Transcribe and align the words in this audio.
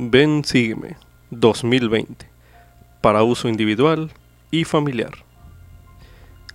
Ven 0.00 0.44
Sígueme 0.44 0.96
2020 1.32 2.24
para 3.00 3.24
uso 3.24 3.48
individual 3.48 4.12
y 4.52 4.62
familiar. 4.62 5.10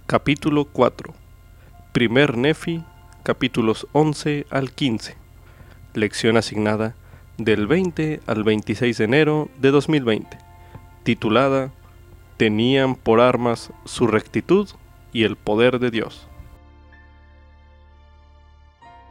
Capítulo 0.05 0.63
4. 0.63 1.13
Primer 1.91 2.37
Nefi, 2.37 2.85
capítulos 3.23 3.85
11 3.91 4.45
al 4.49 4.71
15. 4.71 5.17
Lección 5.93 6.37
asignada 6.37 6.95
del 7.37 7.67
20 7.67 8.21
al 8.27 8.45
26 8.45 8.97
de 8.97 9.03
enero 9.03 9.49
de 9.57 9.71
2020, 9.71 10.37
titulada 11.03 11.69
Tenían 12.37 12.95
por 12.95 13.19
armas 13.19 13.73
su 13.83 14.07
rectitud 14.07 14.69
y 15.11 15.25
el 15.25 15.35
poder 15.35 15.79
de 15.79 15.91
Dios. 15.91 16.29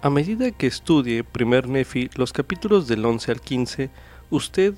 A 0.01 0.09
medida 0.09 0.51
que 0.53 0.67
estudie 0.67 1.23
Primer 1.23 1.69
Nefi 1.69 2.09
los 2.17 2.33
capítulos 2.33 2.89
del 2.89 3.05
11 3.05 3.31
al 3.31 3.41
15, 3.43 3.91
¿usted 4.33 4.75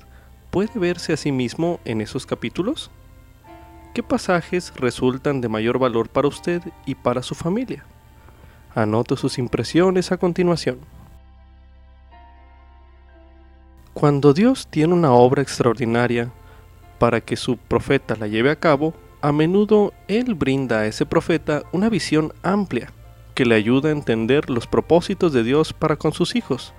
puede 0.51 0.77
verse 0.77 1.13
a 1.13 1.17
sí 1.17 1.31
mismo 1.31 1.79
en 1.85 2.01
esos 2.01 2.25
capítulos? 2.25 2.91
¿Qué 3.93 4.03
pasajes 4.03 4.73
resultan 4.75 5.41
de 5.41 5.49
mayor 5.49 5.79
valor 5.79 6.09
para 6.09 6.27
usted 6.27 6.61
y 6.85 6.95
para 6.95 7.23
su 7.23 7.33
familia? 7.33 7.85
Anote 8.75 9.15
sus 9.15 9.37
impresiones 9.37 10.11
a 10.11 10.17
continuación. 10.17 10.79
Cuando 13.93 14.33
Dios 14.33 14.67
tiene 14.67 14.93
una 14.93 15.13
obra 15.13 15.41
extraordinaria 15.41 16.29
para 16.99 17.21
que 17.21 17.37
su 17.37 17.55
profeta 17.55 18.17
la 18.17 18.27
lleve 18.27 18.51
a 18.51 18.59
cabo, 18.59 18.93
a 19.21 19.31
menudo 19.31 19.93
Él 20.09 20.35
brinda 20.35 20.79
a 20.79 20.85
ese 20.85 21.05
profeta 21.05 21.63
una 21.71 21.87
visión 21.87 22.33
amplia 22.43 22.91
que 23.33 23.45
le 23.45 23.55
ayuda 23.55 23.89
a 23.89 23.93
entender 23.93 24.49
los 24.49 24.67
propósitos 24.67 25.31
de 25.31 25.43
Dios 25.43 25.71
para 25.71 25.95
con 25.95 26.11
sus 26.11 26.35
hijos. 26.35 26.73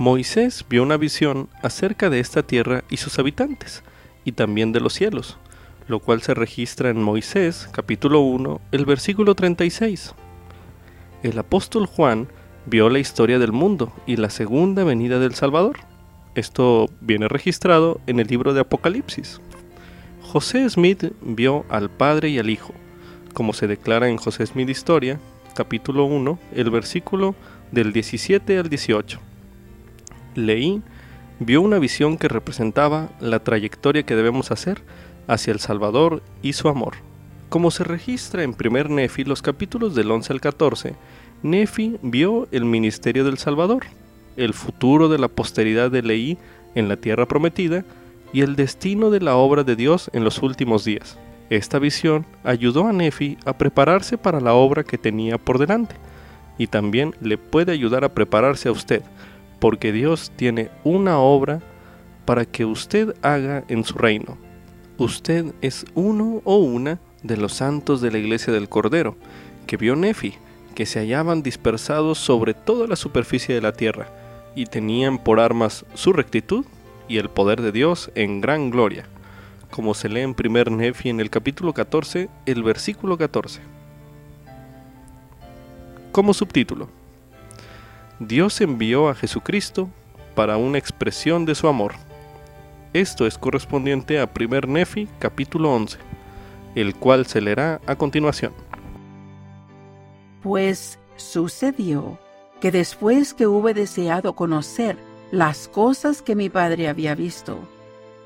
Moisés 0.00 0.64
vio 0.66 0.82
una 0.82 0.96
visión 0.96 1.50
acerca 1.62 2.08
de 2.08 2.20
esta 2.20 2.42
tierra 2.42 2.84
y 2.88 2.96
sus 2.96 3.18
habitantes, 3.18 3.82
y 4.24 4.32
también 4.32 4.72
de 4.72 4.80
los 4.80 4.94
cielos, 4.94 5.36
lo 5.88 5.98
cual 5.98 6.22
se 6.22 6.32
registra 6.32 6.88
en 6.88 7.02
Moisés 7.02 7.68
capítulo 7.70 8.20
1, 8.20 8.62
el 8.72 8.86
versículo 8.86 9.34
36. 9.34 10.14
El 11.22 11.38
apóstol 11.38 11.84
Juan 11.84 12.28
vio 12.64 12.88
la 12.88 12.98
historia 12.98 13.38
del 13.38 13.52
mundo 13.52 13.92
y 14.06 14.16
la 14.16 14.30
segunda 14.30 14.84
venida 14.84 15.18
del 15.18 15.34
Salvador. 15.34 15.76
Esto 16.34 16.88
viene 17.02 17.28
registrado 17.28 18.00
en 18.06 18.20
el 18.20 18.26
libro 18.26 18.54
de 18.54 18.60
Apocalipsis. 18.60 19.42
José 20.22 20.66
Smith 20.70 21.12
vio 21.20 21.66
al 21.68 21.90
Padre 21.90 22.30
y 22.30 22.38
al 22.38 22.48
Hijo, 22.48 22.72
como 23.34 23.52
se 23.52 23.66
declara 23.66 24.08
en 24.08 24.16
José 24.16 24.46
Smith 24.46 24.70
Historia, 24.70 25.20
capítulo 25.54 26.06
1, 26.06 26.38
el 26.54 26.70
versículo 26.70 27.34
del 27.70 27.92
17 27.92 28.56
al 28.56 28.70
18. 28.70 29.20
Leí 30.34 30.82
vio 31.38 31.62
una 31.62 31.78
visión 31.78 32.18
que 32.18 32.28
representaba 32.28 33.08
la 33.20 33.40
trayectoria 33.40 34.02
que 34.02 34.16
debemos 34.16 34.50
hacer 34.50 34.82
hacia 35.26 35.52
el 35.52 35.60
Salvador 35.60 36.22
y 36.42 36.52
su 36.52 36.68
amor. 36.68 36.94
Como 37.48 37.70
se 37.70 37.84
registra 37.84 38.42
en 38.42 38.54
primer 38.54 38.90
Nefi 38.90 39.24
los 39.24 39.42
capítulos 39.42 39.94
del 39.94 40.10
11 40.10 40.32
al 40.32 40.40
14, 40.40 40.94
Nefi 41.42 41.98
vio 42.02 42.46
el 42.52 42.64
ministerio 42.64 43.24
del 43.24 43.38
Salvador, 43.38 43.84
el 44.36 44.54
futuro 44.54 45.08
de 45.08 45.18
la 45.18 45.28
posteridad 45.28 45.90
de 45.90 46.02
Leí 46.02 46.38
en 46.74 46.88
la 46.88 46.96
tierra 46.96 47.26
prometida 47.26 47.84
y 48.32 48.42
el 48.42 48.54
destino 48.54 49.10
de 49.10 49.20
la 49.20 49.34
obra 49.36 49.64
de 49.64 49.76
Dios 49.76 50.10
en 50.12 50.22
los 50.22 50.42
últimos 50.42 50.84
días. 50.84 51.18
Esta 51.48 51.80
visión 51.80 52.26
ayudó 52.44 52.86
a 52.86 52.92
Nefi 52.92 53.36
a 53.44 53.58
prepararse 53.58 54.16
para 54.16 54.40
la 54.40 54.54
obra 54.54 54.84
que 54.84 54.98
tenía 54.98 55.36
por 55.36 55.58
delante 55.58 55.96
y 56.58 56.68
también 56.68 57.14
le 57.20 57.38
puede 57.38 57.72
ayudar 57.72 58.04
a 58.04 58.14
prepararse 58.14 58.68
a 58.68 58.72
usted, 58.72 59.02
porque 59.60 59.92
Dios 59.92 60.32
tiene 60.36 60.70
una 60.84 61.18
obra 61.18 61.60
para 62.24 62.44
que 62.44 62.64
usted 62.64 63.14
haga 63.22 63.64
en 63.68 63.84
su 63.84 63.98
reino. 63.98 64.36
Usted 64.98 65.54
es 65.60 65.86
uno 65.94 66.42
o 66.44 66.56
una 66.56 66.98
de 67.22 67.36
los 67.36 67.54
santos 67.54 68.00
de 68.00 68.10
la 68.10 68.18
iglesia 68.18 68.52
del 68.52 68.68
Cordero, 68.68 69.16
que 69.66 69.76
vio 69.76 69.94
Nefi, 69.94 70.34
que 70.74 70.86
se 70.86 70.98
hallaban 70.98 71.42
dispersados 71.42 72.18
sobre 72.18 72.54
toda 72.54 72.86
la 72.86 72.96
superficie 72.96 73.54
de 73.54 73.60
la 73.60 73.72
tierra, 73.72 74.08
y 74.54 74.66
tenían 74.66 75.18
por 75.18 75.38
armas 75.38 75.84
su 75.94 76.12
rectitud 76.12 76.64
y 77.08 77.18
el 77.18 77.28
poder 77.30 77.62
de 77.62 77.72
Dios 77.72 78.10
en 78.14 78.40
gran 78.40 78.70
gloria 78.70 79.06
como 79.70 79.94
se 79.94 80.08
lee 80.08 80.20
en 80.20 80.34
primer 80.34 80.70
Nefi 80.70 81.08
en 81.08 81.20
el 81.20 81.30
capítulo 81.30 81.72
14, 81.72 82.28
el 82.44 82.62
versículo 82.62 83.16
14. 83.16 83.60
Como 86.12 86.34
subtítulo, 86.34 86.88
Dios 88.20 88.60
envió 88.60 89.08
a 89.08 89.14
Jesucristo 89.14 89.88
para 90.34 90.58
una 90.58 90.76
expresión 90.76 91.46
de 91.46 91.54
su 91.54 91.68
amor. 91.68 91.94
Esto 92.92 93.26
es 93.26 93.38
correspondiente 93.38 94.20
a 94.20 94.34
primer 94.34 94.68
Nefi 94.68 95.08
capítulo 95.18 95.72
11, 95.72 95.96
el 96.74 96.94
cual 96.94 97.24
se 97.24 97.40
leerá 97.40 97.80
a 97.86 97.96
continuación. 97.96 98.52
Pues 100.42 100.98
sucedió 101.16 102.18
que 102.60 102.70
después 102.70 103.32
que 103.32 103.46
hube 103.46 103.72
deseado 103.72 104.34
conocer 104.34 104.98
las 105.30 105.66
cosas 105.66 106.20
que 106.20 106.36
mi 106.36 106.50
padre 106.50 106.88
había 106.88 107.14
visto, 107.14 107.58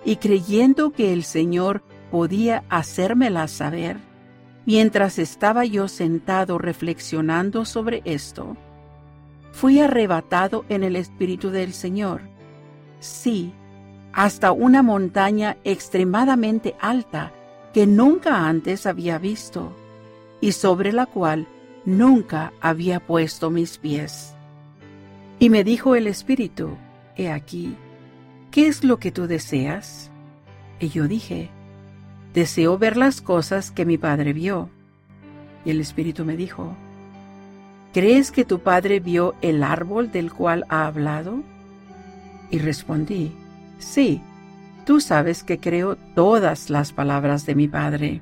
y 0.04 0.16
creyendo 0.16 0.90
que 0.90 1.12
el 1.12 1.22
Señor 1.22 1.82
podía 2.10 2.64
hacérmela 2.68 3.46
saber, 3.46 3.98
mientras 4.66 5.20
estaba 5.20 5.64
yo 5.64 5.86
sentado 5.86 6.58
reflexionando 6.58 7.64
sobre 7.64 8.02
esto, 8.04 8.56
fui 9.54 9.78
arrebatado 9.78 10.64
en 10.68 10.82
el 10.82 10.96
Espíritu 10.96 11.50
del 11.50 11.72
Señor. 11.72 12.22
Sí, 12.98 13.52
hasta 14.12 14.50
una 14.50 14.82
montaña 14.82 15.56
extremadamente 15.62 16.74
alta 16.80 17.32
que 17.72 17.86
nunca 17.86 18.48
antes 18.48 18.84
había 18.84 19.18
visto 19.18 19.72
y 20.40 20.52
sobre 20.52 20.92
la 20.92 21.06
cual 21.06 21.46
nunca 21.84 22.52
había 22.60 22.98
puesto 22.98 23.50
mis 23.50 23.78
pies. 23.78 24.34
Y 25.38 25.50
me 25.50 25.62
dijo 25.62 25.94
el 25.94 26.08
Espíritu, 26.08 26.76
He 27.16 27.30
aquí, 27.30 27.76
¿qué 28.50 28.66
es 28.66 28.82
lo 28.82 28.98
que 28.98 29.12
tú 29.12 29.28
deseas? 29.28 30.10
Y 30.80 30.88
yo 30.88 31.06
dije, 31.06 31.48
deseo 32.32 32.76
ver 32.76 32.96
las 32.96 33.20
cosas 33.20 33.70
que 33.70 33.86
mi 33.86 33.98
padre 33.98 34.32
vio. 34.32 34.68
Y 35.64 35.70
el 35.70 35.80
Espíritu 35.80 36.24
me 36.24 36.36
dijo, 36.36 36.76
¿crees 37.94 38.32
que 38.32 38.44
tu 38.44 38.58
padre 38.58 38.98
vio 38.98 39.36
el 39.40 39.62
árbol 39.62 40.10
del 40.10 40.32
cual 40.32 40.66
ha 40.68 40.86
hablado? 40.86 41.42
Y 42.50 42.58
respondí, 42.58 43.32
sí, 43.78 44.20
tú 44.84 45.00
sabes 45.00 45.44
que 45.44 45.60
creo 45.60 45.96
todas 46.14 46.70
las 46.70 46.92
palabras 46.92 47.46
de 47.46 47.54
mi 47.54 47.68
padre. 47.68 48.20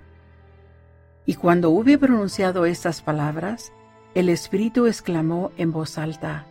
Y 1.25 1.35
cuando 1.35 1.71
hube 1.71 1.97
pronunciado 1.97 2.67
estas 2.67 3.01
palabras, 3.01 3.73
el 4.15 4.29
Espíritu 4.29 4.87
exclamó 4.87 5.53
en 5.57 5.73
voz 5.73 5.97
alta, 5.97 6.45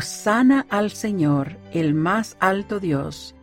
sana 0.00 0.64
al 0.70 0.92
Señor, 0.92 1.56
el 1.72 1.92
más 1.92 2.36
alto 2.38 2.78
Dios, 2.78 3.34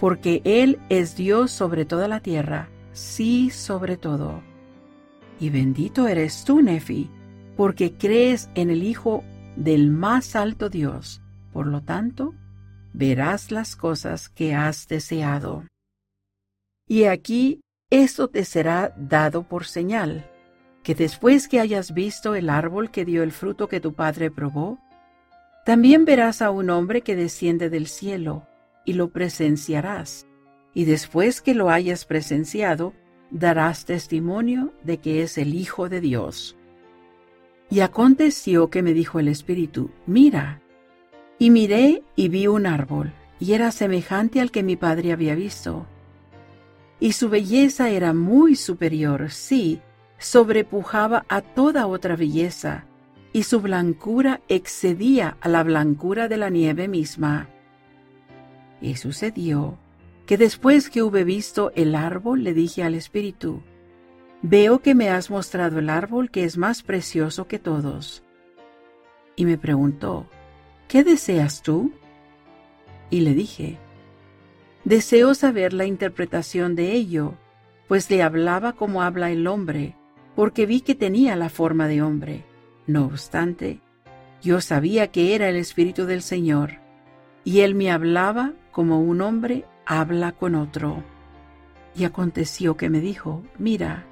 porque 0.00 0.42
Él 0.44 0.80
es 0.88 1.14
Dios 1.14 1.52
sobre 1.52 1.84
toda 1.84 2.08
la 2.08 2.18
tierra, 2.18 2.68
sí 2.92 3.50
sobre 3.50 3.96
todo. 3.96 4.42
Y 5.38 5.50
bendito 5.50 6.08
eres 6.08 6.44
tú, 6.44 6.60
Nefi, 6.60 7.08
porque 7.62 7.92
crees 7.92 8.50
en 8.56 8.70
el 8.70 8.82
Hijo 8.82 9.22
del 9.54 9.88
más 9.88 10.34
alto 10.34 10.68
Dios. 10.68 11.22
Por 11.52 11.68
lo 11.68 11.80
tanto, 11.80 12.34
verás 12.92 13.52
las 13.52 13.76
cosas 13.76 14.28
que 14.28 14.52
has 14.52 14.88
deseado. 14.88 15.62
Y 16.88 17.04
aquí 17.04 17.60
esto 17.88 18.26
te 18.26 18.44
será 18.44 18.92
dado 18.96 19.44
por 19.44 19.64
señal, 19.64 20.28
que 20.82 20.96
después 20.96 21.46
que 21.46 21.60
hayas 21.60 21.94
visto 21.94 22.34
el 22.34 22.50
árbol 22.50 22.90
que 22.90 23.04
dio 23.04 23.22
el 23.22 23.30
fruto 23.30 23.68
que 23.68 23.78
tu 23.78 23.92
padre 23.94 24.32
probó, 24.32 24.80
también 25.64 26.04
verás 26.04 26.42
a 26.42 26.50
un 26.50 26.68
hombre 26.68 27.02
que 27.02 27.14
desciende 27.14 27.70
del 27.70 27.86
cielo, 27.86 28.44
y 28.84 28.94
lo 28.94 29.12
presenciarás, 29.12 30.26
y 30.74 30.84
después 30.84 31.40
que 31.40 31.54
lo 31.54 31.70
hayas 31.70 32.06
presenciado, 32.06 32.92
darás 33.30 33.84
testimonio 33.84 34.74
de 34.82 34.98
que 34.98 35.22
es 35.22 35.38
el 35.38 35.54
Hijo 35.54 35.88
de 35.88 36.00
Dios. 36.00 36.56
Y 37.72 37.80
aconteció 37.80 38.68
que 38.68 38.82
me 38.82 38.92
dijo 38.92 39.18
el 39.18 39.28
Espíritu, 39.28 39.88
mira, 40.04 40.60
y 41.38 41.48
miré 41.48 42.02
y 42.16 42.28
vi 42.28 42.46
un 42.46 42.66
árbol, 42.66 43.14
y 43.40 43.54
era 43.54 43.70
semejante 43.70 44.42
al 44.42 44.50
que 44.50 44.62
mi 44.62 44.76
padre 44.76 45.10
había 45.10 45.34
visto. 45.34 45.86
Y 47.00 47.12
su 47.12 47.30
belleza 47.30 47.88
era 47.88 48.12
muy 48.12 48.56
superior, 48.56 49.30
sí, 49.30 49.80
sobrepujaba 50.18 51.24
a 51.30 51.40
toda 51.40 51.86
otra 51.86 52.14
belleza, 52.14 52.84
y 53.32 53.44
su 53.44 53.62
blancura 53.62 54.42
excedía 54.48 55.38
a 55.40 55.48
la 55.48 55.62
blancura 55.62 56.28
de 56.28 56.36
la 56.36 56.50
nieve 56.50 56.88
misma. 56.88 57.48
Y 58.82 58.96
sucedió 58.96 59.78
que 60.26 60.36
después 60.36 60.90
que 60.90 61.02
hube 61.02 61.24
visto 61.24 61.72
el 61.74 61.94
árbol 61.94 62.44
le 62.44 62.52
dije 62.52 62.82
al 62.82 62.94
Espíritu, 62.94 63.62
Veo 64.42 64.80
que 64.80 64.94
me 64.96 65.08
has 65.08 65.30
mostrado 65.30 65.78
el 65.78 65.88
árbol 65.88 66.30
que 66.30 66.42
es 66.42 66.58
más 66.58 66.82
precioso 66.82 67.46
que 67.46 67.60
todos. 67.60 68.24
Y 69.36 69.44
me 69.44 69.56
preguntó, 69.56 70.26
¿qué 70.88 71.04
deseas 71.04 71.62
tú? 71.62 71.92
Y 73.08 73.20
le 73.20 73.34
dije, 73.34 73.78
Deseo 74.84 75.34
saber 75.34 75.72
la 75.72 75.84
interpretación 75.84 76.74
de 76.74 76.92
ello, 76.92 77.34
pues 77.86 78.10
le 78.10 78.20
hablaba 78.20 78.72
como 78.72 79.02
habla 79.02 79.30
el 79.30 79.46
hombre, 79.46 79.94
porque 80.34 80.66
vi 80.66 80.80
que 80.80 80.96
tenía 80.96 81.36
la 81.36 81.48
forma 81.48 81.86
de 81.86 82.02
hombre. 82.02 82.44
No 82.88 83.04
obstante, 83.04 83.80
yo 84.42 84.60
sabía 84.60 85.12
que 85.12 85.36
era 85.36 85.48
el 85.48 85.54
Espíritu 85.54 86.04
del 86.04 86.20
Señor, 86.20 86.80
y 87.44 87.60
él 87.60 87.76
me 87.76 87.92
hablaba 87.92 88.54
como 88.72 89.00
un 89.00 89.20
hombre 89.20 89.66
habla 89.86 90.32
con 90.32 90.56
otro. 90.56 91.04
Y 91.94 92.04
aconteció 92.04 92.76
que 92.76 92.90
me 92.90 93.00
dijo, 93.00 93.44
mira, 93.58 94.06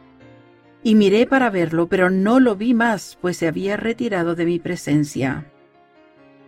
y 0.83 0.95
miré 0.95 1.27
para 1.27 1.51
verlo, 1.51 1.89
pero 1.89 2.11
no 2.11 2.41
lo 2.41 2.57
vi 2.57 2.75
más, 2.75 3.19
pues 3.21 3.37
se 3.37 3.49
había 3.49 3.77
retirado 3.77 4.35
de 4.35 4.47
mi 4.47 4.59
presencia. 4.59 5.51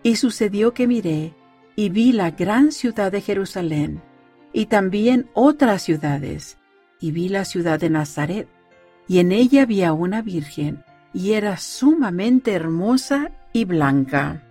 Y 0.02 0.16
sucedió 0.16 0.72
que 0.72 0.86
miré, 0.86 1.34
y 1.76 1.90
vi 1.90 2.12
la 2.12 2.30
gran 2.30 2.72
ciudad 2.72 3.12
de 3.12 3.20
Jerusalén, 3.20 4.02
y 4.52 4.66
también 4.66 5.28
otras 5.34 5.82
ciudades, 5.82 6.58
y 7.00 7.10
vi 7.10 7.28
la 7.28 7.44
ciudad 7.44 7.80
de 7.80 7.90
Nazaret, 7.90 8.48
y 9.06 9.18
en 9.18 9.32
ella 9.32 9.62
había 9.62 9.92
una 9.92 10.22
virgen, 10.22 10.84
y 11.12 11.32
era 11.32 11.56
sumamente 11.56 12.52
hermosa 12.52 13.32
y 13.52 13.64
blanca. 13.64 14.48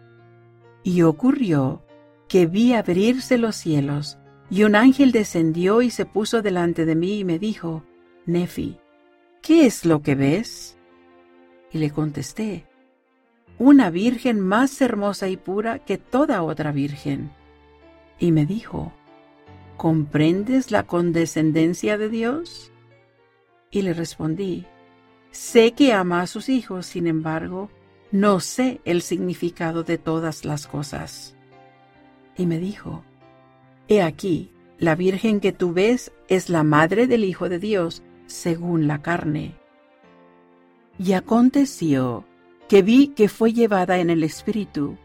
Y 0.84 1.01
ocurrió 1.01 1.84
que 2.27 2.45
vi 2.45 2.74
abrirse 2.74 3.38
los 3.38 3.56
cielos, 3.56 4.19
y 4.50 4.63
un 4.63 4.75
ángel 4.75 5.12
descendió 5.12 5.81
y 5.81 5.89
se 5.89 6.06
puso 6.06 6.42
delante 6.42 6.86
de 6.86 6.95
mí 6.95 7.19
y 7.19 7.24
me 7.24 7.39
dijo, 7.39 7.84
Nefi, 8.25 8.81
¿qué 9.42 9.66
es 9.66 9.86
lo 9.86 10.02
que 10.02 10.16
ves? 10.16 10.78
Y 11.72 11.78
le 11.78 11.92
contesté, 11.92 12.66
una 13.58 13.90
virgen 13.90 14.40
más 14.40 14.82
hermosa 14.82 15.30
y 15.30 15.38
pura 15.38 15.80
que 15.80 15.98
toda 15.98 16.44
otra 16.44 16.72
virgen. 16.72 17.32
Y 18.20 18.32
me 18.32 18.46
dijo, 18.46 18.92
¿comprendes 19.78 20.72
la 20.72 20.84
condescendencia 20.84 21.98
de 21.98 22.10
Dios? 22.10 22.72
Y 23.70 23.84
le 23.84 23.94
respondí, 23.94 24.66
sé 25.32 25.74
que 25.74 25.94
ama 25.94 26.22
a 26.22 26.28
sus 26.28 26.50
hijos, 26.50 26.86
sin 26.86 27.08
embargo, 27.08 27.70
no 28.12 28.40
sé 28.40 28.82
el 28.84 29.02
significado 29.02 29.84
de 29.84 29.98
todas 29.98 30.44
las 30.44 30.68
cosas. 30.68 31.36
Y 32.38 32.46
me 32.46 32.60
dijo, 32.60 33.04
He 33.88 34.02
aquí, 34.02 34.52
la 34.78 34.96
Virgen 34.96 35.40
que 35.40 35.52
tú 35.52 35.74
ves 35.74 36.12
es 36.28 36.50
la 36.50 36.64
madre 36.64 37.08
del 37.08 37.24
Hijo 37.24 37.50
de 37.50 37.60
Dios, 37.60 38.04
según 38.31 38.88
la 38.88 39.01
carne. 39.01 39.56
Y 40.98 41.13
aconteció 41.13 42.25
que 42.68 42.81
vi 42.81 43.07
que 43.07 43.30
fue 43.30 43.54
llevada 43.54 44.00
en 44.00 44.10
el 44.10 44.24
Espíritu, 44.24 44.98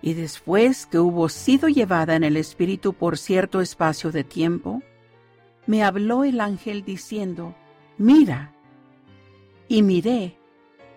y 0.00 0.14
después 0.14 0.86
que 0.86 0.98
hubo 0.98 1.28
sido 1.28 1.68
llevada 1.68 2.14
en 2.14 2.24
el 2.24 2.36
Espíritu 2.36 2.92
por 2.92 3.18
cierto 3.18 3.60
espacio 3.60 4.12
de 4.12 4.24
tiempo, 4.24 4.82
me 5.66 5.82
habló 5.82 6.24
el 6.24 6.40
ángel 6.40 6.84
diciendo, 6.84 7.54
Mira. 7.98 8.54
Y 9.68 9.82
miré, 9.82 10.38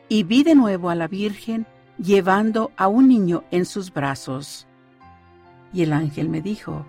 y 0.07 0.23
vi 0.23 0.43
de 0.43 0.55
nuevo 0.55 0.89
a 0.89 0.95
la 0.95 1.07
Virgen 1.07 1.65
llevando 1.97 2.71
a 2.77 2.87
un 2.87 3.07
niño 3.07 3.43
en 3.51 3.65
sus 3.65 3.91
brazos. 3.91 4.67
Y 5.73 5.83
el 5.83 5.93
ángel 5.93 6.29
me 6.29 6.41
dijo, 6.41 6.85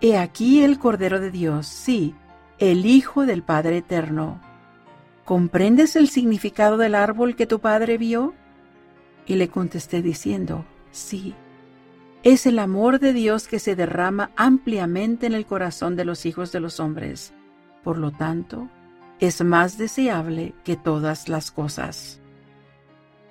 He 0.00 0.16
aquí 0.16 0.62
el 0.62 0.78
Cordero 0.78 1.20
de 1.20 1.30
Dios, 1.30 1.66
sí, 1.66 2.14
el 2.60 2.84
Hijo 2.84 3.24
del 3.24 3.42
Padre 3.42 3.78
Eterno. 3.78 4.38
¿Comprendes 5.24 5.96
el 5.96 6.08
significado 6.08 6.76
del 6.76 6.94
árbol 6.94 7.34
que 7.34 7.46
tu 7.46 7.58
padre 7.58 7.96
vio? 7.96 8.34
Y 9.26 9.36
le 9.36 9.48
contesté 9.48 10.02
diciendo, 10.02 10.66
sí. 10.90 11.34
Es 12.22 12.44
el 12.44 12.58
amor 12.58 13.00
de 13.00 13.14
Dios 13.14 13.48
que 13.48 13.58
se 13.58 13.76
derrama 13.76 14.30
ampliamente 14.36 15.26
en 15.26 15.32
el 15.32 15.46
corazón 15.46 15.96
de 15.96 16.04
los 16.04 16.26
hijos 16.26 16.52
de 16.52 16.60
los 16.60 16.80
hombres. 16.80 17.32
Por 17.82 17.96
lo 17.96 18.10
tanto, 18.10 18.68
es 19.20 19.42
más 19.42 19.78
deseable 19.78 20.52
que 20.62 20.76
todas 20.76 21.30
las 21.30 21.50
cosas. 21.50 22.20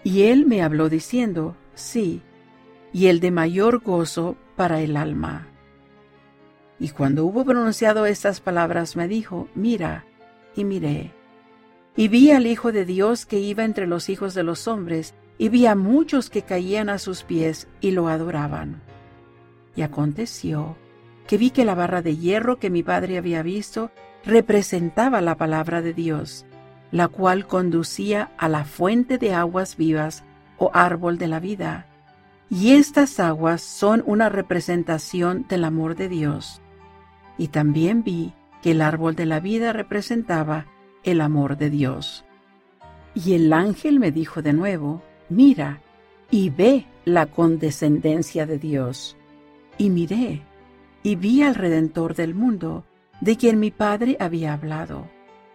Y 0.04 0.24
él 0.24 0.48
me 0.48 0.64
habló 0.64 0.90
diciendo, 0.90 1.56
sí, 1.76 2.24
y 2.94 3.08
el 3.08 3.20
de 3.20 3.30
mayor 3.30 3.84
gozo 3.84 4.38
para 4.56 4.82
el 4.82 4.98
alma. 4.98 5.49
Y 6.80 6.90
cuando 6.90 7.26
hubo 7.26 7.44
pronunciado 7.44 8.06
estas 8.06 8.40
palabras 8.40 8.96
me 8.96 9.08
dijo, 9.08 9.48
mira, 9.54 10.06
y 10.56 10.64
miré. 10.64 11.12
Y 11.96 12.08
vi 12.08 12.32
al 12.32 12.48
Hijo 12.48 12.72
de 12.72 12.86
Dios 12.86 13.26
que 13.26 13.40
iba 13.40 13.66
entre 13.66 13.86
los 13.86 14.10
hijos 14.10 14.34
de 14.34 14.44
los 14.44 14.68
hombres, 14.68 15.14
y 15.38 15.50
vi 15.50 15.66
a 15.66 15.76
muchos 15.76 16.30
que 16.30 16.44
caían 16.44 16.90
a 16.90 16.98
sus 17.00 17.24
pies 17.24 17.68
y 17.82 17.92
lo 17.92 18.08
adoraban. 18.08 18.82
Y 19.76 19.82
aconteció 19.82 20.78
que 21.28 21.38
vi 21.38 21.52
que 21.52 21.66
la 21.66 21.76
barra 21.76 22.02
de 22.02 22.18
hierro 22.18 22.60
que 22.60 22.70
mi 22.70 22.84
padre 22.84 23.18
había 23.18 23.44
visto 23.44 23.92
representaba 24.26 25.22
la 25.22 25.36
palabra 25.38 25.82
de 25.82 25.94
Dios, 25.94 26.46
la 26.92 27.08
cual 27.08 27.48
conducía 27.48 28.32
a 28.38 28.50
la 28.50 28.66
fuente 28.66 29.18
de 29.18 29.34
aguas 29.34 29.78
vivas 29.78 30.24
o 30.58 30.72
árbol 30.74 31.18
de 31.18 31.28
la 31.28 31.40
vida. 31.40 31.86
Y 32.50 32.72
estas 32.72 33.20
aguas 33.20 33.62
son 33.62 34.04
una 34.06 34.28
representación 34.28 35.46
del 35.48 35.64
amor 35.64 35.96
de 35.96 36.10
Dios. 36.10 36.62
Y 37.40 37.48
también 37.48 38.04
vi 38.04 38.34
que 38.62 38.72
el 38.72 38.82
árbol 38.82 39.16
de 39.16 39.26
la 39.26 39.40
vida 39.40 39.74
representaba 39.74 40.68
el 41.04 41.22
amor 41.22 41.58
de 41.58 41.72
Dios. 41.72 42.24
Y 43.16 43.34
el 43.34 43.52
ángel 43.52 44.00
me 44.00 44.12
dijo 44.12 44.44
de 44.44 44.54
nuevo, 44.54 45.02
mira 45.30 45.82
y 46.30 46.52
ve 46.52 46.86
la 47.06 47.26
condescendencia 47.26 48.46
de 48.46 48.60
Dios. 48.60 49.18
Y 49.80 49.90
miré, 49.90 50.44
y 51.02 51.16
vi 51.16 51.42
al 51.42 51.56
Redentor 51.56 52.14
del 52.14 52.36
mundo, 52.36 52.86
de 53.22 53.36
quien 53.36 53.60
mi 53.60 53.72
Padre 53.72 54.16
había 54.20 54.54
hablado 54.54 55.08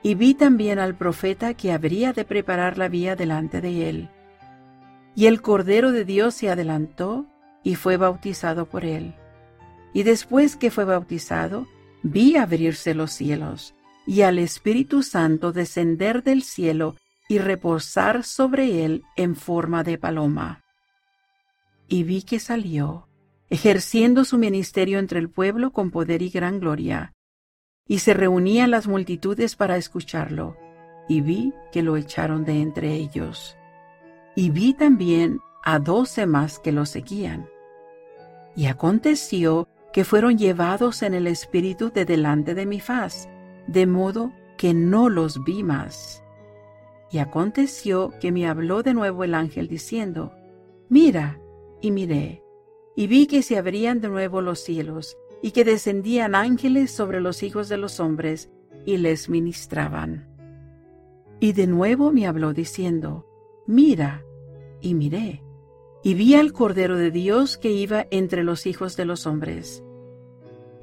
y 0.05 0.15
vi 0.17 0.35
también 0.35 0.79
al 0.79 0.95
profeta 0.95 1.55
que 1.55 1.73
habría 1.73 2.13
de 2.13 2.27
preparar 2.27 2.77
la 2.77 2.89
vía 2.89 3.17
delante 3.17 3.63
de 3.63 3.89
él. 3.89 4.11
Y 5.17 5.27
el 5.27 5.41
Cordero 5.41 5.93
de 5.93 6.05
Dios 6.05 6.35
se 6.35 6.51
adelantó 6.51 7.25
y 7.63 7.75
fue 7.75 7.97
bautizado 7.97 8.67
por 8.67 8.85
él. 8.85 9.15
Y 9.95 10.03
después 10.03 10.57
que 10.57 10.71
fue 10.71 10.85
bautizado, 10.85 11.67
vi 12.05 12.37
abrirse 12.37 12.95
los 12.95 13.13
cielos, 13.13 13.75
y 14.07 14.21
al 14.21 14.39
Espíritu 14.39 15.03
Santo 15.03 15.53
descender 15.53 16.23
del 16.23 16.43
cielo 16.43 16.97
y 17.29 17.39
reposar 17.39 18.23
sobre 18.23 18.85
él 18.85 19.03
en 19.17 19.35
forma 19.35 19.83
de 19.83 19.97
paloma. 19.99 20.63
Y 21.89 22.03
vi 22.05 22.23
que 22.23 22.39
salió, 22.39 23.09
ejerciendo 23.49 24.25
su 24.25 24.37
ministerio 24.37 24.99
entre 24.99 25.19
el 25.19 25.31
pueblo 25.31 25.73
con 25.73 25.91
poder 25.91 26.21
y 26.21 26.29
gran 26.29 26.61
gloria, 26.61 27.15
y 27.89 28.01
se 28.01 28.13
reunían 28.13 28.71
las 28.71 28.87
multitudes 28.87 29.57
para 29.57 29.79
escucharlo, 29.79 30.57
y 31.09 31.23
vi 31.23 31.55
que 31.73 31.83
lo 31.83 31.97
echaron 31.97 32.45
de 32.45 32.61
entre 32.61 32.93
ellos. 32.95 33.57
Y 34.37 34.51
vi 34.51 34.75
también 34.75 35.41
a 35.63 35.79
doce 35.79 36.27
más 36.27 36.59
que 36.59 36.73
lo 36.73 36.85
seguían. 36.85 37.49
Y 38.57 38.67
aconteció 38.67 39.69
que 39.95 40.03
fueron 40.05 40.37
llevados 40.37 41.05
en 41.05 41.15
el 41.15 41.29
espíritu 41.29 41.93
de 41.93 42.05
delante 42.05 42.57
de 42.57 42.67
mi 42.67 42.81
faz, 42.81 43.29
de 43.69 43.87
modo 43.87 44.33
que 44.57 44.75
no 44.75 45.09
los 45.09 45.45
vi 45.45 45.63
más. 45.63 46.25
Y 47.13 47.19
aconteció 47.19 48.13
que 48.21 48.33
me 48.33 48.49
habló 48.49 48.83
de 48.83 48.93
nuevo 48.93 49.23
el 49.23 49.35
ángel 49.35 49.69
diciendo, 49.69 50.33
Mira, 50.89 51.39
y 51.81 51.93
miré, 51.93 52.43
y 52.97 53.07
vi 53.07 53.29
que 53.29 53.43
se 53.43 53.57
abrían 53.57 54.01
de 54.01 54.09
nuevo 54.09 54.41
los 54.41 54.59
cielos, 54.59 55.17
y 55.41 55.53
que 55.53 55.65
descendían 55.65 56.35
ángeles 56.35 56.91
sobre 56.91 57.21
los 57.21 57.45
hijos 57.45 57.69
de 57.69 57.77
los 57.77 58.01
hombres 58.01 58.51
y 58.85 58.97
les 58.97 59.29
ministraban. 59.29 60.27
Y 61.39 61.53
de 61.53 61.69
nuevo 61.69 62.11
me 62.11 62.27
habló 62.27 62.53
diciendo, 62.53 63.29
Mira, 63.69 64.25
y 64.81 64.95
miré, 64.95 65.45
y 66.03 66.15
vi 66.15 66.35
al 66.35 66.53
Cordero 66.53 66.99
de 66.99 67.13
Dios 67.13 67.57
que 67.57 67.71
iba 67.71 68.07
entre 68.11 68.43
los 68.43 68.67
hijos 68.67 68.97
de 68.97 69.05
los 69.05 69.27
hombres. 69.27 69.84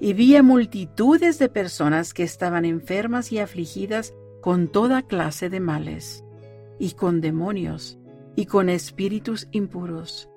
Y 0.01 0.13
vi 0.13 0.41
multitudes 0.41 1.37
de 1.37 1.47
personas 1.47 2.13
que 2.15 2.23
estaban 2.23 2.65
enfermas 2.65 3.31
y 3.31 3.37
afligidas 3.37 4.15
con 4.41 4.67
toda 4.67 5.03
clase 5.03 5.47
de 5.47 5.59
males, 5.59 6.25
y 6.79 6.93
con 6.93 7.21
demonios, 7.21 7.99
y 8.35 8.47
con 8.47 8.69
espíritus 8.69 9.47
impuros. 9.51 10.27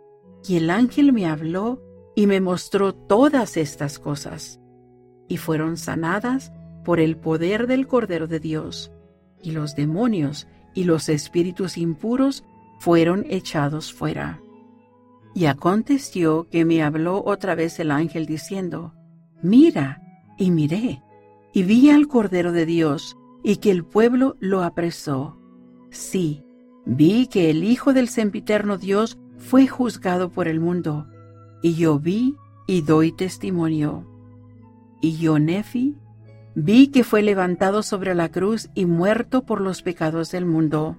Y 0.46 0.58
el 0.58 0.68
ángel 0.68 1.14
me 1.14 1.26
habló 1.26 1.82
y 2.14 2.26
me 2.26 2.42
mostró 2.42 2.94
todas 2.94 3.56
estas 3.56 3.98
cosas, 3.98 4.60
y 5.28 5.38
fueron 5.38 5.78
sanadas 5.78 6.52
por 6.84 7.00
el 7.00 7.16
poder 7.16 7.66
del 7.66 7.86
Cordero 7.86 8.26
de 8.26 8.40
Dios, 8.40 8.92
y 9.42 9.52
los 9.52 9.74
demonios 9.74 10.46
y 10.74 10.84
los 10.84 11.08
espíritus 11.08 11.78
impuros 11.78 12.44
fueron 12.80 13.24
echados 13.30 13.94
fuera. 13.94 14.42
Y 15.34 15.46
aconteció 15.46 16.48
que 16.50 16.66
me 16.66 16.82
habló 16.82 17.24
otra 17.24 17.54
vez 17.54 17.80
el 17.80 17.90
ángel 17.90 18.26
diciendo, 18.26 18.92
Mira, 19.44 20.00
y 20.38 20.50
miré, 20.50 21.02
y 21.52 21.64
vi 21.64 21.90
al 21.90 22.08
Cordero 22.08 22.50
de 22.50 22.64
Dios, 22.64 23.18
y 23.42 23.56
que 23.56 23.70
el 23.70 23.84
pueblo 23.84 24.38
lo 24.40 24.62
apresó. 24.62 25.38
Sí, 25.90 26.46
vi 26.86 27.26
que 27.26 27.50
el 27.50 27.62
Hijo 27.62 27.92
del 27.92 28.08
sempiterno 28.08 28.78
Dios 28.78 29.18
fue 29.36 29.66
juzgado 29.66 30.30
por 30.30 30.48
el 30.48 30.60
mundo, 30.60 31.08
y 31.62 31.74
yo 31.74 31.98
vi 31.98 32.36
y 32.66 32.80
doy 32.80 33.12
testimonio. 33.12 34.08
Y 35.02 35.18
yo, 35.18 35.38
Nefi, 35.38 35.94
vi 36.54 36.86
que 36.86 37.04
fue 37.04 37.20
levantado 37.20 37.82
sobre 37.82 38.14
la 38.14 38.30
cruz 38.30 38.70
y 38.74 38.86
muerto 38.86 39.44
por 39.44 39.60
los 39.60 39.82
pecados 39.82 40.30
del 40.30 40.46
mundo. 40.46 40.96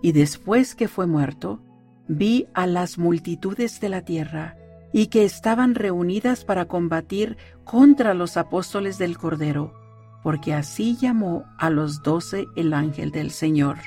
Y 0.00 0.12
después 0.12 0.76
que 0.76 0.86
fue 0.86 1.08
muerto, 1.08 1.60
vi 2.06 2.46
a 2.54 2.68
las 2.68 2.98
multitudes 2.98 3.80
de 3.80 3.88
la 3.88 4.02
tierra, 4.02 4.56
y 4.92 5.08
que 5.08 5.24
estaban 5.24 5.74
reunidas 5.74 6.44
para 6.44 6.66
combatir 6.66 7.36
contra 7.64 8.14
los 8.14 8.36
apóstoles 8.36 8.98
del 8.98 9.18
Cordero, 9.18 9.74
porque 10.22 10.54
así 10.54 10.96
llamó 10.96 11.44
a 11.58 11.70
los 11.70 12.02
doce 12.02 12.46
el 12.56 12.72
ángel 12.72 13.10
del 13.10 13.30
Señor. 13.30 13.78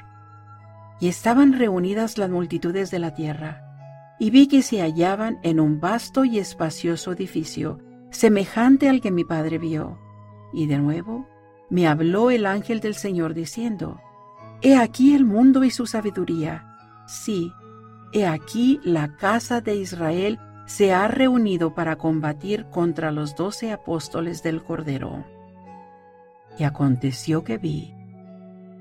Y 1.00 1.08
estaban 1.08 1.54
reunidas 1.54 2.18
las 2.18 2.30
multitudes 2.30 2.92
de 2.92 3.00
la 3.00 3.14
tierra, 3.14 3.64
y 4.20 4.30
vi 4.30 4.48
que 4.48 4.62
se 4.62 4.82
hallaban 4.82 5.40
en 5.42 5.60
un 5.60 5.80
vasto 5.80 6.24
y 6.26 6.38
espacioso 6.38 7.12
edificio, 7.12 7.80
semejante 8.12 8.88
al 8.88 9.02
que 9.02 9.10
mi 9.10 9.24
padre 9.24 9.58
vio. 9.58 9.98
Y 10.54 10.68
de 10.68 10.78
nuevo 10.78 11.28
me 11.70 11.88
habló 11.88 12.30
el 12.30 12.46
ángel 12.46 12.82
del 12.82 12.94
Señor 12.94 13.34
diciendo, 13.34 14.00
He 14.62 14.76
aquí 14.76 15.16
el 15.16 15.26
mundo 15.26 15.64
y 15.64 15.72
su 15.72 15.88
sabiduría. 15.88 16.68
Sí, 17.08 17.52
he 18.14 18.28
aquí 18.28 18.80
la 18.84 19.16
casa 19.16 19.60
de 19.60 19.76
Israel 19.76 20.40
se 20.72 20.94
ha 20.94 21.10
reunido 21.10 21.76
para 21.76 21.98
combatir 21.98 22.66
contra 22.68 23.12
los 23.12 23.36
doce 23.36 23.74
apóstoles 23.74 24.42
del 24.42 24.64
Cordero. 24.64 25.26
Y 26.58 26.64
aconteció 26.64 27.44
que 27.44 27.58
vi, 27.58 27.94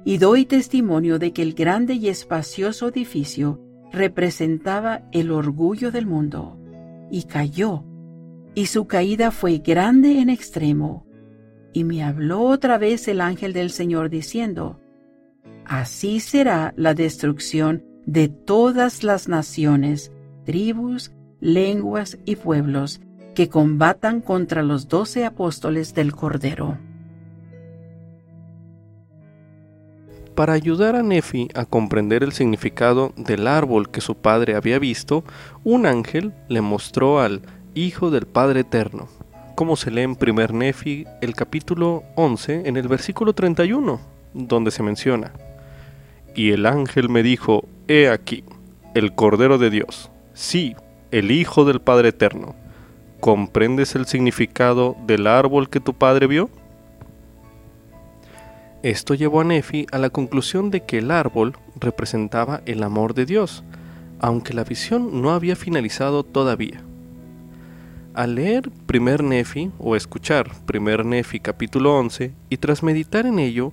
y 0.04 0.18
doy 0.18 0.44
testimonio 0.44 1.18
de 1.18 1.32
que 1.32 1.42
el 1.42 1.52
grande 1.52 1.94
y 1.94 2.08
espacioso 2.08 2.88
edificio 2.88 3.60
representaba 3.90 5.02
el 5.10 5.32
orgullo 5.32 5.90
del 5.90 6.06
mundo, 6.06 6.56
y 7.10 7.24
cayó, 7.24 7.82
y 8.54 8.66
su 8.66 8.86
caída 8.86 9.32
fue 9.32 9.58
grande 9.58 10.20
en 10.20 10.30
extremo. 10.30 11.04
Y 11.72 11.82
me 11.82 12.04
habló 12.04 12.42
otra 12.42 12.78
vez 12.78 13.08
el 13.08 13.20
ángel 13.20 13.52
del 13.52 13.70
Señor 13.70 14.10
diciendo, 14.10 14.80
Así 15.64 16.20
será 16.20 16.72
la 16.76 16.94
destrucción 16.94 17.84
de 18.06 18.28
todas 18.28 19.02
las 19.02 19.26
naciones, 19.28 20.12
tribus, 20.44 21.12
lenguas 21.40 22.18
y 22.24 22.36
pueblos 22.36 23.00
que 23.34 23.48
combatan 23.48 24.20
contra 24.20 24.62
los 24.62 24.88
doce 24.88 25.24
apóstoles 25.24 25.94
del 25.94 26.12
Cordero. 26.12 26.78
Para 30.34 30.52
ayudar 30.54 30.96
a 30.96 31.02
Nefi 31.02 31.48
a 31.54 31.64
comprender 31.64 32.22
el 32.22 32.32
significado 32.32 33.12
del 33.16 33.46
árbol 33.46 33.90
que 33.90 34.00
su 34.00 34.14
padre 34.14 34.54
había 34.54 34.78
visto, 34.78 35.24
un 35.64 35.86
ángel 35.86 36.32
le 36.48 36.60
mostró 36.60 37.20
al 37.20 37.42
Hijo 37.74 38.10
del 38.10 38.26
Padre 38.26 38.60
Eterno, 38.60 39.08
como 39.54 39.76
se 39.76 39.90
lee 39.90 40.02
en 40.02 40.16
1 40.20 40.46
Nefi 40.48 41.06
el 41.20 41.34
capítulo 41.34 42.04
11 42.16 42.62
en 42.66 42.76
el 42.76 42.88
versículo 42.88 43.32
31, 43.32 44.00
donde 44.32 44.70
se 44.70 44.82
menciona, 44.82 45.32
Y 46.34 46.52
el 46.52 46.64
ángel 46.66 47.08
me 47.08 47.22
dijo, 47.22 47.64
He 47.86 48.08
aquí, 48.08 48.44
el 48.94 49.14
Cordero 49.14 49.58
de 49.58 49.70
Dios, 49.70 50.10
sí, 50.32 50.74
el 51.10 51.32
Hijo 51.32 51.64
del 51.64 51.80
Padre 51.80 52.10
Eterno. 52.10 52.54
¿Comprendes 53.18 53.94
el 53.96 54.06
significado 54.06 54.96
del 55.06 55.26
árbol 55.26 55.68
que 55.68 55.80
tu 55.80 55.92
padre 55.94 56.26
vio? 56.26 56.48
Esto 58.82 59.14
llevó 59.14 59.40
a 59.40 59.44
Nefi 59.44 59.86
a 59.92 59.98
la 59.98 60.10
conclusión 60.10 60.70
de 60.70 60.84
que 60.84 60.98
el 60.98 61.10
árbol 61.10 61.56
representaba 61.78 62.62
el 62.64 62.82
amor 62.82 63.14
de 63.14 63.26
Dios, 63.26 63.64
aunque 64.20 64.54
la 64.54 64.64
visión 64.64 65.20
no 65.20 65.32
había 65.32 65.56
finalizado 65.56 66.22
todavía. 66.22 66.82
Al 68.14 68.36
leer 68.36 68.70
primer 68.86 69.22
Nefi 69.22 69.70
o 69.78 69.96
escuchar 69.96 70.50
primer 70.64 71.04
Nefi 71.04 71.40
capítulo 71.40 71.98
11 71.98 72.32
y 72.48 72.56
tras 72.56 72.82
meditar 72.82 73.26
en 73.26 73.38
ello, 73.38 73.72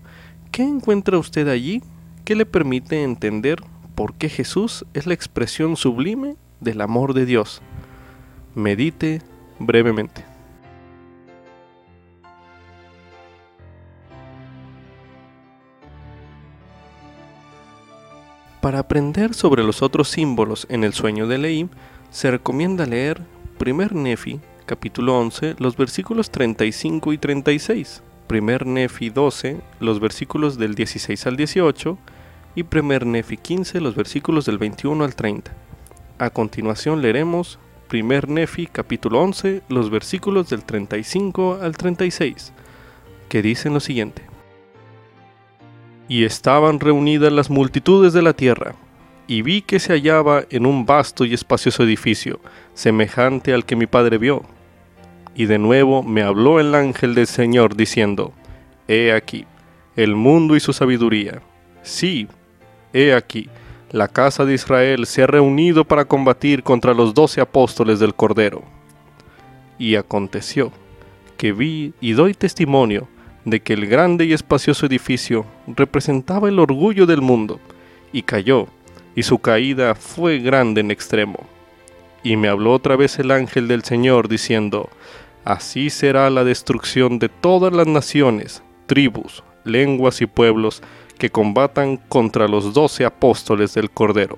¿qué 0.51 0.63
encuentra 0.63 1.17
usted 1.17 1.47
allí 1.47 1.81
que 2.25 2.35
le 2.35 2.45
permite 2.45 3.03
entender 3.03 3.61
por 3.95 4.15
qué 4.15 4.27
Jesús 4.27 4.85
es 4.93 5.05
la 5.05 5.13
expresión 5.13 5.77
sublime 5.77 6.35
del 6.59 6.81
amor 6.81 7.13
de 7.13 7.25
Dios? 7.25 7.61
Medite 8.55 9.21
brevemente. 9.59 10.25
Para 18.61 18.79
aprender 18.79 19.33
sobre 19.33 19.63
los 19.63 19.81
otros 19.81 20.09
símbolos 20.09 20.67
en 20.69 20.83
el 20.83 20.91
sueño 20.91 21.27
de 21.27 21.37
Leí, 21.37 21.69
se 22.09 22.31
recomienda 22.31 22.85
leer 22.85 23.21
1 23.65 23.89
Nefi, 23.91 24.41
capítulo 24.65 25.17
11, 25.17 25.55
los 25.59 25.77
versículos 25.77 26.31
35 26.31 27.13
y 27.13 27.17
36, 27.17 28.03
1 28.29 28.57
Nefi 28.65 29.09
12, 29.09 29.61
los 29.79 29.99
versículos 29.99 30.57
del 30.57 30.75
16 30.75 31.27
al 31.27 31.37
18, 31.37 31.97
y 32.55 32.63
1 32.63 32.99
Nefi 33.05 33.37
15, 33.37 33.79
los 33.79 33.95
versículos 33.95 34.45
del 34.45 34.57
21 34.57 35.03
al 35.03 35.15
30. 35.15 35.51
A 36.19 36.31
continuación 36.31 37.03
leeremos 37.03 37.59
1 37.93 38.21
Nefi 38.27 38.65
capítulo 38.65 39.21
11, 39.21 39.61
los 39.69 39.91
versículos 39.91 40.49
del 40.49 40.63
35 40.63 41.59
al 41.61 41.77
36, 41.77 42.53
que 43.29 43.43
dicen 43.43 43.75
lo 43.75 43.79
siguiente. 43.79 44.23
Y 46.09 46.23
estaban 46.23 46.79
reunidas 46.79 47.31
las 47.31 47.51
multitudes 47.51 48.13
de 48.13 48.23
la 48.23 48.33
tierra, 48.33 48.73
y 49.27 49.43
vi 49.43 49.61
que 49.61 49.79
se 49.79 49.93
hallaba 49.93 50.43
en 50.49 50.65
un 50.65 50.87
vasto 50.87 51.23
y 51.23 51.35
espacioso 51.35 51.83
edificio, 51.83 52.39
semejante 52.73 53.53
al 53.53 53.63
que 53.63 53.75
mi 53.75 53.85
padre 53.85 54.17
vio. 54.17 54.41
Y 55.35 55.45
de 55.45 55.59
nuevo 55.59 56.01
me 56.01 56.23
habló 56.23 56.59
el 56.59 56.73
ángel 56.73 57.13
del 57.13 57.27
Señor 57.27 57.75
diciendo, 57.75 58.33
He 58.87 59.11
aquí, 59.11 59.45
el 59.95 60.15
mundo 60.15 60.55
y 60.55 60.61
su 60.61 60.73
sabiduría. 60.73 61.43
Sí, 61.83 62.27
he 62.91 63.13
aquí, 63.13 63.49
la 63.91 64.07
casa 64.07 64.43
de 64.45 64.53
Israel 64.53 65.05
se 65.05 65.23
ha 65.23 65.27
reunido 65.27 65.85
para 65.85 66.05
combatir 66.05 66.63
contra 66.63 66.93
los 66.93 67.13
doce 67.13 67.39
apóstoles 67.39 67.99
del 67.99 68.13
Cordero. 68.13 68.63
Y 69.79 69.95
aconteció 69.95 70.71
que 71.37 71.53
vi 71.53 71.93
y 72.01 72.13
doy 72.13 72.33
testimonio 72.33 73.07
de 73.45 73.61
que 73.61 73.73
el 73.73 73.85
grande 73.85 74.25
y 74.25 74.33
espacioso 74.33 74.85
edificio 74.87 75.45
representaba 75.67 76.49
el 76.49 76.59
orgullo 76.59 77.05
del 77.05 77.21
mundo, 77.21 77.61
y 78.11 78.23
cayó, 78.23 78.67
y 79.15 79.23
su 79.23 79.39
caída 79.39 79.95
fue 79.95 80.39
grande 80.39 80.81
en 80.81 80.91
extremo. 80.91 81.47
Y 82.23 82.35
me 82.35 82.49
habló 82.49 82.73
otra 82.73 82.97
vez 82.97 83.19
el 83.19 83.31
ángel 83.31 83.69
del 83.69 83.83
Señor, 83.83 84.27
diciendo, 84.27 84.89
Así 85.45 85.89
será 85.89 86.29
la 86.29 86.43
destrucción 86.43 87.19
de 87.19 87.29
todas 87.29 87.71
las 87.71 87.87
naciones, 87.87 88.63
tribus, 88.85 89.43
lenguas 89.63 90.19
y 90.21 90.25
pueblos 90.25 90.81
que 91.17 91.29
combatan 91.29 91.97
contra 91.97 92.47
los 92.47 92.73
doce 92.73 93.05
apóstoles 93.05 93.73
del 93.73 93.89
Cordero. 93.89 94.37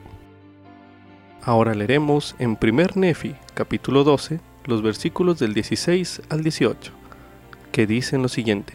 Ahora 1.43 1.74
leeremos 1.74 2.36
en 2.39 2.57
1 2.62 2.88
Nefi, 2.95 3.36
capítulo 3.53 4.03
12, 4.03 4.39
los 4.65 4.81
versículos 4.81 5.39
del 5.39 5.53
16 5.53 6.21
al 6.29 6.43
18, 6.43 6.91
que 7.71 7.88
dicen 7.88 8.21
lo 8.21 8.27
siguiente. 8.27 8.74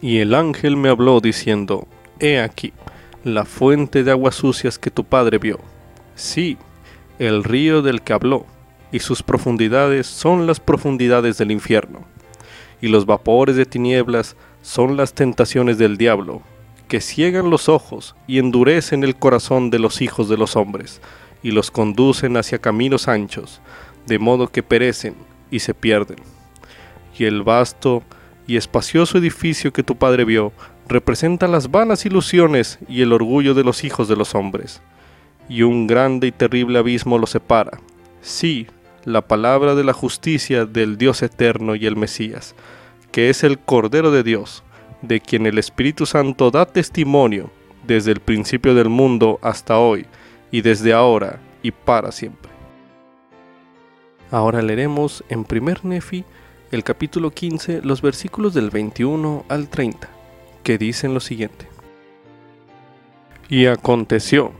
Y 0.00 0.18
el 0.18 0.34
ángel 0.34 0.76
me 0.76 0.88
habló 0.88 1.20
diciendo, 1.20 1.86
He 2.20 2.40
aquí, 2.40 2.72
la 3.24 3.44
fuente 3.44 4.04
de 4.04 4.10
aguas 4.10 4.34
sucias 4.34 4.78
que 4.78 4.90
tu 4.90 5.04
padre 5.04 5.38
vio. 5.38 5.58
Sí, 6.14 6.58
el 7.18 7.44
río 7.44 7.82
del 7.82 8.02
que 8.02 8.12
habló, 8.12 8.46
y 8.92 8.98
sus 8.98 9.22
profundidades 9.22 10.06
son 10.06 10.46
las 10.46 10.60
profundidades 10.60 11.38
del 11.38 11.50
infierno, 11.50 12.00
y 12.80 12.88
los 12.88 13.06
vapores 13.06 13.56
de 13.56 13.66
tinieblas 13.66 14.36
son 14.64 14.96
las 14.96 15.12
tentaciones 15.12 15.76
del 15.76 15.98
diablo, 15.98 16.40
que 16.88 17.02
ciegan 17.02 17.50
los 17.50 17.68
ojos 17.68 18.16
y 18.26 18.38
endurecen 18.38 19.04
el 19.04 19.14
corazón 19.14 19.68
de 19.68 19.78
los 19.78 20.00
hijos 20.00 20.30
de 20.30 20.38
los 20.38 20.56
hombres, 20.56 21.02
y 21.42 21.50
los 21.50 21.70
conducen 21.70 22.38
hacia 22.38 22.58
caminos 22.58 23.06
anchos, 23.06 23.60
de 24.06 24.18
modo 24.18 24.48
que 24.48 24.62
perecen 24.62 25.16
y 25.50 25.58
se 25.58 25.74
pierden. 25.74 26.16
Y 27.18 27.26
el 27.26 27.42
vasto 27.42 28.02
y 28.46 28.56
espacioso 28.56 29.18
edificio 29.18 29.70
que 29.70 29.82
tu 29.82 29.96
padre 29.96 30.24
vio 30.24 30.50
representa 30.88 31.46
las 31.46 31.70
vanas 31.70 32.06
ilusiones 32.06 32.78
y 32.88 33.02
el 33.02 33.12
orgullo 33.12 33.52
de 33.52 33.64
los 33.64 33.84
hijos 33.84 34.08
de 34.08 34.16
los 34.16 34.34
hombres. 34.34 34.80
Y 35.46 35.60
un 35.60 35.86
grande 35.86 36.28
y 36.28 36.32
terrible 36.32 36.78
abismo 36.78 37.18
lo 37.18 37.26
separa. 37.26 37.80
Sí, 38.22 38.66
la 39.04 39.20
palabra 39.20 39.74
de 39.74 39.84
la 39.84 39.92
justicia 39.92 40.64
del 40.64 40.96
Dios 40.96 41.22
eterno 41.22 41.74
y 41.74 41.84
el 41.84 41.96
Mesías, 41.96 42.54
que 43.14 43.30
es 43.30 43.44
el 43.44 43.60
Cordero 43.60 44.10
de 44.10 44.24
Dios, 44.24 44.64
de 45.00 45.20
quien 45.20 45.46
el 45.46 45.56
Espíritu 45.58 46.04
Santo 46.04 46.50
da 46.50 46.66
testimonio 46.66 47.48
desde 47.86 48.10
el 48.10 48.18
principio 48.18 48.74
del 48.74 48.88
mundo 48.88 49.38
hasta 49.40 49.78
hoy, 49.78 50.06
y 50.50 50.62
desde 50.62 50.92
ahora 50.92 51.38
y 51.62 51.70
para 51.70 52.10
siempre. 52.10 52.50
Ahora 54.32 54.62
leeremos 54.62 55.22
en 55.28 55.44
primer 55.44 55.84
Nefi 55.84 56.24
el 56.72 56.82
capítulo 56.82 57.30
15, 57.30 57.82
los 57.82 58.02
versículos 58.02 58.52
del 58.52 58.70
21 58.70 59.44
al 59.48 59.68
30, 59.68 60.08
que 60.64 60.76
dicen 60.76 61.14
lo 61.14 61.20
siguiente. 61.20 61.68
Y 63.48 63.66
aconteció 63.66 64.50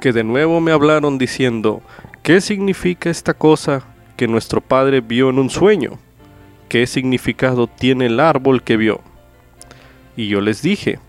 que 0.00 0.14
de 0.14 0.24
nuevo 0.24 0.62
me 0.62 0.72
hablaron 0.72 1.18
diciendo, 1.18 1.82
¿qué 2.22 2.40
significa 2.40 3.10
esta 3.10 3.34
cosa 3.34 3.82
que 4.16 4.26
nuestro 4.26 4.62
padre 4.62 5.02
vio 5.02 5.28
en 5.28 5.38
un 5.38 5.50
sueño? 5.50 5.98
¿Qué 6.70 6.86
significado 6.86 7.66
tiene 7.66 8.06
el 8.06 8.20
árbol 8.20 8.62
que 8.62 8.76
vio? 8.76 9.00
Y 10.16 10.28
yo 10.28 10.40
les 10.40 10.62
dije, 10.62 11.00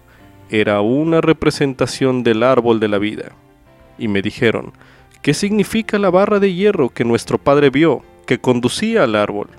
era 0.50 0.82
una 0.82 1.22
representación 1.22 2.24
del 2.24 2.42
árbol 2.42 2.80
de 2.80 2.88
la 2.88 2.98
vida. 2.98 3.34
Y 4.00 4.08
me 4.08 4.24
dijeron, 4.24 4.74
¿qué 5.22 5.36
significa 5.36 6.00
la 6.00 6.10
barra 6.10 6.40
de 6.40 6.52
hierro 6.52 6.90
que 6.90 7.06
nuestro 7.06 7.38
padre 7.38 7.70
vio, 7.70 8.02
que 8.26 8.40
conducía 8.40 9.04
al 9.04 9.16
árbol? 9.16 9.50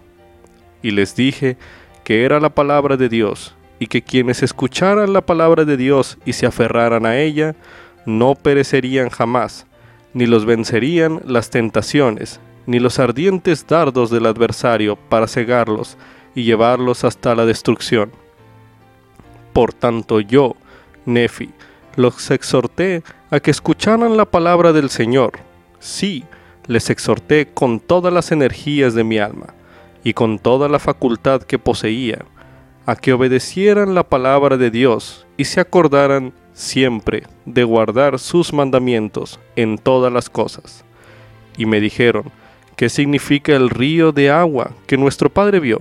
Y 0.82 0.90
les 0.90 1.14
dije 1.14 1.56
que 2.02 2.24
era 2.24 2.40
la 2.40 2.50
palabra 2.50 2.96
de 2.96 3.08
Dios, 3.08 3.54
y 3.78 3.86
que 3.86 4.02
quienes 4.02 4.42
escucharan 4.42 5.12
la 5.12 5.20
palabra 5.20 5.64
de 5.64 5.76
Dios 5.76 6.18
y 6.24 6.32
se 6.32 6.46
aferraran 6.46 7.06
a 7.06 7.20
ella, 7.20 7.54
no 8.06 8.34
perecerían 8.34 9.08
jamás, 9.08 9.66
ni 10.14 10.26
los 10.26 10.46
vencerían 10.46 11.20
las 11.24 11.50
tentaciones, 11.50 12.40
ni 12.66 12.78
los 12.78 12.98
ardientes 12.98 13.66
dardos 13.66 14.10
del 14.10 14.26
adversario 14.26 14.96
para 14.96 15.26
cegarlos 15.26 15.96
y 16.34 16.44
llevarlos 16.44 17.04
hasta 17.04 17.34
la 17.34 17.44
destrucción. 17.44 18.12
Por 19.52 19.72
tanto 19.72 20.20
yo, 20.20 20.56
Nefi, 21.04 21.50
los 21.96 22.30
exhorté 22.30 23.02
a 23.30 23.40
que 23.40 23.50
escucharan 23.50 24.16
la 24.16 24.24
palabra 24.24 24.72
del 24.72 24.88
Señor. 24.90 25.32
Sí, 25.78 26.24
les 26.66 26.90
exhorté 26.90 27.48
con 27.52 27.80
todas 27.80 28.12
las 28.12 28.32
energías 28.32 28.94
de 28.94 29.04
mi 29.04 29.18
alma 29.18 29.54
y 30.04 30.14
con 30.14 30.38
toda 30.38 30.68
la 30.68 30.78
facultad 30.78 31.42
que 31.42 31.58
poseía, 31.58 32.24
a 32.86 32.96
que 32.96 33.12
obedecieran 33.12 33.94
la 33.94 34.04
palabra 34.04 34.56
de 34.56 34.70
Dios 34.70 35.26
y 35.36 35.44
se 35.44 35.60
acordaran 35.60 36.32
siempre 36.52 37.24
de 37.44 37.64
guardar 37.64 38.18
sus 38.18 38.52
mandamientos 38.52 39.38
en 39.56 39.78
todas 39.78 40.12
las 40.12 40.28
cosas. 40.30 40.84
Y 41.56 41.66
me 41.66 41.80
dijeron, 41.80 42.24
¿qué 42.76 42.88
significa 42.88 43.54
el 43.54 43.70
río 43.70 44.12
de 44.12 44.30
agua 44.30 44.72
que 44.86 44.96
nuestro 44.96 45.30
Padre 45.30 45.60
vio? 45.60 45.80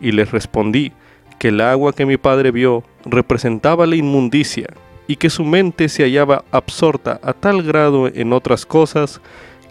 Y 0.00 0.12
les 0.12 0.30
respondí 0.30 0.92
que 1.38 1.48
el 1.48 1.60
agua 1.60 1.92
que 1.92 2.06
mi 2.06 2.16
Padre 2.16 2.50
vio 2.50 2.84
representaba 3.04 3.86
la 3.86 3.96
inmundicia 3.96 4.68
y 5.06 5.16
que 5.16 5.30
su 5.30 5.44
mente 5.44 5.88
se 5.88 6.02
hallaba 6.02 6.44
absorta 6.50 7.18
a 7.22 7.32
tal 7.32 7.62
grado 7.62 8.08
en 8.08 8.32
otras 8.32 8.66
cosas 8.66 9.20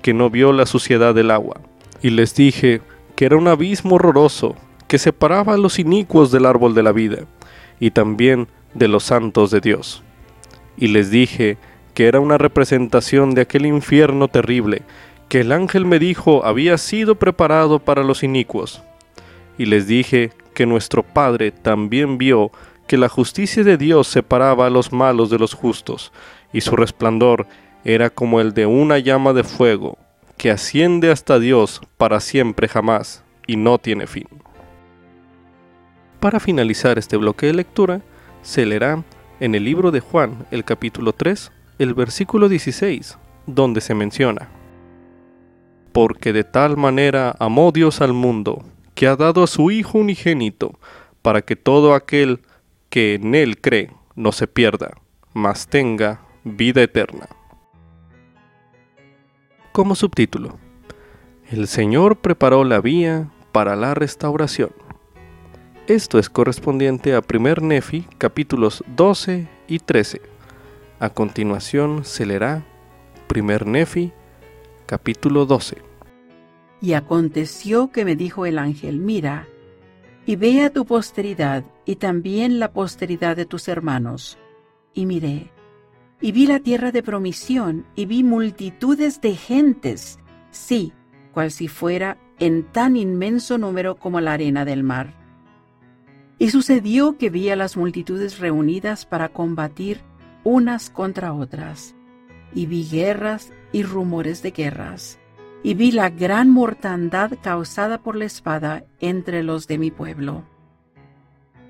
que 0.01 0.13
no 0.13 0.29
vio 0.29 0.51
la 0.53 0.65
suciedad 0.65 1.13
del 1.13 1.31
agua. 1.31 1.61
Y 2.01 2.09
les 2.09 2.35
dije 2.35 2.81
que 3.15 3.25
era 3.25 3.37
un 3.37 3.47
abismo 3.47 3.95
horroroso 3.95 4.55
que 4.87 4.97
separaba 4.97 5.53
a 5.53 5.57
los 5.57 5.79
inicuos 5.79 6.31
del 6.31 6.45
árbol 6.45 6.73
de 6.73 6.83
la 6.83 6.91
vida 6.91 7.19
y 7.79 7.91
también 7.91 8.47
de 8.73 8.87
los 8.87 9.03
santos 9.03 9.51
de 9.51 9.61
Dios. 9.61 10.03
Y 10.77 10.87
les 10.87 11.11
dije 11.11 11.57
que 11.93 12.07
era 12.07 12.19
una 12.19 12.37
representación 12.37 13.33
de 13.33 13.41
aquel 13.41 13.65
infierno 13.65 14.27
terrible 14.27 14.83
que 15.29 15.41
el 15.41 15.51
ángel 15.51 15.85
me 15.85 15.99
dijo 15.99 16.45
había 16.45 16.77
sido 16.77 17.15
preparado 17.15 17.79
para 17.79 18.03
los 18.03 18.23
inicuos. 18.23 18.81
Y 19.57 19.65
les 19.65 19.87
dije 19.87 20.31
que 20.53 20.65
nuestro 20.65 21.03
Padre 21.03 21.51
también 21.51 22.17
vio 22.17 22.51
que 22.87 22.97
la 22.97 23.09
justicia 23.09 23.63
de 23.63 23.77
Dios 23.77 24.07
separaba 24.07 24.65
a 24.65 24.69
los 24.69 24.93
malos 24.93 25.29
de 25.29 25.37
los 25.37 25.53
justos, 25.53 26.13
y 26.53 26.61
su 26.61 26.75
resplandor 26.75 27.45
era 27.83 28.09
como 28.09 28.39
el 28.39 28.53
de 28.53 28.65
una 28.65 28.97
llama 28.99 29.33
de 29.33 29.43
fuego, 29.43 29.97
que 30.37 30.51
asciende 30.51 31.11
hasta 31.11 31.39
Dios 31.39 31.81
para 31.97 32.19
siempre 32.19 32.67
jamás, 32.67 33.23
y 33.45 33.57
no 33.57 33.77
tiene 33.77 34.07
fin. 34.07 34.27
Para 36.19 36.39
finalizar 36.39 36.97
este 36.97 37.17
bloque 37.17 37.47
de 37.47 37.53
lectura, 37.53 38.01
se 38.41 38.65
leerá 38.65 39.03
en 39.39 39.53
el 39.53 39.65
libro 39.65 39.91
de 39.91 39.99
Juan, 39.99 40.45
el 40.51 40.63
capítulo 40.63 41.13
3, 41.13 41.51
el 41.79 41.93
versículo 41.93 42.49
16, 42.49 43.17
donde 43.45 43.81
se 43.81 43.93
menciona, 43.93 44.49
Porque 45.97 46.31
de 46.31 46.43
tal 46.43 46.77
manera 46.77 47.35
amó 47.39 47.71
Dios 47.71 48.01
al 48.01 48.13
mundo, 48.13 48.63
que 48.93 49.07
ha 49.07 49.15
dado 49.15 49.41
a 49.41 49.47
su 49.47 49.71
Hijo 49.71 49.97
unigénito, 49.97 50.77
para 51.23 51.41
que 51.41 51.55
todo 51.55 51.95
aquel 51.95 52.41
que 52.91 53.15
en 53.15 53.33
Él 53.33 53.59
cree 53.59 53.89
no 54.13 54.31
se 54.31 54.45
pierda, 54.45 54.91
mas 55.33 55.67
tenga 55.67 56.21
vida 56.43 56.83
eterna. 56.83 57.27
Como 59.71 59.95
subtítulo, 59.95 60.59
El 61.49 61.67
Señor 61.67 62.17
preparó 62.17 62.63
la 62.63 62.79
vía 62.79 63.31
para 63.51 63.75
la 63.75 63.95
restauración. 63.95 64.69
Esto 65.87 66.19
es 66.19 66.29
correspondiente 66.29 67.15
a 67.15 67.23
1 67.27 67.55
Nefi 67.61 68.05
capítulos 68.19 68.83
12 68.85 69.47
y 69.67 69.79
13. 69.79 70.21
A 70.99 71.09
continuación 71.09 72.05
se 72.05 72.27
leerá 72.27 72.63
1 73.35 73.57
Nefi 73.65 74.13
capítulo 74.85 75.47
12. 75.47 75.86
Y 76.81 76.93
aconteció 76.93 77.91
que 77.91 78.05
me 78.05 78.15
dijo 78.15 78.45
el 78.45 78.59
ángel, 78.59 78.99
mira, 78.99 79.47
y 80.25 80.35
ve 80.35 80.63
a 80.63 80.69
tu 80.69 80.85
posteridad 80.85 81.63
y 81.85 81.95
también 81.95 82.59
la 82.59 82.71
posteridad 82.71 83.35
de 83.35 83.45
tus 83.45 83.67
hermanos. 83.67 84.37
Y 84.93 85.05
miré, 85.05 85.51
y 86.21 86.31
vi 86.31 86.45
la 86.45 86.59
tierra 86.59 86.91
de 86.91 87.01
promisión, 87.01 87.85
y 87.95 88.05
vi 88.05 88.23
multitudes 88.23 89.21
de 89.21 89.35
gentes, 89.35 90.19
sí, 90.51 90.93
cual 91.31 91.51
si 91.51 91.67
fuera 91.67 92.17
en 92.39 92.63
tan 92.71 92.95
inmenso 92.95 93.57
número 93.57 93.95
como 93.95 94.21
la 94.21 94.33
arena 94.33 94.65
del 94.65 94.83
mar. 94.83 95.15
Y 96.39 96.49
sucedió 96.49 97.17
que 97.17 97.29
vi 97.29 97.49
a 97.49 97.55
las 97.55 97.77
multitudes 97.77 98.39
reunidas 98.39 99.05
para 99.05 99.29
combatir 99.29 100.01
unas 100.43 100.89
contra 100.89 101.33
otras, 101.33 101.95
y 102.53 102.65
vi 102.65 102.87
guerras 102.87 103.51
y 103.71 103.83
rumores 103.83 104.43
de 104.43 104.51
guerras 104.51 105.19
y 105.63 105.73
vi 105.73 105.91
la 105.91 106.09
gran 106.09 106.49
mortandad 106.49 107.31
causada 107.41 108.01
por 108.01 108.15
la 108.15 108.25
espada 108.25 108.85
entre 108.99 109.43
los 109.43 109.67
de 109.67 109.77
mi 109.77 109.91
pueblo. 109.91 110.43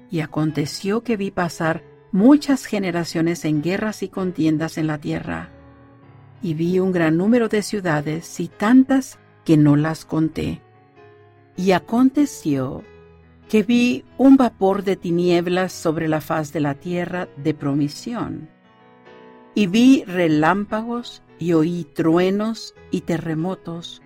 Y 0.10 0.19
aconteció 0.19 1.04
que 1.04 1.17
vi 1.17 1.32
pasar 1.32 1.84
muchas 2.12 2.65
generaciones 2.65 3.45
en 3.45 3.62
guerras 3.62 4.04
y 4.04 4.10
contiendas 4.10 4.78
en 4.78 4.88
la 4.88 4.97
tierra, 4.97 5.50
y 6.41 6.54
vi 6.54 6.80
un 6.80 6.91
gran 6.91 7.17
número 7.17 7.50
de 7.50 7.62
ciudades 7.62 8.39
y 8.39 8.47
tantas 8.47 9.19
que 9.43 9.58
no 9.58 9.76
las 9.76 10.06
conté. 10.06 10.62
Y 11.56 11.71
aconteció 11.71 12.84
que 13.50 13.63
vi 13.63 14.04
un 14.17 14.38
vapor 14.38 14.84
de 14.84 14.95
tinieblas 14.95 15.71
sobre 15.71 16.08
la 16.08 16.21
faz 16.21 16.52
de 16.54 16.60
la 16.60 16.76
tierra 16.76 17.28
de 17.38 17.54
promisión, 17.54 18.50
y 19.56 19.67
vi 19.67 20.04
relámpagos 20.06 21.23
y 21.39 21.54
oí 21.54 21.86
truenos 21.93 22.73
y 22.91 23.02
terremotos 23.02 24.02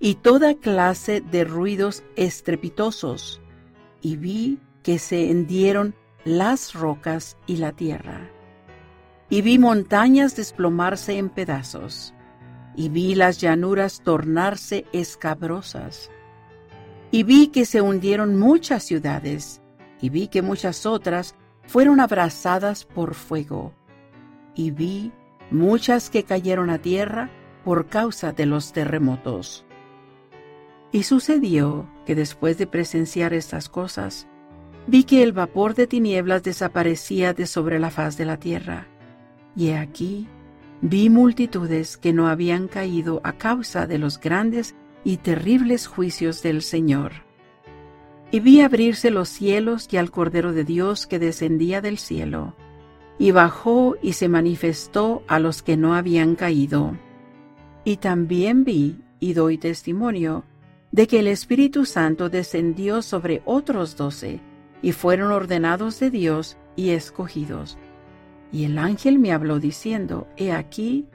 y 0.00 0.16
toda 0.16 0.54
clase 0.54 1.20
de 1.20 1.44
ruidos 1.44 2.04
estrepitosos, 2.16 3.40
y 4.00 4.16
vi 4.16 4.58
que 4.82 4.98
se 4.98 5.30
hendieron 5.30 5.94
las 6.24 6.74
rocas 6.74 7.36
y 7.46 7.56
la 7.56 7.72
tierra. 7.72 8.30
Y 9.28 9.42
vi 9.42 9.58
montañas 9.58 10.36
desplomarse 10.36 11.18
en 11.18 11.30
pedazos, 11.30 12.14
y 12.76 12.88
vi 12.88 13.14
las 13.14 13.40
llanuras 13.40 14.02
tornarse 14.02 14.86
escabrosas. 14.92 16.10
Y 17.10 17.24
vi 17.24 17.48
que 17.48 17.64
se 17.64 17.80
hundieron 17.80 18.38
muchas 18.38 18.84
ciudades, 18.84 19.60
y 20.00 20.10
vi 20.10 20.28
que 20.28 20.42
muchas 20.42 20.86
otras 20.86 21.34
fueron 21.66 21.98
abrasadas 21.98 22.84
por 22.84 23.14
fuego. 23.14 23.72
Y 24.54 24.70
vi 24.70 25.12
muchas 25.50 26.10
que 26.10 26.24
cayeron 26.24 26.70
a 26.70 26.78
tierra 26.78 27.30
por 27.64 27.86
causa 27.86 28.32
de 28.32 28.46
los 28.46 28.72
terremotos. 28.72 29.64
Y 30.92 31.02
sucedió 31.02 31.88
que 32.06 32.14
después 32.14 32.58
de 32.58 32.66
presenciar 32.66 33.34
estas 33.34 33.68
cosas, 33.68 34.26
vi 34.86 35.04
que 35.04 35.22
el 35.22 35.32
vapor 35.32 35.74
de 35.74 35.86
tinieblas 35.86 36.42
desaparecía 36.42 37.34
de 37.34 37.46
sobre 37.46 37.78
la 37.78 37.90
faz 37.90 38.16
de 38.16 38.24
la 38.24 38.38
tierra, 38.38 38.86
y 39.54 39.70
aquí 39.70 40.28
vi 40.80 41.10
multitudes 41.10 41.96
que 41.96 42.12
no 42.12 42.28
habían 42.28 42.68
caído 42.68 43.20
a 43.24 43.32
causa 43.32 43.86
de 43.86 43.98
los 43.98 44.18
grandes 44.20 44.74
y 45.04 45.18
terribles 45.18 45.86
juicios 45.86 46.42
del 46.42 46.62
Señor. 46.62 47.12
Y 48.30 48.40
vi 48.40 48.60
abrirse 48.60 49.10
los 49.10 49.28
cielos 49.28 49.88
y 49.90 49.96
al 49.96 50.10
Cordero 50.10 50.52
de 50.52 50.64
Dios 50.64 51.06
que 51.06 51.18
descendía 51.18 51.80
del 51.80 51.98
cielo 51.98 52.54
y 53.18 53.32
bajó 53.32 53.96
y 54.00 54.12
se 54.12 54.28
manifestó 54.28 55.22
a 55.26 55.38
los 55.38 55.62
que 55.62 55.76
no 55.76 55.94
habían 55.94 56.36
caído. 56.36 56.96
Y 57.84 57.96
también 57.96 58.64
vi 58.64 59.00
y 59.20 59.32
doy 59.32 59.58
testimonio 59.58 60.44
de 60.92 61.06
que 61.06 61.18
el 61.18 61.26
Espíritu 61.26 61.84
Santo 61.84 62.28
descendió 62.28 63.02
sobre 63.02 63.42
otros 63.44 63.96
doce, 63.96 64.40
y 64.80 64.92
fueron 64.92 65.32
ordenados 65.32 65.98
de 66.00 66.10
Dios 66.10 66.56
y 66.76 66.90
escogidos. 66.90 67.76
Y 68.52 68.64
el 68.64 68.78
ángel 68.78 69.18
me 69.18 69.32
habló 69.32 69.58
diciendo, 69.58 70.28
He 70.36 70.52
aquí, 70.52 71.06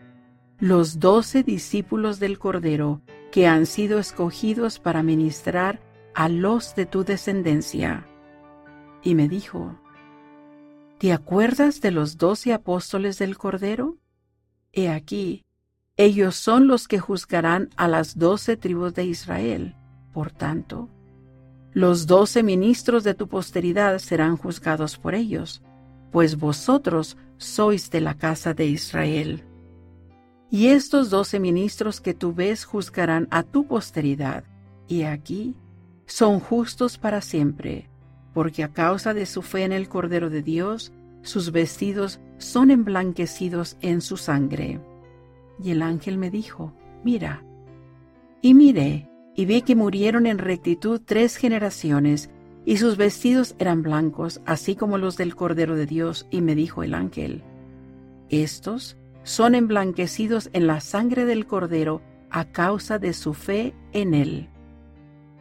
los 0.60 1.00
doce 1.00 1.44
discípulos 1.44 2.20
del 2.20 2.38
Cordero, 2.38 3.02
que 3.32 3.48
han 3.48 3.66
sido 3.66 4.00
escogidos 4.00 4.80
para 4.80 5.02
ministrar 5.02 5.80
a 6.13 6.30
los 6.30 6.76
de 6.76 6.86
tu 6.86 7.04
descendencia. 7.04 8.06
Y 9.02 9.16
me 9.16 9.28
dijo, 9.28 9.80
¿Te 11.04 11.12
acuerdas 11.12 11.82
de 11.82 11.92
los 11.92 12.18
doce 12.18 12.54
apóstoles 12.54 13.20
del 13.20 13.38
Cordero? 13.38 13.98
He 14.72 14.88
aquí, 14.88 15.44
ellos 15.98 16.38
son 16.38 16.68
los 16.68 16.88
que 16.88 16.98
juzgarán 16.98 17.72
a 17.76 17.89
las 17.89 18.18
doce 18.18 18.56
tribus 18.56 18.94
de 18.94 19.04
Israel. 19.04 19.76
Por 20.13 20.32
tanto, 20.32 20.88
Los 21.74 22.08
doce 22.08 22.42
ministros 22.42 23.04
de 23.04 23.16
tu 23.16 23.28
posteridad 23.28 24.00
serán 24.00 24.38
juzgados 24.38 24.98
por 24.98 25.13
ellos, 25.13 25.62
pues 26.13 26.38
vosotros 26.38 27.18
sois 27.36 27.92
de 27.92 28.00
la 28.00 28.13
casa 28.13 28.54
de 28.54 28.68
Israel. 28.68 29.44
Y 30.50 30.68
estos 30.68 31.10
doce 31.10 31.38
ministros 31.38 32.00
que 32.00 32.13
tú 32.13 32.34
ves 32.34 32.63
juzgarán 32.63 33.28
a 33.30 33.44
tu 33.44 33.68
posteridad, 33.68 34.46
y 34.88 35.04
aquí 35.04 35.58
son 36.06 36.39
justos 36.39 36.98
para 36.98 37.20
siempre, 37.20 37.89
porque 38.34 38.63
a 38.63 38.69
causa 38.69 39.13
de 39.13 39.26
su 39.26 39.41
fe 39.41 39.63
en 39.63 39.72
el 39.72 39.88
Cordero 39.88 40.30
de 40.30 40.41
Dios, 40.41 40.91
sus 41.22 41.52
vestidos 41.52 42.19
son 42.38 42.72
emblanquecidos 42.72 43.78
en 43.82 44.02
su 44.02 44.17
sangre. 44.17 44.80
Y 45.63 45.72
el 45.72 45.82
ángel 45.82 46.17
me 46.17 46.30
dijo, 46.30 46.74
mira. 47.04 47.43
Y 48.41 48.54
miré, 48.54 49.10
y 49.36 49.46
vi 49.46 49.62
que 49.62 49.76
murieron 49.76 50.26
en 50.26 50.38
rectitud 50.38 51.02
tres 51.04 51.38
generaciones, 51.38 52.30
y 52.65 52.78
sus 52.78 52.98
vestidos 52.98 53.56
eran 53.60 53.82
blancos, 53.84 54.41
así 54.46 54.76
como 54.76 54.98
los 54.98 55.17
del 55.17 55.36
Cordero 55.36 55.76
de 55.76 55.86
Dios, 55.86 56.28
y 56.32 56.41
me 56.41 56.56
dijo 56.56 56.84
el 56.84 56.93
ángel, 56.93 57.43
estos 58.30 58.98
son 59.24 59.56
emblanquecidos 59.56 60.50
en 60.54 60.67
la 60.67 60.82
sangre 60.82 61.26
del 61.26 61.46
Cordero 61.46 62.02
a 62.30 62.46
causa 62.46 63.00
de 63.00 63.13
su 63.13 63.34
fe 63.34 63.74
en 63.91 64.13
él. 64.13 64.50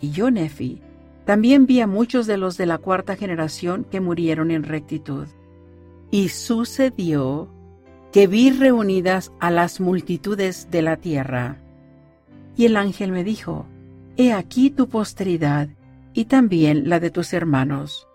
Y 0.00 0.10
yo, 0.10 0.30
Nefi, 0.30 0.82
también 1.24 1.66
vi 1.66 1.80
a 1.80 1.86
muchos 1.86 2.26
de 2.26 2.36
los 2.36 2.56
de 2.56 2.66
la 2.66 2.78
cuarta 2.78 3.16
generación 3.16 3.84
que 3.90 4.00
murieron 4.00 4.50
en 4.50 4.64
rectitud. 4.64 5.26
Y 6.10 6.28
sucedió 6.28 7.48
que 8.12 8.26
vi 8.26 8.50
reunidas 8.50 9.32
a 9.40 9.50
las 9.50 9.80
multitudes 9.80 10.68
de 10.70 10.82
la 10.82 10.96
tierra. 10.96 11.56
Y 12.56 12.66
el 12.66 12.76
ángel 12.76 13.12
me 13.12 13.24
dijo, 13.24 13.66
He 14.16 14.32
aquí 14.32 14.70
tu 14.70 14.88
posteridad 14.88 15.68
y 16.12 16.26
también 16.26 16.88
la 16.88 17.00
de 17.00 17.10
tus 17.10 17.32
hermanos. 17.32 18.06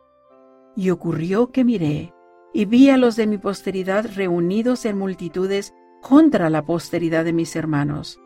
Y 0.76 0.92
ocurrió 0.92 1.52
que 1.52 1.64
miré, 1.64 2.14
y 2.54 2.66
vi 2.66 2.90
a 2.90 2.98
los 2.98 3.16
de 3.16 3.26
mi 3.26 3.40
posteridad 3.40 4.06
reunidos 4.16 4.86
en 4.86 4.98
multitudes 4.98 5.74
contra 6.02 6.50
la 6.52 6.64
posteridad 6.64 7.26
de 7.26 7.34
mis 7.34 7.56
hermanos, 7.56 8.20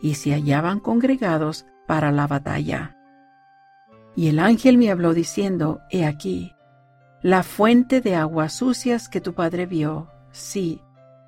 y 0.00 0.14
se 0.14 0.32
hallaban 0.32 0.80
congregados 0.80 1.64
para 1.86 2.10
la 2.10 2.26
batalla. 2.26 2.96
Y 4.14 4.28
el 4.28 4.38
ángel 4.38 4.78
me 4.78 4.90
habló 4.90 5.14
diciendo, 5.14 5.80
He 5.90 6.04
aquí, 6.04 6.54
la 7.22 7.42
fuente 7.42 8.00
de 8.00 8.16
aguas 8.16 8.52
sucias 8.52 9.08
que 9.08 9.20
tu 9.20 9.32
padre 9.32 9.66
vio, 9.66 10.08
sí, 10.32 10.82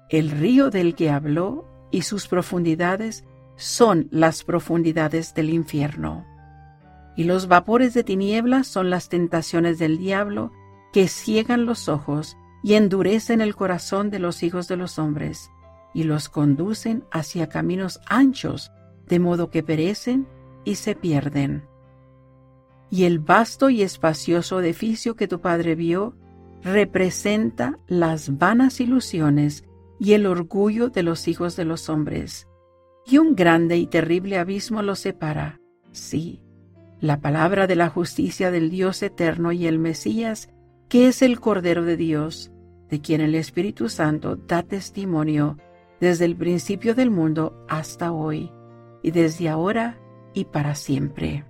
el 0.08 0.30
río 0.30 0.70
del 0.70 0.94
que 0.94 1.10
habló 1.10 1.66
y 1.90 2.02
sus 2.02 2.26
profundidades 2.26 3.24
son 3.56 4.08
las 4.10 4.42
profundidades 4.42 5.34
del 5.34 5.50
infierno. 5.50 6.26
Y 7.16 7.24
los 7.24 7.46
vapores 7.46 7.94
de 7.94 8.02
tinieblas 8.02 8.66
son 8.66 8.90
las 8.90 9.08
tentaciones 9.08 9.78
del 9.78 9.98
diablo 9.98 10.50
que 10.92 11.06
ciegan 11.08 11.64
los 11.64 11.88
ojos 11.88 12.36
y 12.64 12.74
endurecen 12.74 13.40
el 13.40 13.54
corazón 13.54 14.10
de 14.10 14.18
los 14.18 14.42
hijos 14.42 14.68
de 14.68 14.76
los 14.76 14.98
hombres, 14.98 15.50
y 15.92 16.02
los 16.02 16.28
conducen 16.28 17.04
hacia 17.12 17.48
caminos 17.48 18.00
anchos, 18.06 18.72
de 19.06 19.20
modo 19.20 19.50
que 19.50 19.62
perecen 19.62 20.26
y 20.64 20.74
se 20.74 20.96
pierden. 20.96 21.68
Y 22.94 23.06
el 23.06 23.18
vasto 23.18 23.70
y 23.70 23.82
espacioso 23.82 24.60
edificio 24.60 25.16
que 25.16 25.26
tu 25.26 25.40
padre 25.40 25.74
vio 25.74 26.14
representa 26.62 27.80
las 27.88 28.38
vanas 28.38 28.78
ilusiones 28.78 29.64
y 29.98 30.12
el 30.12 30.26
orgullo 30.26 30.90
de 30.90 31.02
los 31.02 31.26
hijos 31.26 31.56
de 31.56 31.64
los 31.64 31.88
hombres, 31.88 32.46
y 33.04 33.18
un 33.18 33.34
grande 33.34 33.78
y 33.78 33.88
terrible 33.88 34.38
abismo 34.38 34.80
los 34.80 35.00
separa. 35.00 35.60
Sí, 35.90 36.40
la 37.00 37.20
palabra 37.20 37.66
de 37.66 37.74
la 37.74 37.88
justicia 37.88 38.52
del 38.52 38.70
Dios 38.70 39.02
eterno 39.02 39.50
y 39.50 39.66
el 39.66 39.80
Mesías, 39.80 40.50
que 40.88 41.08
es 41.08 41.20
el 41.20 41.40
Cordero 41.40 41.82
de 41.82 41.96
Dios, 41.96 42.52
de 42.90 43.00
quien 43.00 43.20
el 43.20 43.34
Espíritu 43.34 43.88
Santo 43.88 44.36
da 44.36 44.62
testimonio 44.62 45.58
desde 46.00 46.26
el 46.26 46.36
principio 46.36 46.94
del 46.94 47.10
mundo 47.10 47.66
hasta 47.68 48.12
hoy, 48.12 48.52
y 49.02 49.10
desde 49.10 49.48
ahora 49.48 49.98
y 50.32 50.44
para 50.44 50.76
siempre. 50.76 51.44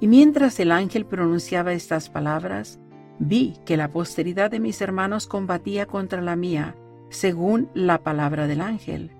Y 0.00 0.08
mientras 0.08 0.60
el 0.60 0.72
ángel 0.72 1.06
pronunciaba 1.06 1.72
estas 1.72 2.10
palabras, 2.10 2.78
vi 3.18 3.54
que 3.64 3.76
la 3.76 3.90
posteridad 3.90 4.50
de 4.50 4.60
mis 4.60 4.80
hermanos 4.80 5.26
combatía 5.26 5.86
contra 5.86 6.20
la 6.20 6.36
mía, 6.36 6.76
según 7.08 7.70
la 7.74 8.02
palabra 8.02 8.46
del 8.46 8.60
ángel. 8.60 9.10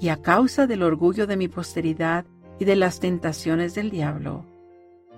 Y 0.00 0.08
a 0.08 0.16
causa 0.16 0.66
del 0.66 0.82
orgullo 0.82 1.26
de 1.26 1.36
mi 1.36 1.48
posteridad 1.48 2.24
y 2.58 2.64
de 2.64 2.76
las 2.76 3.00
tentaciones 3.00 3.74
del 3.74 3.90
diablo, 3.90 4.44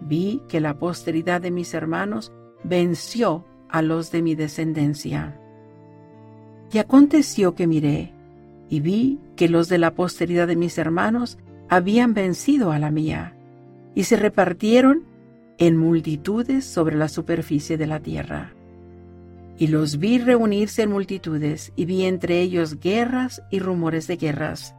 vi 0.00 0.42
que 0.48 0.60
la 0.60 0.78
posteridad 0.78 1.40
de 1.40 1.50
mis 1.50 1.74
hermanos 1.74 2.32
venció 2.62 3.44
a 3.68 3.82
los 3.82 4.10
de 4.10 4.22
mi 4.22 4.34
descendencia. 4.34 5.38
Y 6.72 6.78
aconteció 6.78 7.54
que 7.54 7.66
miré, 7.66 8.12
y 8.68 8.80
vi 8.80 9.20
que 9.36 9.48
los 9.48 9.68
de 9.68 9.78
la 9.78 9.94
posteridad 9.94 10.46
de 10.46 10.56
mis 10.56 10.78
hermanos 10.78 11.38
habían 11.68 12.14
vencido 12.14 12.72
a 12.72 12.78
la 12.78 12.90
mía, 12.90 13.33
y 13.94 14.04
se 14.04 14.16
repartieron 14.16 15.04
en 15.58 15.76
multitudes 15.76 16.64
sobre 16.64 16.96
la 16.96 17.08
superficie 17.08 17.76
de 17.76 17.86
la 17.86 18.00
tierra. 18.00 18.52
Y 19.56 19.68
los 19.68 19.98
vi 19.98 20.18
reunirse 20.18 20.82
en 20.82 20.90
multitudes, 20.90 21.72
y 21.76 21.84
vi 21.84 22.04
entre 22.04 22.40
ellos 22.40 22.80
guerras 22.80 23.42
y 23.50 23.60
rumores 23.60 24.08
de 24.08 24.16
guerras. 24.16 24.74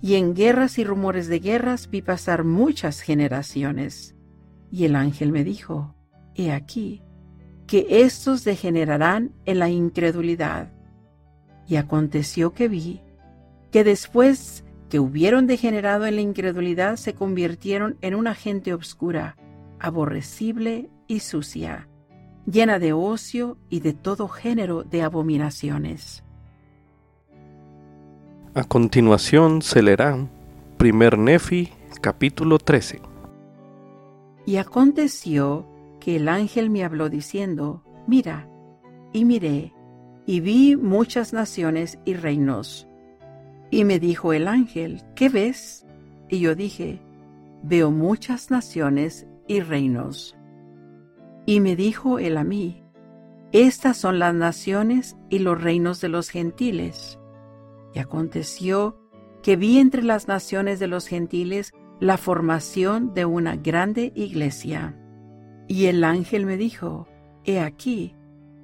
Y 0.00 0.14
en 0.14 0.34
guerras 0.34 0.78
y 0.78 0.84
rumores 0.84 1.26
de 1.26 1.40
guerras 1.40 1.90
vi 1.90 2.02
pasar 2.02 2.44
muchas 2.44 3.00
generaciones. 3.00 4.14
Y 4.70 4.84
el 4.84 4.94
ángel 4.94 5.32
me 5.32 5.42
dijo, 5.42 5.96
He 6.36 6.52
aquí, 6.52 7.02
que 7.66 8.02
éstos 8.02 8.44
degenerarán 8.44 9.32
en 9.44 9.58
la 9.58 9.68
incredulidad. 9.68 10.72
Y 11.66 11.74
aconteció 11.76 12.54
que 12.54 12.68
vi 12.68 13.00
que 13.72 13.84
después 13.84 14.64
que 14.88 14.98
hubieron 14.98 15.46
degenerado 15.46 16.06
en 16.06 16.16
la 16.16 16.22
incredulidad 16.22 16.96
se 16.96 17.14
convirtieron 17.14 17.96
en 18.00 18.14
una 18.14 18.34
gente 18.34 18.72
obscura, 18.72 19.36
aborrecible 19.78 20.88
y 21.06 21.20
sucia, 21.20 21.88
llena 22.46 22.78
de 22.78 22.92
ocio 22.92 23.58
y 23.68 23.80
de 23.80 23.92
todo 23.92 24.28
género 24.28 24.82
de 24.82 25.02
abominaciones. 25.02 26.24
A 28.54 28.64
continuación 28.64 29.62
se 29.62 29.82
leerá 29.82 30.28
Primer 30.78 31.18
Nefi, 31.18 31.68
capítulo 32.00 32.58
13. 32.58 33.00
Y 34.46 34.56
aconteció 34.56 35.66
que 36.00 36.16
el 36.16 36.28
ángel 36.28 36.70
me 36.70 36.84
habló 36.84 37.10
diciendo, 37.10 37.82
Mira, 38.06 38.48
y 39.12 39.24
miré, 39.24 39.74
y 40.24 40.40
vi 40.40 40.76
muchas 40.76 41.32
naciones 41.32 41.98
y 42.04 42.14
reinos. 42.14 42.87
Y 43.70 43.84
me 43.84 43.98
dijo 43.98 44.32
el 44.32 44.48
ángel, 44.48 45.02
¿qué 45.14 45.28
ves? 45.28 45.86
Y 46.28 46.40
yo 46.40 46.54
dije, 46.54 47.00
veo 47.62 47.90
muchas 47.90 48.50
naciones 48.50 49.26
y 49.46 49.60
reinos. 49.60 50.36
Y 51.46 51.60
me 51.60 51.76
dijo 51.76 52.18
él 52.18 52.36
a 52.36 52.44
mí, 52.44 52.82
estas 53.52 53.96
son 53.96 54.18
las 54.18 54.34
naciones 54.34 55.16
y 55.30 55.38
los 55.38 55.60
reinos 55.60 56.00
de 56.00 56.08
los 56.08 56.28
gentiles. 56.28 57.18
Y 57.94 57.98
aconteció 57.98 59.00
que 59.42 59.56
vi 59.56 59.78
entre 59.78 60.02
las 60.02 60.28
naciones 60.28 60.78
de 60.78 60.88
los 60.88 61.06
gentiles 61.06 61.72
la 62.00 62.18
formación 62.18 63.14
de 63.14 63.24
una 63.24 63.56
grande 63.56 64.12
iglesia. 64.14 64.96
Y 65.66 65.86
el 65.86 66.04
ángel 66.04 66.44
me 66.44 66.56
dijo, 66.56 67.08
He 67.44 67.60
aquí, 67.60 68.14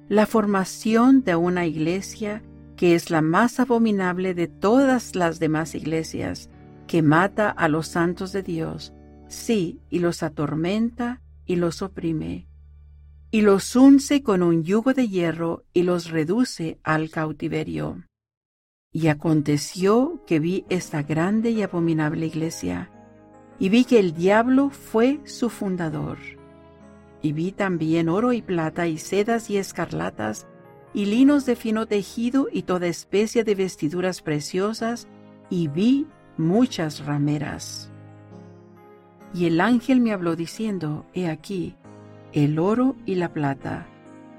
la 0.07 0.27
formación 0.27 1.23
de 1.23 1.35
una 1.35 1.65
iglesia 1.65 2.43
que 2.75 2.95
es 2.95 3.09
la 3.09 3.21
más 3.21 3.59
abominable 3.59 4.33
de 4.33 4.47
todas 4.47 5.15
las 5.15 5.39
demás 5.39 5.75
iglesias, 5.75 6.49
que 6.87 7.01
mata 7.01 7.49
a 7.49 7.67
los 7.67 7.87
santos 7.87 8.31
de 8.31 8.43
Dios, 8.43 8.93
sí, 9.27 9.79
y 9.89 9.99
los 9.99 10.23
atormenta 10.23 11.21
y 11.45 11.55
los 11.55 11.81
oprime, 11.81 12.47
y 13.31 13.41
los 13.41 13.75
unce 13.75 14.23
con 14.23 14.43
un 14.43 14.63
yugo 14.63 14.93
de 14.93 15.07
hierro 15.07 15.63
y 15.73 15.83
los 15.83 16.09
reduce 16.09 16.79
al 16.83 17.09
cautiverio. 17.09 18.03
Y 18.91 19.07
aconteció 19.07 20.23
que 20.25 20.39
vi 20.39 20.65
esta 20.69 21.03
grande 21.03 21.51
y 21.51 21.61
abominable 21.61 22.27
iglesia, 22.27 22.91
y 23.59 23.69
vi 23.69 23.85
que 23.85 23.99
el 23.99 24.13
diablo 24.13 24.69
fue 24.69 25.19
su 25.25 25.49
fundador. 25.49 26.17
Y 27.21 27.33
vi 27.33 27.51
también 27.51 28.09
oro 28.09 28.33
y 28.33 28.41
plata 28.41 28.87
y 28.87 28.97
sedas 28.97 29.49
y 29.49 29.57
escarlatas, 29.57 30.47
y 30.95 31.07
linos 31.07 31.45
de 31.45 31.57
fino 31.57 31.85
tejido 31.87 32.47
y 32.49 32.63
toda 32.63 32.87
especie 32.87 33.43
de 33.43 33.53
vestiduras 33.53 34.21
preciosas, 34.21 35.09
y 35.49 35.67
vi 35.67 36.07
muchas 36.37 37.05
rameras. 37.05 37.91
Y 39.33 39.45
el 39.45 39.59
ángel 39.59 39.99
me 39.99 40.13
habló 40.13 40.37
diciendo, 40.37 41.05
He 41.13 41.27
aquí, 41.27 41.75
el 42.31 42.59
oro 42.59 42.95
y 43.05 43.15
la 43.15 43.33
plata, 43.33 43.87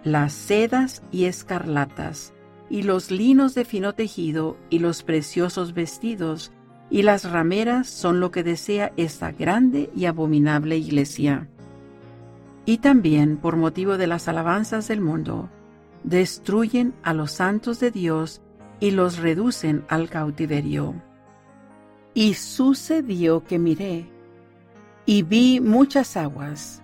las 0.03 0.33
sedas 0.33 1.03
y 1.13 1.27
escarlatas, 1.27 2.33
y 2.71 2.85
los 2.85 3.11
linos 3.11 3.55
de 3.55 3.67
fino 3.67 3.93
tejido, 3.93 4.57
y 4.71 4.79
los 4.79 5.03
preciosos 5.03 5.75
vestidos, 5.75 6.53
y 6.89 7.03
las 7.03 7.31
rameras 7.31 7.87
son 7.87 8.19
lo 8.19 8.31
que 8.31 8.43
desea 8.43 8.93
esta 8.97 9.31
grande 9.31 9.91
y 9.95 10.07
abominable 10.07 10.79
iglesia. 10.79 11.49
y 12.69 12.79
también 12.79 13.37
por 13.37 13.57
motivo 13.57 13.97
de 13.97 14.09
las 14.09 14.27
alabanzas 14.27 14.89
del 14.89 15.01
mundo, 15.01 15.49
destruyen 16.07 16.95
a 17.03 17.13
los 17.13 17.33
santos 17.33 17.81
de 17.81 17.91
Dios 17.91 18.41
y 18.81 18.93
los 18.93 19.19
reducen 19.19 19.85
al 19.89 20.09
cautiverio. 20.09 20.95
Y 22.15 22.35
sucedió 22.35 23.45
que 23.45 23.59
miré, 23.59 24.11
y 25.05 25.23
vi 25.23 25.61
muchas 25.61 26.17
aguas, 26.17 26.83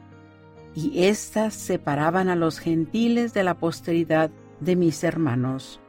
y 0.74 1.04
éstas 1.04 1.54
separaban 1.54 2.28
a 2.28 2.37
los 2.37 2.58
gentiles 2.58 3.32
de 3.32 3.44
la 3.44 3.54
posteridad 3.54 4.30
de 4.61 4.76
mis 4.76 5.02
hermanos. 5.04 5.80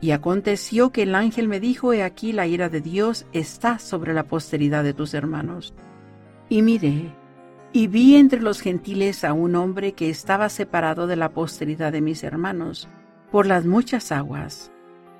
Y 0.00 0.10
aconteció 0.10 0.90
que 0.90 1.04
el 1.04 1.14
ángel 1.14 1.48
me 1.48 1.60
dijo, 1.60 1.92
He 1.92 2.02
aquí 2.02 2.32
la 2.32 2.46
ira 2.46 2.68
de 2.68 2.80
Dios 2.80 3.24
está 3.32 3.78
sobre 3.78 4.14
la 4.14 4.24
posteridad 4.24 4.82
de 4.82 4.94
tus 4.94 5.14
hermanos. 5.14 5.74
Y 6.48 6.62
miré, 6.62 7.14
y 7.72 7.86
vi 7.86 8.16
entre 8.16 8.40
los 8.40 8.60
gentiles 8.60 9.24
a 9.24 9.32
un 9.32 9.54
hombre 9.56 9.92
que 9.92 10.10
estaba 10.10 10.48
separado 10.50 11.06
de 11.06 11.16
la 11.16 11.30
posteridad 11.30 11.90
de 11.92 12.02
mis 12.02 12.22
hermanos, 12.22 12.88
por 13.30 13.46
las 13.46 13.64
muchas 13.64 14.12
aguas, 14.12 14.70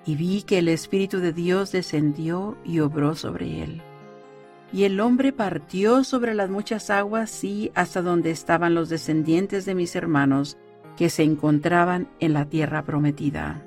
y 0.05 0.17
vi 0.17 0.43
que 0.43 0.59
el 0.59 0.69
Espíritu 0.69 1.19
de 1.19 1.33
Dios 1.33 1.73
descendió 1.73 2.59
y 2.65 2.81
obró 2.81 3.15
sobre 3.15 3.63
él. 3.63 3.81
Y 4.71 4.85
el 4.85 5.01
hombre 5.01 5.33
partió 5.33 6.05
sobre 6.05 6.35
las 6.35 6.51
muchas 6.51 6.91
aguas, 6.91 7.31
sí, 7.31 7.71
hasta 7.75 8.03
donde 8.03 8.31
estaban 8.31 8.75
los 8.75 8.91
descendientes 8.91 9.65
de 9.65 9.75
mis 9.75 9.97
hermanos, 9.97 10.59
que 10.97 11.09
se 11.09 11.23
encontraban 11.23 12.09
en 12.21 12.35
la 12.35 12.47
tierra 12.47 12.83
prometida. 12.83 13.63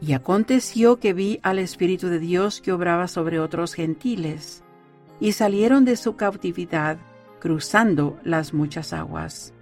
Y 0.00 0.12
aconteció 0.12 0.98
que 0.98 1.12
vi 1.12 1.38
al 1.42 1.58
Espíritu 1.60 2.08
de 2.08 2.18
Dios 2.18 2.60
que 2.60 2.72
obraba 2.72 3.06
sobre 3.06 3.38
otros 3.38 3.74
gentiles, 3.74 4.64
y 5.20 5.32
salieron 5.32 5.84
de 5.84 5.96
su 5.96 6.16
cautividad, 6.16 6.98
cruzando 7.46 8.18
las 8.24 8.52
muchas 8.52 8.92
aguas. 8.92 9.54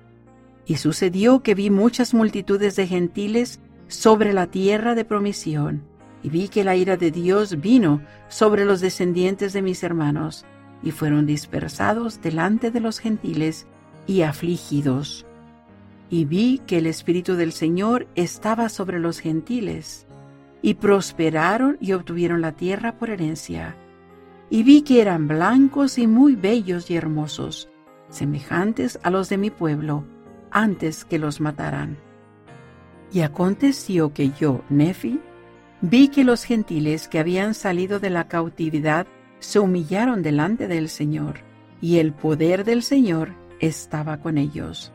Y 0.65 0.77
sucedió 0.77 1.43
que 1.43 1.55
vi 1.55 1.69
muchas 1.69 2.15
multitudes 2.15 2.77
de 2.77 2.87
gentiles 2.87 3.61
sobre 3.89 4.33
la 4.33 4.47
tierra 4.47 4.95
de 4.95 5.05
promisión, 5.05 5.83
y 6.23 6.31
vi 6.31 6.49
que 6.49 6.65
la 6.65 6.77
ira 6.77 6.97
de 6.97 7.11
Dios 7.11 7.61
vino 7.61 8.01
sobre 8.29 8.65
los 8.65 8.81
descendientes 8.81 9.53
de 9.53 9.61
mis 9.61 9.83
hermanos, 9.83 10.47
y 10.83 10.93
fueron 10.93 11.27
dispersados 11.27 12.23
delante 12.23 12.71
de 12.71 12.81
los 12.81 13.01
gentiles 13.01 13.67
y 14.07 14.23
afligidos. 14.23 15.27
Y 16.09 16.25
vi 16.25 16.63
que 16.67 16.79
el 16.79 16.87
Espíritu 16.87 17.35
del 17.35 17.53
Señor 17.53 18.07
estaba 18.15 18.71
sobre 18.71 18.99
los 18.99 19.19
gentiles, 19.19 20.07
y 20.63 20.73
prosperaron 20.73 21.77
y 21.83 21.93
obtuvieron 21.93 22.41
la 22.41 22.53
tierra 22.53 22.97
por 22.97 23.11
herencia. 23.11 23.77
Y 24.49 24.63
vi 24.63 24.81
que 24.81 25.03
eran 25.03 25.29
blancos 25.29 25.99
y 25.99 26.07
muy 26.07 26.35
bellos 26.35 26.91
y 26.91 26.97
hermosos, 26.97 27.69
semejantes 28.15 28.99
a 29.03 29.11
los 29.11 29.29
de 29.29 29.39
mi 29.39 29.51
pueblo, 29.51 30.05
antes 30.51 31.05
que 31.05 31.19
los 31.19 31.41
mataran. 31.41 31.99
Y 33.13 33.21
aconteció 33.21 34.13
que 34.13 34.31
yo, 34.31 34.63
Nefi, 34.71 35.21
vi 35.81 36.09
que 36.09 36.25
los 36.25 36.45
gentiles 36.45 37.09
que 37.09 37.19
habían 37.19 37.55
salido 37.55 38.01
de 38.01 38.11
la 38.11 38.29
cautividad 38.29 39.07
se 39.39 39.59
humillaron 39.59 40.23
delante 40.23 40.69
del 40.69 40.89
Señor, 40.89 41.41
y 41.81 41.99
el 41.99 42.13
poder 42.13 42.65
del 42.65 42.83
Señor 42.83 43.35
estaba 43.61 44.19
con 44.19 44.39
ellos 44.39 44.95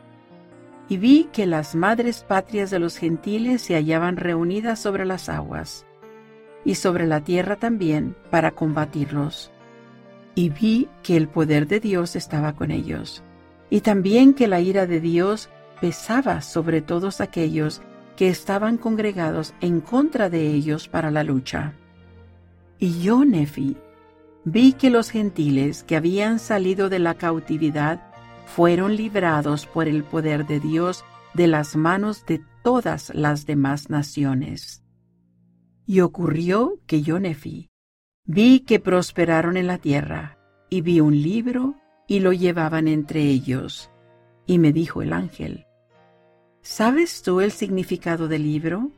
y 0.90 0.98
vi 0.98 1.30
que 1.32 1.46
las 1.46 1.76
madres 1.76 2.26
patrias 2.28 2.72
de 2.72 2.80
los 2.80 2.98
gentiles 2.98 3.62
se 3.62 3.76
hallaban 3.76 4.18
reunidas 4.18 4.80
sobre 4.80 5.06
las 5.06 5.30
aguas, 5.30 5.86
y 6.66 6.76
sobre 6.76 7.06
la 7.06 7.22
tierra 7.22 7.56
también, 7.56 8.16
para 8.32 8.52
combatirlos. 8.52 9.52
Y 10.40 10.48
vi 10.48 10.88
que 11.04 11.18
el 11.18 11.28
poder 11.28 11.68
de 11.68 11.82
Dios 11.82 12.16
estaba 12.16 12.56
con 12.56 12.72
ellos, 12.72 13.24
y 13.70 13.82
también 13.82 14.34
que 14.34 14.48
la 14.48 14.62
ira 14.62 14.88
de 14.88 15.02
Dios 15.02 15.50
pesaba 15.82 16.40
sobre 16.40 16.82
todos 16.82 17.20
aquellos 17.20 17.82
que 18.16 18.30
estaban 18.30 18.78
congregados 18.78 19.54
en 19.60 19.82
contra 19.82 20.30
de 20.30 20.48
ellos 20.48 20.88
para 20.88 21.12
la 21.12 21.26
lucha. 21.26 21.74
Y 22.78 23.02
yo, 23.02 23.26
Nefi, 23.26 23.76
vi 24.46 24.72
que 24.72 24.90
los 24.90 25.10
gentiles 25.10 25.84
que 25.84 25.98
habían 25.98 26.40
salido 26.40 26.88
de 26.88 27.00
la 27.00 27.16
cautividad 27.16 28.02
fueron 28.46 28.96
librados 28.96 29.66
por 29.66 29.90
el 29.90 30.06
poder 30.06 30.48
de 30.48 30.62
Dios 30.62 31.04
de 31.34 31.48
las 31.48 31.76
manos 31.76 32.26
de 32.26 32.42
todas 32.64 33.12
las 33.14 33.46
demás 33.46 33.90
naciones. 33.90 34.86
Y 35.86 36.00
ocurrió 36.00 36.80
que 36.88 37.02
yo, 37.02 37.20
Nefi, 37.20 37.69
vi 38.30 38.60
que 38.60 38.80
prosperaron 38.80 39.58
en 39.58 39.66
la 39.66 39.80
tierra, 39.80 40.38
y 40.70 40.82
vi 40.82 41.00
un 41.00 41.20
libro 41.20 41.74
y 42.08 42.20
lo 42.20 42.32
llevaban 42.32 42.88
entre 42.88 43.24
ellos. 43.24 43.90
Y 44.46 44.60
me 44.60 44.72
dijo 44.72 45.02
el 45.02 45.14
ángel, 45.14 45.66
¿Sabes 46.62 47.24
tú 47.24 47.42
el 47.42 47.52
significado 47.52 48.28
del 48.28 48.44
libro? 48.44 48.92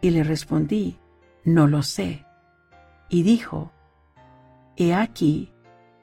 Y 0.00 0.08
le 0.08 0.24
respondí, 0.24 0.96
No 1.44 1.66
lo 1.66 1.82
sé. 1.82 2.24
Y 3.10 3.22
dijo, 3.22 3.72
He 4.76 4.94
aquí, 4.94 5.52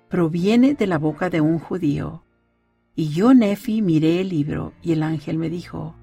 proviene 0.08 0.76
de 0.76 0.86
la 0.86 1.00
boca 1.00 1.32
de 1.32 1.41
un 1.41 1.58
judío 1.58 2.23
y 3.00 3.10
yo, 3.10 3.36
Nefi, 3.36 3.84
miré 3.84 4.21
el 4.21 4.30
libro 4.30 4.73
y 4.82 4.91
el 4.91 5.04
ángel 5.04 5.38
me 5.38 5.52
dijo, 5.52 5.95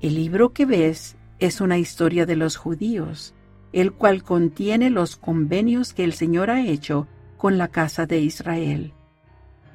el 0.00 0.14
libro 0.14 0.52
que 0.52 0.66
ves 0.66 1.16
es 1.40 1.60
una 1.60 1.78
historia 1.78 2.26
de 2.26 2.36
los 2.36 2.56
judíos, 2.56 3.34
el 3.72 3.92
cual 3.92 4.22
contiene 4.22 4.90
los 4.90 5.16
convenios 5.16 5.94
que 5.94 6.04
el 6.04 6.12
Señor 6.12 6.50
ha 6.50 6.60
hecho 6.60 7.08
con 7.38 7.58
la 7.58 7.68
casa 7.68 8.06
de 8.06 8.20
Israel. 8.20 8.92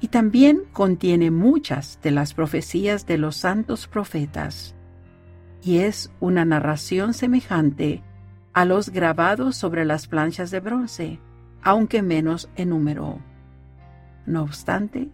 Y 0.00 0.08
también 0.08 0.62
contiene 0.72 1.30
muchas 1.30 1.98
de 2.02 2.12
las 2.12 2.32
profecías 2.32 3.06
de 3.06 3.18
los 3.18 3.36
santos 3.36 3.88
profetas. 3.88 4.76
Y 5.62 5.78
es 5.78 6.12
una 6.20 6.44
narración 6.44 7.14
semejante 7.14 8.02
a 8.52 8.64
los 8.64 8.90
grabados 8.90 9.56
sobre 9.56 9.84
las 9.84 10.06
planchas 10.06 10.50
de 10.50 10.60
bronce, 10.60 11.20
aunque 11.62 12.02
menos 12.02 12.48
en 12.54 12.70
número. 12.70 13.18
No 14.24 14.42
obstante, 14.42 15.08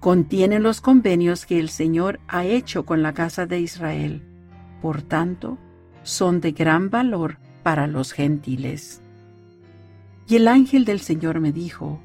contienen 0.00 0.64
los 0.64 0.80
convenios 0.80 1.46
que 1.46 1.60
el 1.60 1.68
Señor 1.68 2.18
ha 2.26 2.44
hecho 2.44 2.84
con 2.84 3.02
la 3.02 3.12
casa 3.12 3.46
de 3.46 3.60
Israel. 3.60 4.22
Por 4.82 5.02
tanto, 5.02 5.58
son 6.02 6.40
de 6.40 6.52
gran 6.52 6.90
valor 6.90 7.38
para 7.62 7.86
los 7.86 8.12
gentiles. 8.12 9.00
Y 10.28 10.36
el 10.36 10.48
ángel 10.48 10.84
del 10.84 11.00
Señor 11.00 11.40
me 11.40 11.52
dijo, 11.52 12.00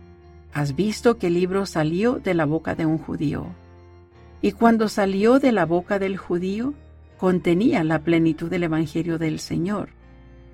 ¿Has 0.53 0.75
visto 0.75 1.17
que 1.17 1.27
el 1.27 1.33
libro 1.33 1.65
salió 1.65 2.13
de 2.19 2.33
la 2.33 2.45
boca 2.45 2.75
de 2.75 2.85
un 2.85 2.97
judío? 2.97 3.47
Y 4.41 4.53
cuando 4.53 4.87
salió 4.87 5.39
de 5.39 5.51
la 5.51 5.65
boca 5.65 5.99
del 5.99 6.17
judío, 6.17 6.73
contenía 7.17 7.83
la 7.83 7.99
plenitud 7.99 8.49
del 8.49 8.63
Evangelio 8.63 9.17
del 9.17 9.39
Señor, 9.39 9.89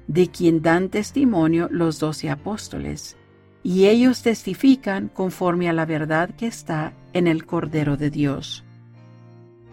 de 0.07 0.27
quien 0.29 0.61
dan 0.61 0.89
testimonio 0.89 1.67
los 1.71 1.99
doce 1.99 2.29
apóstoles 2.29 3.15
y 3.63 3.85
ellos 3.85 4.23
testifican 4.23 5.07
conforme 5.07 5.69
a 5.69 5.73
la 5.73 5.85
verdad 5.85 6.31
que 6.31 6.47
está 6.47 6.93
en 7.13 7.27
el 7.27 7.45
Cordero 7.45 7.97
de 7.97 8.09
Dios. 8.09 8.63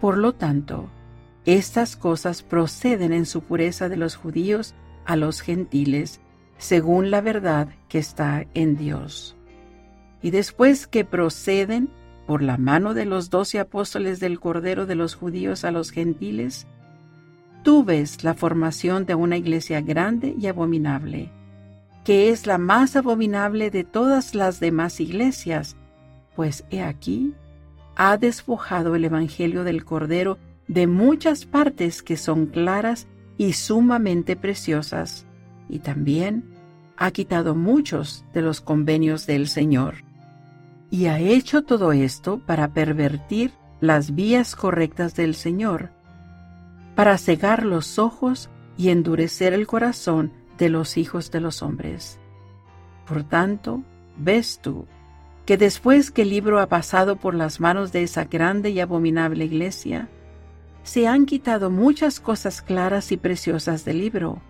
Por 0.00 0.18
lo 0.18 0.34
tanto, 0.34 0.90
estas 1.46 1.96
cosas 1.96 2.42
proceden 2.42 3.12
en 3.12 3.24
su 3.24 3.40
pureza 3.40 3.88
de 3.88 3.96
los 3.96 4.16
judíos 4.16 4.74
a 5.08 5.16
los 5.16 5.40
gentiles, 5.40 6.20
según 6.56 7.10
la 7.10 7.20
verdad 7.20 7.70
que 7.88 7.98
está 7.98 8.46
en 8.54 8.76
Dios. 8.76 9.36
Y 10.22 10.30
después 10.30 10.86
que 10.86 11.04
proceden 11.04 11.90
por 12.28 12.42
la 12.42 12.58
mano 12.58 12.94
de 12.94 13.06
los 13.06 13.28
doce 13.30 13.58
apóstoles 13.58 14.20
del 14.20 14.38
Cordero 14.38 14.86
de 14.86 14.94
los 14.94 15.16
judíos 15.16 15.64
a 15.64 15.72
los 15.72 15.90
gentiles, 15.90 16.68
tú 17.64 17.82
ves 17.82 18.22
la 18.22 18.34
formación 18.34 19.04
de 19.04 19.16
una 19.16 19.36
iglesia 19.36 19.80
grande 19.80 20.36
y 20.38 20.46
abominable 20.46 21.32
que 22.08 22.30
es 22.30 22.46
la 22.46 22.56
más 22.56 22.96
abominable 22.96 23.70
de 23.70 23.84
todas 23.84 24.34
las 24.34 24.60
demás 24.60 24.98
iglesias, 24.98 25.76
pues 26.36 26.64
he 26.70 26.80
aquí, 26.80 27.34
ha 27.96 28.16
despojado 28.16 28.94
el 28.94 29.04
Evangelio 29.04 29.62
del 29.62 29.84
Cordero 29.84 30.38
de 30.68 30.86
muchas 30.86 31.44
partes 31.44 32.02
que 32.02 32.16
son 32.16 32.46
claras 32.46 33.06
y 33.38 33.54
sumamente 33.54 34.36
preciosas, 34.36 35.24
y 35.68 35.78
también 35.78 36.44
ha 36.96 37.12
quitado 37.12 37.54
muchos 37.54 38.24
de 38.34 38.42
los 38.42 38.60
convenios 38.60 39.26
del 39.26 39.48
Señor. 39.48 40.04
Y 40.90 41.06
ha 41.06 41.20
hecho 41.20 41.62
todo 41.62 41.92
esto 41.92 42.40
para 42.44 42.68
pervertir 42.74 43.52
las 43.80 44.14
vías 44.14 44.56
correctas 44.56 45.14
del 45.14 45.34
Señor, 45.34 45.90
para 46.96 47.16
cegar 47.16 47.64
los 47.64 47.98
ojos 47.98 48.50
y 48.76 48.88
endurecer 48.88 49.52
el 49.52 49.66
corazón 49.66 50.32
de 50.58 50.68
los 50.68 50.96
hijos 50.96 51.30
de 51.30 51.40
los 51.40 51.62
hombres. 51.62 52.18
Por 53.06 53.22
tanto, 53.22 53.82
ves 54.16 54.58
tú 54.60 54.86
que 55.46 55.56
después 55.56 56.10
que 56.10 56.22
el 56.22 56.30
libro 56.30 56.60
ha 56.60 56.66
pasado 56.66 57.16
por 57.16 57.34
las 57.34 57.60
manos 57.60 57.92
de 57.92 58.02
esa 58.02 58.24
grande 58.24 58.70
y 58.70 58.80
abominable 58.80 59.44
iglesia, 59.44 60.10
se 60.88 61.06
han 61.06 61.26
quitado 61.26 61.68
muchas 61.70 62.18
cosas 62.18 62.62
claras 62.62 63.12
y 63.12 63.18
preciosas 63.18 63.84
del 63.84 63.98
libro, 63.98 64.40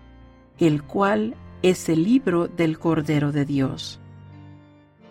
el 0.57 0.83
cual 0.83 1.35
es 1.63 1.89
el 1.89 2.03
libro 2.05 2.47
del 2.47 2.79
Cordero 2.79 3.33
de 3.33 3.43
Dios. 3.43 3.99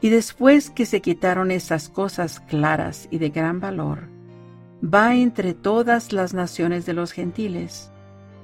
Y 0.01 0.09
después 0.09 0.71
que 0.71 0.87
se 0.87 1.03
quitaron 1.03 1.51
esas 1.51 1.91
cosas 1.91 2.41
claras 2.41 3.09
y 3.11 3.19
de 3.19 3.29
gran 3.29 3.61
valor, 3.61 4.09
va 4.83 5.17
entre 5.17 5.53
todas 5.53 6.15
las 6.15 6.33
naciones 6.33 6.87
de 6.87 6.95
los 6.95 7.13
gentiles. 7.13 7.91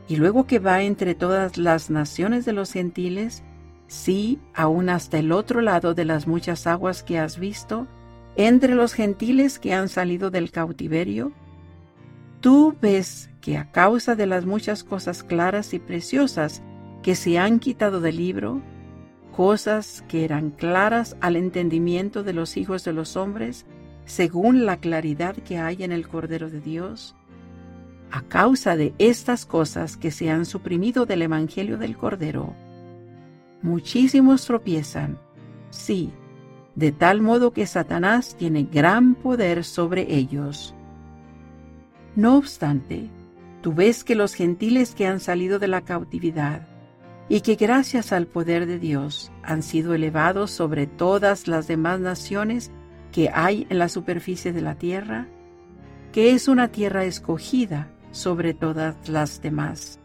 Y 0.07 0.16
luego 0.16 0.47
que 0.47 0.59
va 0.59 0.83
entre 0.83 1.14
todas 1.14 1.57
las 1.57 1.88
naciones 1.88 2.44
de 2.44 2.53
los 2.53 2.70
gentiles, 2.70 3.42
sí, 3.87 4.38
aún 4.53 4.90
hasta 4.90 5.18
el 5.18 5.33
otro 5.33 5.62
lado 5.62 5.94
de 5.94 6.05
las 6.05 6.27
muchas 6.27 6.66
aguas 6.66 7.03
que 7.03 7.18
has 7.18 7.38
visto, 7.38 7.87
entre 8.37 8.75
los 8.75 8.92
gentiles 8.92 9.59
que 9.59 9.73
han 9.73 9.88
salido 9.88 10.31
del 10.31 10.51
cautiverio, 10.51 11.33
tú 12.45 12.77
ves 12.79 13.31
que 13.41 13.57
a 13.57 13.71
causa 13.71 14.17
de 14.17 14.27
las 14.27 14.45
muchas 14.45 14.85
cosas 14.85 15.23
claras 15.23 15.73
y 15.73 15.79
preciosas 15.79 16.63
que 17.03 17.15
se 17.15 17.39
han 17.39 17.59
quitado 17.59 18.03
del 18.03 18.19
libro, 18.19 18.61
cosas 19.35 20.05
que 20.09 20.27
eran 20.27 20.51
claras 20.51 21.17
al 21.23 21.37
entendimiento 21.37 22.23
de 22.23 22.35
los 22.35 22.59
hijos 22.59 22.85
de 22.85 22.93
los 22.93 23.17
hombres, 23.17 23.65
según 24.05 24.67
la 24.67 24.77
claridad 24.77 25.35
que 25.37 25.57
hay 25.57 25.85
en 25.85 25.91
el 25.91 26.07
Cordero 26.07 26.51
de 26.51 26.61
Dios, 26.61 27.17
a 28.11 28.21
causa 28.21 28.77
de 28.77 28.93
estas 28.99 29.47
cosas 29.47 29.97
que 29.97 30.11
se 30.11 30.29
han 30.29 30.45
suprimido 30.45 31.07
del 31.07 31.23
Evangelio 31.23 31.79
del 31.79 31.97
Cordero, 31.97 32.53
muchísimos 33.63 34.45
tropiezan, 34.45 35.19
sí, 35.71 36.13
de 36.75 36.93
tal 36.93 37.23
modo 37.23 37.55
que 37.55 37.67
Satanás 37.67 38.37
tiene 38.39 38.65
gran 38.65 39.15
poder 39.15 39.65
sobre 39.65 40.15
ellos. 40.15 40.74
No 42.16 42.37
obstante, 42.37 43.11
tú 43.61 43.72
ves 43.72 44.05
que 44.05 44.14
los 44.14 44.35
gentiles 44.35 44.94
que 44.94 45.07
han 45.07 45.18
salido 45.18 45.59
de 45.59 45.68
la 45.68 45.81
cautividad 45.81 46.68
y 47.29 47.40
que 47.40 47.57
gracias 47.57 48.12
al 48.12 48.27
poder 48.27 48.66
de 48.66 48.79
Dios 48.79 49.33
han 49.42 49.62
sido 49.62 49.94
elevados 49.94 50.50
sobre 50.53 50.87
todas 50.87 51.48
las 51.48 51.66
demás 51.66 51.98
naciones 51.98 52.70
que 53.11 53.31
hay 53.33 53.66
en 53.70 53.79
la 53.79 53.88
superficie 53.88 54.53
de 54.53 54.61
la 54.61 54.77
tierra, 54.77 55.27
que 56.12 56.33
es 56.33 56.46
una 56.46 56.68
tierra 56.68 57.05
escogida 57.05 57.90
sobre 58.12 58.55
todas 58.55 59.09
las 59.09 59.42
demás, 59.42 59.98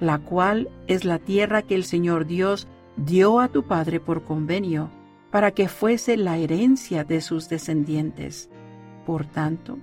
la 0.00 0.18
cual 0.18 0.68
es 0.86 1.04
la 1.04 1.18
tierra 1.18 1.62
que 1.62 1.74
el 1.74 1.84
Señor 1.84 2.26
Dios 2.26 2.68
dio 2.96 3.40
a 3.40 3.48
tu 3.48 3.62
Padre 3.64 4.00
por 4.00 4.24
convenio, 4.24 4.90
para 5.30 5.50
que 5.50 5.68
fuese 5.68 6.16
la 6.16 6.36
herencia 6.36 7.04
de 7.04 7.20
sus 7.20 7.48
descendientes. 7.48 8.50
Por 9.04 9.26
tanto, 9.26 9.78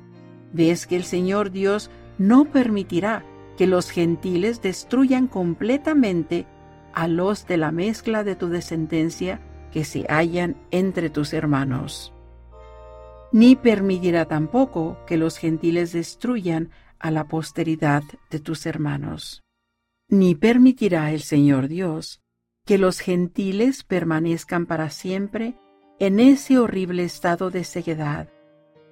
ves 0.54 0.88
que 0.88 0.96
el 0.96 1.04
Señor 1.04 1.52
Dios 1.52 1.90
no 2.18 2.46
permitirá 2.46 3.26
que 3.58 3.68
los 3.68 3.90
gentiles 3.90 4.62
destruyan 4.62 5.28
completamente 5.28 6.48
a 6.94 7.08
los 7.08 7.48
de 7.48 7.58
la 7.58 7.72
mezcla 7.72 8.24
de 8.24 8.36
tu 8.36 8.50
descendencia 8.50 9.40
que 9.72 9.86
se 9.86 10.06
hallan 10.10 10.58
entre 10.72 11.10
tus 11.10 11.34
hermanos. 11.34 12.14
Ni 13.32 13.56
permitirá 13.56 14.26
tampoco 14.26 14.98
que 15.08 15.18
los 15.18 15.38
gentiles 15.38 15.94
destruyan 15.94 16.70
a 17.00 17.12
la 17.12 17.28
posteridad 17.28 18.04
de 18.30 18.40
tus 18.40 18.66
hermanos. 18.66 19.42
Ni 20.10 20.36
permitirá 20.36 21.12
el 21.12 21.22
Señor 21.22 21.68
Dios 21.68 22.22
que 22.66 22.78
los 22.78 23.00
gentiles 23.00 23.84
permanezcan 23.84 24.66
para 24.66 24.90
siempre 24.90 25.58
en 26.00 26.20
ese 26.20 26.60
horrible 26.60 27.04
estado 27.04 27.50
de 27.52 27.64
ceguedad, 27.64 28.30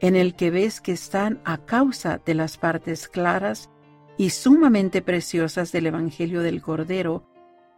en 0.01 0.15
el 0.15 0.35
que 0.35 0.51
ves 0.51 0.81
que 0.81 0.91
están 0.91 1.41
a 1.43 1.57
causa 1.57 2.21
de 2.25 2.33
las 2.33 2.57
partes 2.57 3.07
claras 3.07 3.69
y 4.17 4.31
sumamente 4.31 5.01
preciosas 5.01 5.71
del 5.71 5.87
Evangelio 5.87 6.41
del 6.41 6.61
Cordero 6.61 7.25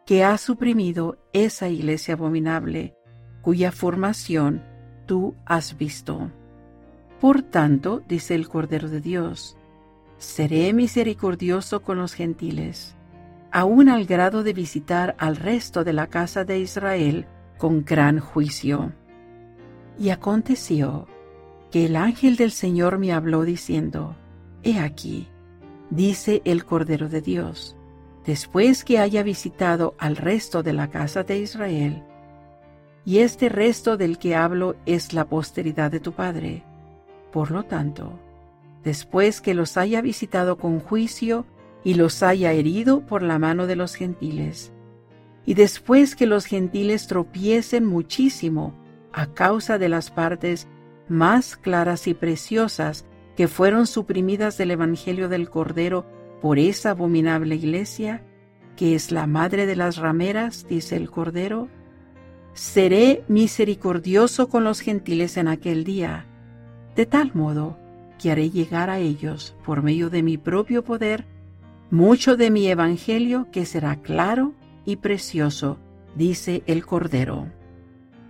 que 0.06 0.24
ha 0.24 0.38
suprimido 0.38 1.18
esa 1.34 1.70
iglesia 1.70 2.16
abominable, 2.16 2.96
cuya 3.42 3.72
formación 3.72 4.64
tú 5.06 5.36
has 5.46 5.78
visto. 5.78 6.32
Por 7.20 7.44
tanto, 7.44 8.02
dice 8.08 8.34
el 8.34 8.48
Cordero 8.50 8.90
de 8.90 9.02
Dios, 9.02 9.58
seré 10.18 10.74
misericordioso 10.74 11.82
con 11.82 11.98
los 12.00 12.14
gentiles, 12.14 12.96
aun 13.52 13.90
al 13.90 14.06
grado 14.06 14.44
de 14.44 14.54
visitar 14.54 15.16
al 15.20 15.36
resto 15.36 15.84
de 15.84 15.94
la 15.94 16.08
casa 16.08 16.46
de 16.46 16.60
Israel 16.60 17.28
con 17.58 17.86
gran 17.86 18.20
juicio. 18.20 18.94
Y 20.00 20.10
aconteció 20.10 21.08
que 21.72 21.86
el 21.86 21.96
ángel 21.96 22.36
del 22.36 22.52
Señor 22.52 23.00
me 23.00 23.14
habló 23.14 23.44
diciendo, 23.44 24.16
He 24.62 24.78
aquí, 24.80 25.28
dice 25.90 26.42
el 26.46 26.66
Cordero 26.66 27.10
de 27.10 27.22
Dios, 27.22 27.78
después 28.26 28.84
que 28.84 29.00
haya 29.00 29.24
visitado 29.24 29.96
al 29.98 30.18
resto 30.18 30.64
de 30.64 30.74
la 30.74 30.90
casa 30.90 31.24
de 31.24 31.40
Israel, 31.40 32.04
y 33.06 33.20
este 33.20 33.50
resto 33.50 33.98
del 33.98 34.20
que 34.20 34.36
hablo 34.36 34.76
es 34.86 35.14
la 35.14 35.26
posteridad 35.26 35.90
de 35.90 36.00
tu 36.00 36.12
Padre. 36.12 36.64
Por 37.32 37.50
lo 37.50 37.64
tanto, 37.64 38.20
después 38.84 39.42
que 39.42 39.54
los 39.54 39.78
haya 39.78 40.02
visitado 40.02 40.58
con 40.58 40.80
juicio 40.80 41.46
y 41.84 41.96
los 41.96 42.22
haya 42.22 42.52
herido 42.52 43.02
por 43.06 43.24
la 43.24 43.40
mano 43.40 43.66
de 43.66 43.76
los 43.76 43.96
gentiles, 43.96 44.72
y 45.46 45.56
después 45.56 46.16
que 46.16 46.28
los 46.28 46.46
gentiles 46.46 47.08
tropiecen 47.08 47.86
muchísimo 47.86 48.76
a 49.14 49.28
causa 49.28 49.80
de 49.80 49.90
las 49.90 50.12
partes 50.12 50.68
más 51.12 51.58
claras 51.58 52.08
y 52.08 52.14
preciosas 52.14 53.06
que 53.36 53.48
fueron 53.48 53.86
suprimidas 53.86 54.58
del 54.58 54.72
Evangelio 54.72 55.30
del 55.30 55.50
Cordero 55.50 56.06
por 56.42 56.58
esa 56.58 56.92
abominable 56.92 57.56
iglesia, 57.56 58.24
que 58.76 58.96
es 58.96 59.12
la 59.12 59.28
madre 59.28 59.66
de 59.66 59.76
las 59.76 59.98
rameras, 59.98 60.66
dice 60.68 60.96
el 60.96 61.12
Cordero, 61.12 61.68
seré 62.54 63.24
misericordioso 63.28 64.50
con 64.50 64.64
los 64.64 64.80
gentiles 64.80 65.38
en 65.38 65.48
aquel 65.48 65.84
día, 65.84 66.26
de 66.96 67.06
tal 67.06 67.32
modo 67.34 67.78
que 68.18 68.32
haré 68.32 68.50
llegar 68.50 68.90
a 68.90 69.00
ellos, 69.00 69.56
por 69.66 69.84
medio 69.84 70.10
de 70.10 70.24
mi 70.24 70.38
propio 70.38 70.84
poder, 70.84 71.26
mucho 71.90 72.38
de 72.38 72.52
mi 72.52 72.68
evangelio 72.68 73.48
que 73.52 73.66
será 73.66 73.98
claro 73.98 74.54
y 74.86 74.96
precioso, 74.98 75.78
dice 76.16 76.64
el 76.68 76.86
Cordero. 76.86 77.52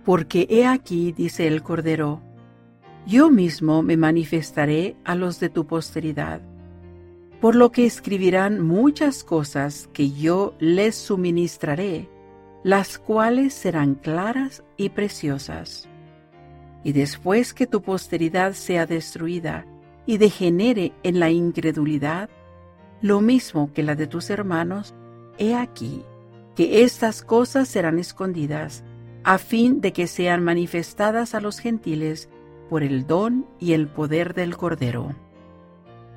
Porque 0.04 0.46
he 0.50 0.66
aquí, 0.66 1.12
dice 1.12 1.46
el 1.46 1.62
Cordero, 1.62 2.20
yo 3.06 3.30
mismo 3.30 3.82
me 3.82 3.96
manifestaré 3.96 4.96
a 5.04 5.14
los 5.14 5.40
de 5.40 5.48
tu 5.48 5.66
posteridad 5.66 6.40
por 7.42 7.56
lo 7.56 7.72
que 7.72 7.84
escribirán 7.84 8.60
muchas 8.60 9.24
cosas 9.24 9.88
que 9.92 10.12
yo 10.12 10.54
les 10.60 10.94
suministraré, 10.94 12.08
las 12.62 13.00
cuales 13.00 13.52
serán 13.52 13.96
claras 13.96 14.62
y 14.76 14.90
preciosas. 14.90 15.88
Y 16.84 16.92
después 16.92 17.52
que 17.52 17.66
tu 17.66 17.82
posteridad 17.82 18.52
sea 18.52 18.86
destruida 18.86 19.66
y 20.06 20.18
degenere 20.18 20.92
en 21.02 21.18
la 21.18 21.30
incredulidad, 21.30 22.30
lo 23.00 23.20
mismo 23.20 23.72
que 23.72 23.82
la 23.82 23.96
de 23.96 24.06
tus 24.06 24.30
hermanos, 24.30 24.94
he 25.36 25.56
aquí 25.56 26.04
que 26.54 26.84
estas 26.84 27.22
cosas 27.22 27.66
serán 27.66 27.98
escondidas, 27.98 28.84
a 29.24 29.38
fin 29.38 29.80
de 29.80 29.92
que 29.92 30.06
sean 30.06 30.44
manifestadas 30.44 31.34
a 31.34 31.40
los 31.40 31.58
gentiles 31.58 32.28
por 32.72 32.82
el 32.82 33.06
don 33.06 33.44
y 33.60 33.74
el 33.74 33.86
poder 33.86 34.32
del 34.32 34.56
Cordero 34.56 35.14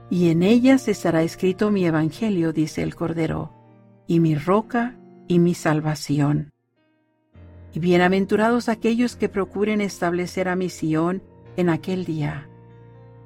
y 0.09 0.29
en 0.29 0.41
ellas 0.41 0.87
estará 0.87 1.21
escrito 1.21 1.69
mi 1.69 1.85
evangelio, 1.85 2.53
dice 2.53 2.81
el 2.81 2.95
Cordero, 2.95 3.51
y 4.07 4.21
mi 4.21 4.35
roca 4.35 4.95
y 5.27 5.39
mi 5.39 5.53
salvación. 5.53 6.53
Y 7.73 7.79
bienaventurados 7.79 8.69
aquellos 8.69 9.17
que 9.17 9.27
procuren 9.29 9.81
establecer 9.81 10.47
a 10.47 10.55
mi 10.55 10.69
Sión 10.69 11.23
en 11.57 11.67
aquel 11.67 12.05
día, 12.05 12.47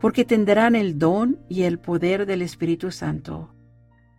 porque 0.01 0.25
tendrán 0.25 0.75
el 0.75 0.97
don 0.97 1.39
y 1.49 1.63
el 1.63 1.77
poder 1.79 2.25
del 2.25 2.41
Espíritu 2.41 2.91
Santo. 2.91 3.53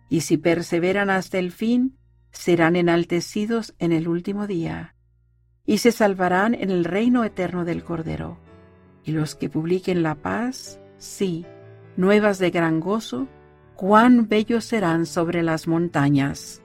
Y 0.07 0.21
si 0.21 0.37
perseveran 0.37 1.09
hasta 1.09 1.37
el 1.37 1.51
fin, 1.51 1.97
serán 2.31 2.77
enaltecidos 2.77 3.73
en 3.77 3.91
el 3.91 4.07
último 4.07 4.47
día, 4.47 4.95
y 5.65 5.79
se 5.79 5.91
salvarán 5.91 6.53
en 6.53 6.69
el 6.69 6.85
reino 6.85 7.25
eterno 7.25 7.65
del 7.65 7.83
Cordero. 7.83 8.37
Y 9.03 9.11
los 9.11 9.35
que 9.35 9.49
publiquen 9.49 10.03
la 10.03 10.15
paz, 10.15 10.79
sí, 10.97 11.45
nuevas 11.97 12.39
de 12.39 12.51
gran 12.51 12.79
gozo, 12.79 13.27
cuán 13.75 14.27
bellos 14.27 14.65
serán 14.65 15.05
sobre 15.05 15.43
las 15.43 15.67
montañas. 15.67 16.61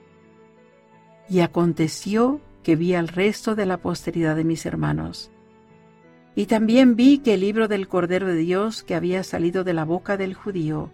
Y 1.29 1.39
aconteció 1.39 2.41
que 2.63 2.75
vi 2.75 2.93
al 2.93 3.07
resto 3.07 3.55
de 3.55 3.65
la 3.65 3.77
posteridad 3.77 4.35
de 4.35 4.43
mis 4.43 4.65
hermanos. 4.65 5.31
Y 6.35 6.45
también 6.45 6.95
vi 6.95 7.17
que 7.19 7.33
el 7.33 7.41
libro 7.41 7.67
del 7.67 7.87
Cordero 7.87 8.27
de 8.27 8.35
Dios 8.35 8.83
que 8.83 8.93
había 8.93 9.23
salido 9.23 9.63
de 9.63 9.73
la 9.73 9.85
boca 9.85 10.17
del 10.17 10.35
judío 10.35 10.91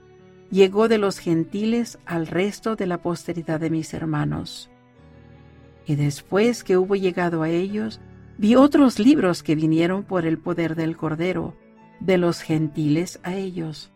llegó 0.49 0.87
de 0.87 0.99
los 0.99 1.19
gentiles 1.19 1.99
al 2.05 2.27
resto 2.27 2.75
de 2.75 2.87
la 2.87 3.01
posteridad 3.01 3.59
de 3.59 3.69
mis 3.69 3.93
hermanos. 3.93 4.69
Y 5.85 5.95
después 5.95 6.63
que 6.63 6.77
hubo 6.77 6.95
llegado 6.95 7.41
a 7.41 7.49
ellos, 7.49 7.99
vi 8.37 8.55
otros 8.55 8.99
libros 8.99 9.43
que 9.43 9.55
vinieron 9.55 10.03
por 10.03 10.25
el 10.25 10.37
poder 10.37 10.75
del 10.75 10.97
Cordero, 10.97 11.55
de 11.99 12.17
los 12.17 12.41
gentiles 12.41 13.19
a 13.23 13.35
ellos 13.35 13.93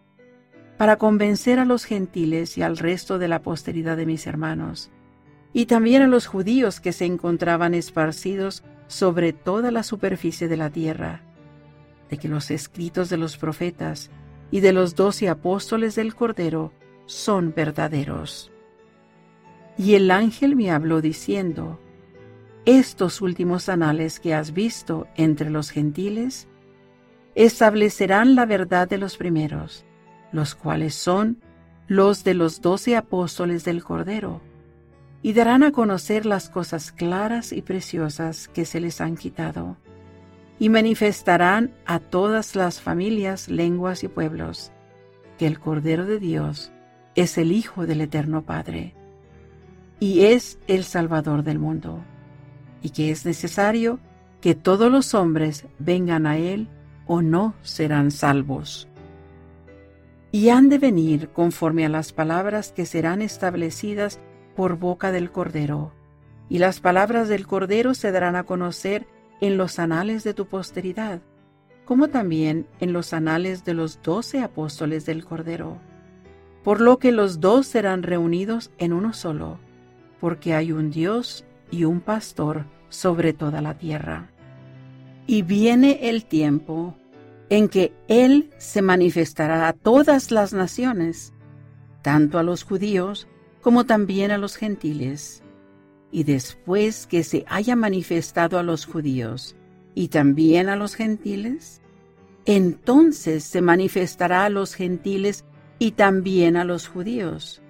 para 0.77 0.97
convencer 0.97 1.59
a 1.59 1.65
los 1.65 1.85
gentiles 1.85 2.57
y 2.57 2.61
al 2.61 2.77
resto 2.77 3.17
de 3.17 3.27
la 3.27 3.41
posteridad 3.41 3.97
de 3.97 4.05
mis 4.05 4.27
hermanos, 4.27 4.91
y 5.51 5.65
también 5.65 6.03
a 6.03 6.07
los 6.07 6.27
judíos 6.27 6.79
que 6.79 6.93
se 6.93 7.05
encontraban 7.05 7.73
esparcidos 7.73 8.63
sobre 8.87 9.33
toda 9.33 9.71
la 9.71 9.83
superficie 9.83 10.47
de 10.47 10.57
la 10.57 10.69
tierra, 10.69 11.23
de 12.09 12.17
que 12.17 12.27
los 12.27 12.51
escritos 12.51 13.09
de 13.09 13.17
los 13.17 13.37
profetas 13.37 14.11
y 14.51 14.59
de 14.59 14.71
los 14.71 14.95
doce 14.95 15.29
apóstoles 15.29 15.95
del 15.95 16.15
Cordero 16.15 16.71
son 17.07 17.53
verdaderos. 17.55 18.51
Y 19.77 19.95
el 19.95 20.11
ángel 20.11 20.55
me 20.55 20.71
habló 20.71 21.01
diciendo, 21.01 21.79
Estos 22.67 23.21
últimos 23.21 23.69
anales 23.69 24.19
que 24.19 24.33
has 24.33 24.51
visto 24.51 25.07
entre 25.15 25.49
los 25.49 25.69
gentiles, 25.69 26.49
establecerán 27.33 28.35
la 28.35 28.45
verdad 28.45 28.89
de 28.89 28.97
los 28.97 29.15
primeros, 29.15 29.85
los 30.33 30.53
cuales 30.53 30.93
son 30.93 31.41
los 31.87 32.25
de 32.25 32.33
los 32.33 32.59
doce 32.59 32.97
apóstoles 32.97 33.63
del 33.63 33.85
Cordero, 33.85 34.41
y 35.21 35.31
darán 35.31 35.63
a 35.63 35.71
conocer 35.71 36.25
las 36.25 36.49
cosas 36.49 36.91
claras 36.91 37.53
y 37.53 37.61
preciosas 37.61 38.49
que 38.49 38.65
se 38.65 38.81
les 38.81 38.99
han 38.99 39.15
quitado, 39.15 39.77
y 40.59 40.67
manifestarán 40.67 41.73
a 41.85 41.99
todas 41.99 42.53
las 42.57 42.81
familias, 42.81 43.47
lenguas 43.47 44.03
y 44.03 44.09
pueblos, 44.09 44.73
que 45.37 45.47
el 45.47 45.57
Cordero 45.57 46.05
de 46.05 46.19
Dios 46.19 46.73
es 47.15 47.37
el 47.37 47.53
Hijo 47.53 47.87
del 47.87 48.01
Eterno 48.01 48.41
Padre 48.41 48.93
y 50.01 50.25
es 50.25 50.59
el 50.67 50.83
Salvador 50.83 51.43
del 51.43 51.59
mundo, 51.59 52.03
y 52.81 52.91
que 52.91 53.11
es 53.11 53.25
necesario 53.25 53.99
que 54.41 54.55
todos 54.55 54.91
los 54.91 55.13
hombres 55.13 55.65
vengan 55.79 56.25
a 56.25 56.37
Él 56.37 56.67
o 57.05 57.21
no 57.21 57.53
serán 57.61 58.11
salvos. 58.11 58.87
Y 60.31 60.49
han 60.49 60.69
de 60.69 60.77
venir 60.77 61.29
conforme 61.29 61.85
a 61.85 61.89
las 61.89 62.13
palabras 62.13 62.71
que 62.71 62.85
serán 62.85 63.21
establecidas 63.21 64.19
por 64.55 64.77
boca 64.77 65.11
del 65.11 65.31
Cordero, 65.31 65.93
y 66.49 66.59
las 66.59 66.79
palabras 66.79 67.27
del 67.29 67.47
Cordero 67.47 67.93
se 67.93 68.11
darán 68.11 68.35
a 68.35 68.43
conocer 68.43 69.07
en 69.41 69.57
los 69.57 69.79
anales 69.79 70.23
de 70.23 70.33
tu 70.33 70.47
posteridad, 70.47 71.21
como 71.85 72.09
también 72.09 72.67
en 72.79 72.93
los 72.93 73.13
anales 73.13 73.63
de 73.63 73.73
los 73.73 74.01
doce 74.01 74.41
apóstoles 74.41 75.05
del 75.05 75.25
Cordero, 75.25 75.77
por 76.63 76.81
lo 76.81 76.99
que 76.99 77.11
los 77.11 77.39
dos 77.39 77.67
serán 77.67 78.03
reunidos 78.03 78.71
en 78.77 78.93
uno 78.93 79.13
solo 79.13 79.59
porque 80.19 80.53
hay 80.53 80.71
un 80.71 80.91
Dios 80.91 81.45
y 81.71 81.83
un 81.83 82.01
pastor 82.01 82.65
sobre 82.89 83.33
toda 83.33 83.61
la 83.61 83.77
tierra. 83.77 84.29
Y 85.25 85.41
viene 85.41 86.09
el 86.09 86.25
tiempo 86.25 86.95
en 87.49 87.69
que 87.69 87.93
Él 88.07 88.49
se 88.57 88.81
manifestará 88.81 89.67
a 89.67 89.73
todas 89.73 90.31
las 90.31 90.53
naciones, 90.53 91.33
tanto 92.01 92.39
a 92.39 92.43
los 92.43 92.63
judíos 92.63 93.27
como 93.61 93.85
también 93.85 94.31
a 94.31 94.37
los 94.37 94.55
gentiles. 94.55 95.43
Y 96.11 96.23
después 96.23 97.05
que 97.07 97.23
se 97.23 97.45
haya 97.47 97.75
manifestado 97.75 98.59
a 98.59 98.63
los 98.63 98.85
judíos 98.85 99.55
y 99.93 100.07
también 100.07 100.69
a 100.69 100.75
los 100.75 100.95
gentiles, 100.95 101.81
entonces 102.45 103.43
se 103.43 103.61
manifestará 103.61 104.45
a 104.45 104.49
los 104.49 104.73
gentiles 104.73 105.43
y 105.79 105.91
también 105.91 106.55
a 106.55 106.63
los 106.63 106.87
judíos. 106.87 107.61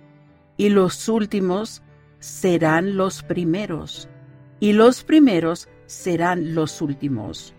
Y 0.55 0.69
los 0.69 1.09
últimos 1.09 1.81
serán 2.19 2.97
los 2.97 3.23
primeros, 3.23 4.09
y 4.59 4.73
los 4.73 5.03
primeros 5.03 5.67
serán 5.85 6.55
los 6.55 6.81
últimos. 6.81 7.53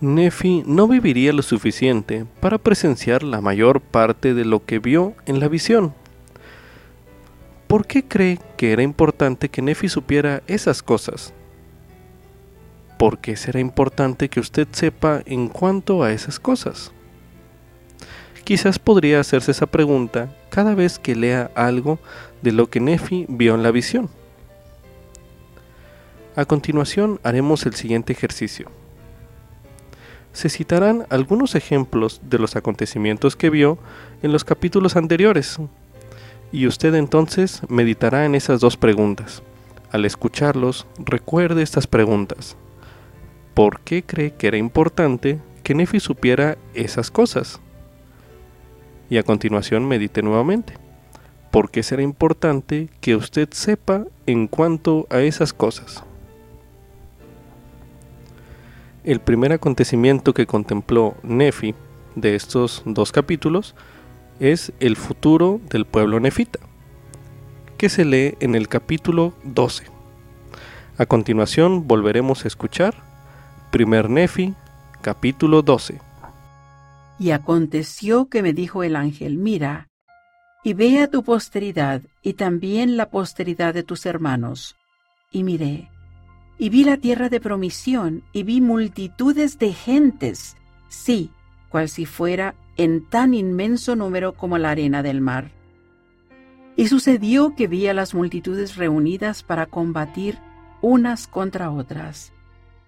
Nefi 0.00 0.62
no 0.64 0.86
viviría 0.86 1.32
lo 1.32 1.42
suficiente 1.42 2.24
para 2.40 2.58
presenciar 2.58 3.24
la 3.24 3.40
mayor 3.40 3.80
parte 3.80 4.32
de 4.32 4.44
lo 4.44 4.64
que 4.64 4.78
vio 4.78 5.14
en 5.26 5.40
la 5.40 5.48
visión. 5.48 5.92
¿Por 7.66 7.86
qué 7.86 8.04
cree 8.04 8.38
que 8.56 8.72
era 8.72 8.82
importante 8.82 9.48
que 9.48 9.60
Nefi 9.60 9.88
supiera 9.88 10.42
esas 10.46 10.82
cosas? 10.82 11.34
¿Por 12.96 13.18
qué 13.18 13.36
será 13.36 13.58
importante 13.58 14.28
que 14.28 14.40
usted 14.40 14.68
sepa 14.70 15.20
en 15.26 15.48
cuanto 15.48 16.02
a 16.02 16.12
esas 16.12 16.38
cosas? 16.38 16.92
Quizás 18.48 18.78
podría 18.78 19.20
hacerse 19.20 19.50
esa 19.50 19.66
pregunta 19.66 20.34
cada 20.48 20.74
vez 20.74 20.98
que 20.98 21.14
lea 21.14 21.50
algo 21.54 21.98
de 22.40 22.50
lo 22.50 22.70
que 22.70 22.80
Nefi 22.80 23.26
vio 23.28 23.54
en 23.54 23.62
la 23.62 23.70
visión. 23.70 24.08
A 26.34 26.46
continuación 26.46 27.20
haremos 27.24 27.66
el 27.66 27.74
siguiente 27.74 28.14
ejercicio. 28.14 28.70
Se 30.32 30.48
citarán 30.48 31.04
algunos 31.10 31.56
ejemplos 31.56 32.22
de 32.24 32.38
los 32.38 32.56
acontecimientos 32.56 33.36
que 33.36 33.50
vio 33.50 33.76
en 34.22 34.32
los 34.32 34.44
capítulos 34.44 34.96
anteriores, 34.96 35.58
y 36.50 36.66
usted 36.66 36.94
entonces 36.94 37.60
meditará 37.68 38.24
en 38.24 38.34
esas 38.34 38.60
dos 38.60 38.78
preguntas. 38.78 39.42
Al 39.92 40.06
escucharlos, 40.06 40.86
recuerde 40.96 41.60
estas 41.60 41.86
preguntas. 41.86 42.56
¿Por 43.52 43.80
qué 43.80 44.02
cree 44.02 44.32
que 44.32 44.46
era 44.46 44.56
importante 44.56 45.38
que 45.62 45.74
Nefi 45.74 46.00
supiera 46.00 46.56
esas 46.72 47.10
cosas? 47.10 47.60
Y 49.10 49.18
a 49.18 49.22
continuación 49.22 49.86
medite 49.86 50.22
nuevamente. 50.22 50.74
¿Por 51.50 51.70
qué 51.70 51.82
será 51.82 52.02
importante 52.02 52.88
que 53.00 53.16
usted 53.16 53.48
sepa 53.52 54.04
en 54.26 54.48
cuanto 54.48 55.06
a 55.10 55.20
esas 55.20 55.52
cosas? 55.52 56.04
El 59.04 59.20
primer 59.20 59.52
acontecimiento 59.52 60.34
que 60.34 60.46
contempló 60.46 61.16
Nefi 61.22 61.74
de 62.14 62.34
estos 62.34 62.82
dos 62.84 63.12
capítulos 63.12 63.74
es 64.40 64.72
el 64.80 64.96
futuro 64.96 65.60
del 65.70 65.86
pueblo 65.86 66.20
nefita, 66.20 66.58
que 67.78 67.88
se 67.88 68.04
lee 68.04 68.36
en 68.40 68.54
el 68.54 68.68
capítulo 68.68 69.32
12. 69.44 69.84
A 70.98 71.06
continuación 71.06 71.88
volveremos 71.88 72.44
a 72.44 72.48
escuchar 72.48 72.94
Primer 73.70 74.10
Nefi, 74.10 74.54
capítulo 75.00 75.62
12. 75.62 76.07
Y 77.18 77.32
aconteció 77.32 78.28
que 78.28 78.42
me 78.42 78.52
dijo 78.52 78.82
el 78.84 78.94
ángel, 78.94 79.38
mira, 79.38 79.88
y 80.62 80.74
ve 80.74 81.00
a 81.00 81.08
tu 81.08 81.22
posteridad 81.22 82.02
y 82.22 82.34
también 82.34 82.96
la 82.96 83.10
posteridad 83.10 83.74
de 83.74 83.82
tus 83.82 84.06
hermanos. 84.06 84.76
Y 85.30 85.42
miré, 85.42 85.90
y 86.58 86.70
vi 86.70 86.84
la 86.84 86.96
tierra 86.96 87.28
de 87.28 87.40
promisión, 87.40 88.22
y 88.32 88.42
vi 88.42 88.60
multitudes 88.60 89.58
de 89.58 89.72
gentes, 89.72 90.56
sí, 90.88 91.30
cual 91.68 91.88
si 91.88 92.06
fuera 92.06 92.54
en 92.76 93.04
tan 93.04 93.34
inmenso 93.34 93.96
número 93.96 94.34
como 94.34 94.58
la 94.58 94.70
arena 94.70 95.02
del 95.02 95.20
mar. 95.20 95.50
Y 96.76 96.88
sucedió 96.88 97.54
que 97.56 97.66
vi 97.66 97.88
a 97.88 97.94
las 97.94 98.14
multitudes 98.14 98.76
reunidas 98.76 99.42
para 99.42 99.66
combatir 99.66 100.38
unas 100.80 101.26
contra 101.26 101.70
otras, 101.70 102.32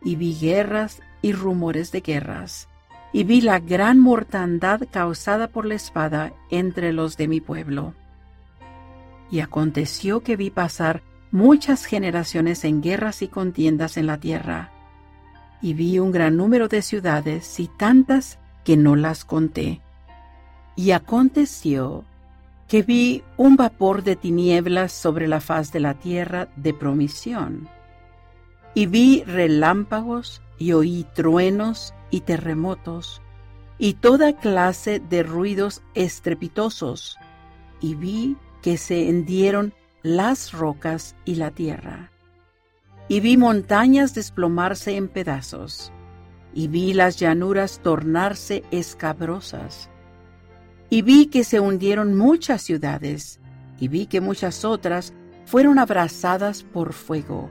y 0.03 0.17
vi 0.17 0.37
guerras 0.39 1.03
y 1.23 1.33
rumores 1.33 1.93
de 1.93 2.01
guerras 2.01 2.70
y 3.13 3.25
vi 3.25 3.41
la 3.41 3.59
gran 3.59 3.99
mortandad 3.99 4.83
causada 4.91 5.49
por 5.49 5.67
la 5.67 5.75
espada 5.75 6.33
entre 6.51 6.93
los 6.93 7.17
de 7.17 7.29
mi 7.29 7.41
pueblo. 7.41 7.95
Y 9.31 9.41
aconteció 9.41 10.21
que 10.21 10.37
vi 10.37 10.51
pasar 10.51 11.03
muchas 11.31 11.85
generaciones 11.85 12.65
en 12.65 12.83
guerras 12.83 13.23
y 13.23 13.29
contiendas 13.29 13.97
en 13.97 14.07
la 14.07 14.19
tierra, 14.19 14.73
y 15.63 15.75
vi 15.75 15.99
un 15.99 16.11
gran 16.11 16.37
número 16.37 16.69
de 16.69 16.83
ciudades 16.83 17.61
y 17.61 17.69
tantas 17.69 18.39
que 18.65 18.77
no 18.77 18.97
las 18.97 19.25
conté. 19.25 19.81
Y 20.77 20.93
aconteció 20.93 22.05
que 22.69 22.83
vi 22.83 23.23
un 23.37 23.57
vapor 23.57 24.03
de 24.05 24.17
tinieblas 24.17 24.93
sobre 24.93 25.27
la 25.27 25.41
faz 25.41 25.73
de 25.73 25.81
la 25.81 25.95
tierra 25.95 26.49
de 26.57 26.73
promisión, 26.73 27.69
y 28.75 28.87
vi 28.87 29.25
relámpagos 29.25 30.41
y 30.59 30.73
oí 30.73 31.07
truenos 31.15 31.93
y 32.11 32.21
terremotos, 32.21 33.23
y 33.79 33.95
toda 33.95 34.37
clase 34.37 35.01
de 35.01 35.23
ruidos 35.23 35.83
estrepitosos, 35.95 37.17
y 37.81 37.95
vi 37.95 38.37
que 38.63 38.77
se 38.77 39.09
hendieron 39.09 39.73
las 40.03 40.53
rocas 40.53 41.17
y 41.25 41.37
la 41.37 41.51
tierra. 41.51 42.11
Y 43.09 43.21
vi 43.21 43.37
montañas 43.37 44.15
desplomarse 44.15 44.97
en 44.97 45.09
pedazos, 45.09 45.93
y 46.55 46.69
vi 46.69 46.93
las 46.93 47.17
llanuras 47.17 47.81
tornarse 47.83 48.65
escabrosas. 48.71 49.89
Y 50.91 51.03
vi 51.03 51.27
que 51.27 51.45
se 51.45 51.61
hundieron 51.61 52.17
muchas 52.17 52.63
ciudades, 52.63 53.41
y 53.79 53.89
vi 53.89 54.07
que 54.07 54.21
muchas 54.21 54.65
otras 54.65 55.13
fueron 55.47 55.79
abrasadas 55.79 56.63
por 56.63 56.93
fuego. 56.93 57.49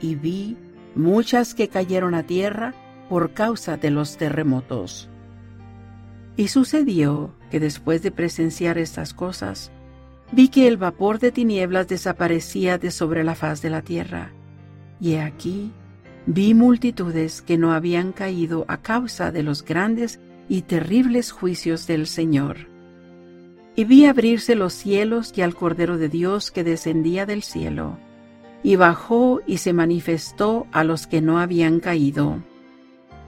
Y 0.00 0.14
vi 0.14 0.56
muchas 0.94 1.54
que 1.54 1.68
cayeron 1.68 2.14
a 2.14 2.24
tierra 2.24 2.74
por 3.08 3.32
causa 3.32 3.76
de 3.76 3.90
los 3.90 4.16
terremotos. 4.16 5.08
Y 6.36 6.48
sucedió 6.48 7.34
que 7.50 7.60
después 7.60 8.02
de 8.02 8.10
presenciar 8.10 8.78
estas 8.78 9.14
cosas, 9.14 9.70
vi 10.32 10.48
que 10.48 10.68
el 10.68 10.76
vapor 10.76 11.18
de 11.18 11.32
tinieblas 11.32 11.88
desaparecía 11.88 12.78
de 12.78 12.90
sobre 12.90 13.24
la 13.24 13.34
faz 13.34 13.62
de 13.62 13.70
la 13.70 13.82
tierra, 13.82 14.32
y 15.00 15.14
aquí 15.14 15.72
vi 16.26 16.54
multitudes 16.54 17.40
que 17.40 17.56
no 17.56 17.72
habían 17.72 18.12
caído 18.12 18.64
a 18.68 18.78
causa 18.78 19.30
de 19.30 19.42
los 19.42 19.64
grandes 19.64 20.18
y 20.48 20.62
terribles 20.62 21.30
juicios 21.30 21.86
del 21.86 22.06
Señor. 22.06 22.68
Y 23.76 23.84
vi 23.84 24.06
abrirse 24.06 24.54
los 24.54 24.72
cielos 24.72 25.32
y 25.36 25.42
al 25.42 25.54
Cordero 25.54 25.98
de 25.98 26.08
Dios 26.08 26.50
que 26.50 26.64
descendía 26.64 27.26
del 27.26 27.42
cielo, 27.42 27.98
y 28.62 28.76
bajó 28.76 29.40
y 29.46 29.58
se 29.58 29.72
manifestó 29.72 30.66
a 30.72 30.82
los 30.82 31.06
que 31.06 31.20
no 31.20 31.38
habían 31.38 31.78
caído 31.78 32.42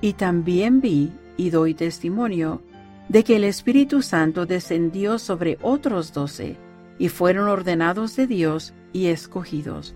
Y 0.00 0.14
también 0.14 0.80
vi 0.80 1.12
y 1.36 1.50
doy 1.50 1.74
testimonio 1.74 2.62
de 3.08 3.24
que 3.24 3.36
el 3.36 3.44
Espíritu 3.44 4.02
Santo 4.02 4.46
descendió 4.46 5.18
sobre 5.18 5.58
otros 5.62 6.12
doce, 6.12 6.56
y 6.98 7.08
fueron 7.08 7.48
ordenados 7.48 8.16
de 8.16 8.26
Dios 8.26 8.74
y 8.92 9.06
escogidos. 9.06 9.94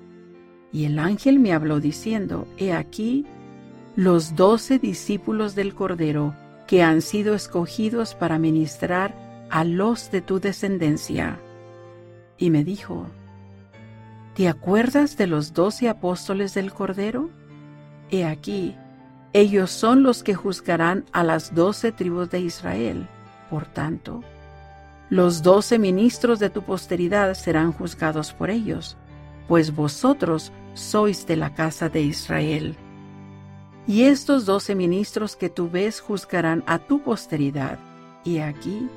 Y 0.72 0.84
el 0.84 0.98
ángel 0.98 1.38
me 1.38 1.52
habló 1.52 1.80
diciendo, 1.80 2.46
He 2.56 2.72
aquí 2.72 3.26
los 3.96 4.36
doce 4.36 4.78
discípulos 4.78 5.54
del 5.54 5.74
Cordero 5.74 6.34
que 6.66 6.82
han 6.82 7.02
sido 7.02 7.34
escogidos 7.34 8.14
para 8.14 8.38
ministrar 8.38 9.14
a 9.50 9.64
los 9.64 10.10
de 10.10 10.22
tu 10.22 10.40
descendencia. 10.40 11.38
Y 12.38 12.48
me 12.48 12.64
dijo, 12.64 13.06
¿te 14.34 14.48
acuerdas 14.48 15.18
de 15.18 15.26
los 15.26 15.52
doce 15.52 15.90
apóstoles 15.90 16.54
del 16.54 16.72
Cordero? 16.72 17.28
He 18.10 18.24
aquí, 18.24 18.74
ellos 19.32 19.70
son 19.70 20.02
los 20.02 20.22
que 20.22 20.34
juzgarán 20.34 21.04
a 21.12 21.24
las 21.24 21.54
doce 21.54 21.90
tribus 21.90 22.30
de 22.30 22.40
Israel. 22.40 23.08
Por 23.48 23.66
tanto, 23.66 24.22
los 25.08 25.42
doce 25.42 25.78
ministros 25.78 26.38
de 26.38 26.50
tu 26.50 26.62
posteridad 26.62 27.34
serán 27.34 27.72
juzgados 27.72 28.32
por 28.32 28.50
ellos, 28.50 28.96
pues 29.48 29.74
vosotros 29.74 30.52
sois 30.74 31.26
de 31.26 31.36
la 31.36 31.54
casa 31.54 31.88
de 31.88 32.02
Israel. 32.02 32.76
Y 33.86 34.04
estos 34.04 34.46
doce 34.46 34.74
ministros 34.74 35.34
que 35.34 35.48
tú 35.48 35.68
ves 35.70 36.00
juzgarán 36.00 36.62
a 36.66 36.78
tu 36.78 37.02
posteridad, 37.02 37.78
y 38.24 38.38
aquí 38.38 38.88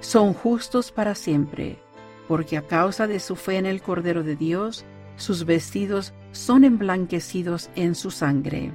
son 0.00 0.34
justos 0.34 0.92
para 0.92 1.14
siempre, 1.14 1.78
porque 2.26 2.56
a 2.56 2.62
causa 2.62 3.06
de 3.06 3.20
su 3.20 3.36
fe 3.36 3.56
en 3.56 3.66
el 3.66 3.82
Cordero 3.82 4.22
de 4.22 4.36
Dios, 4.36 4.84
sus 5.16 5.44
vestidos 5.44 6.14
son 6.32 6.64
emblanquecidos 6.64 7.70
en 7.74 7.94
su 7.94 8.10
sangre. 8.10 8.72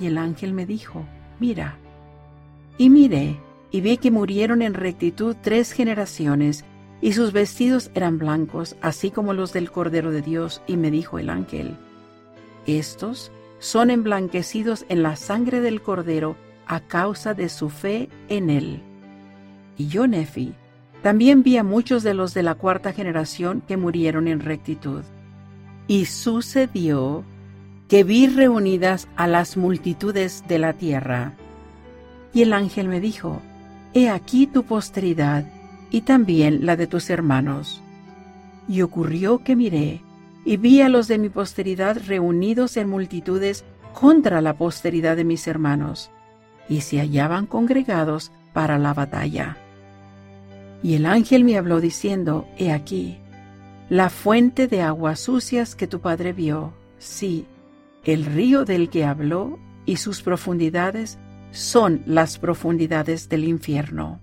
Y 0.00 0.06
el 0.06 0.18
ángel 0.18 0.52
me 0.52 0.66
dijo, 0.66 1.04
mira. 1.38 1.76
Y 2.78 2.90
miré, 2.90 3.38
y 3.70 3.80
vi 3.80 3.98
que 3.98 4.10
murieron 4.10 4.62
en 4.62 4.74
rectitud 4.74 5.36
tres 5.40 5.72
generaciones, 5.72 6.64
y 7.00 7.12
sus 7.12 7.32
vestidos 7.32 7.90
eran 7.94 8.18
blancos, 8.18 8.76
así 8.80 9.10
como 9.10 9.34
los 9.34 9.52
del 9.52 9.70
Cordero 9.70 10.10
de 10.10 10.22
Dios, 10.22 10.62
y 10.66 10.76
me 10.76 10.90
dijo 10.90 11.18
el 11.18 11.30
ángel, 11.30 11.76
estos 12.66 13.32
son 13.58 13.90
emblanquecidos 13.90 14.84
en 14.88 15.02
la 15.02 15.16
sangre 15.16 15.60
del 15.60 15.82
Cordero 15.82 16.36
a 16.66 16.80
causa 16.80 17.34
de 17.34 17.48
su 17.48 17.70
fe 17.70 18.08
en 18.28 18.50
él. 18.50 18.82
Y 19.76 19.88
yo, 19.88 20.06
Nefi, 20.06 20.54
también 21.02 21.42
vi 21.42 21.56
a 21.56 21.64
muchos 21.64 22.04
de 22.04 22.14
los 22.14 22.34
de 22.34 22.44
la 22.44 22.54
cuarta 22.54 22.92
generación 22.92 23.62
que 23.66 23.76
murieron 23.76 24.28
en 24.28 24.40
rectitud. 24.40 25.02
Y 25.88 26.04
sucedió 26.04 27.24
que 27.92 28.04
vi 28.04 28.26
reunidas 28.26 29.06
a 29.16 29.26
las 29.26 29.58
multitudes 29.58 30.44
de 30.48 30.58
la 30.58 30.72
tierra. 30.72 31.34
Y 32.32 32.40
el 32.40 32.54
ángel 32.54 32.88
me 32.88 33.00
dijo, 33.00 33.42
He 33.92 34.08
aquí 34.08 34.46
tu 34.46 34.62
posteridad 34.62 35.44
y 35.90 36.00
también 36.00 36.64
la 36.64 36.76
de 36.76 36.86
tus 36.86 37.10
hermanos. 37.10 37.82
Y 38.66 38.80
ocurrió 38.80 39.44
que 39.44 39.56
miré, 39.56 40.00
y 40.46 40.56
vi 40.56 40.80
a 40.80 40.88
los 40.88 41.06
de 41.06 41.18
mi 41.18 41.28
posteridad 41.28 41.98
reunidos 42.06 42.78
en 42.78 42.88
multitudes 42.88 43.62
contra 43.92 44.40
la 44.40 44.54
posteridad 44.54 45.14
de 45.14 45.24
mis 45.24 45.46
hermanos, 45.46 46.10
y 46.70 46.80
se 46.80 46.96
hallaban 46.96 47.44
congregados 47.44 48.32
para 48.54 48.78
la 48.78 48.94
batalla. 48.94 49.58
Y 50.82 50.94
el 50.94 51.04
ángel 51.04 51.44
me 51.44 51.58
habló 51.58 51.82
diciendo, 51.82 52.48
He 52.56 52.72
aquí, 52.72 53.18
la 53.90 54.08
fuente 54.08 54.66
de 54.66 54.80
aguas 54.80 55.20
sucias 55.20 55.74
que 55.74 55.86
tu 55.86 56.00
padre 56.00 56.32
vio, 56.32 56.72
sí, 56.98 57.44
el 58.04 58.24
río 58.24 58.64
del 58.64 58.90
que 58.90 59.04
habló 59.04 59.58
y 59.86 59.96
sus 59.96 60.22
profundidades 60.22 61.18
son 61.50 62.02
las 62.06 62.38
profundidades 62.38 63.28
del 63.28 63.44
infierno. 63.44 64.20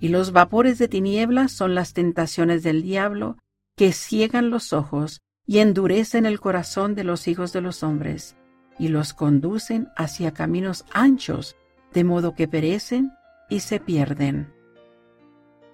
Y 0.00 0.08
los 0.08 0.32
vapores 0.32 0.78
de 0.78 0.88
tinieblas 0.88 1.52
son 1.52 1.74
las 1.74 1.92
tentaciones 1.94 2.62
del 2.62 2.82
diablo 2.82 3.38
que 3.76 3.92
ciegan 3.92 4.50
los 4.50 4.72
ojos 4.72 5.22
y 5.46 5.58
endurecen 5.58 6.26
el 6.26 6.40
corazón 6.40 6.94
de 6.94 7.04
los 7.04 7.28
hijos 7.28 7.52
de 7.52 7.60
los 7.60 7.82
hombres, 7.82 8.36
y 8.78 8.88
los 8.88 9.12
conducen 9.14 9.88
hacia 9.96 10.32
caminos 10.32 10.84
anchos, 10.92 11.56
de 11.92 12.04
modo 12.04 12.34
que 12.34 12.48
perecen 12.48 13.12
y 13.48 13.60
se 13.60 13.80
pierden. 13.80 14.52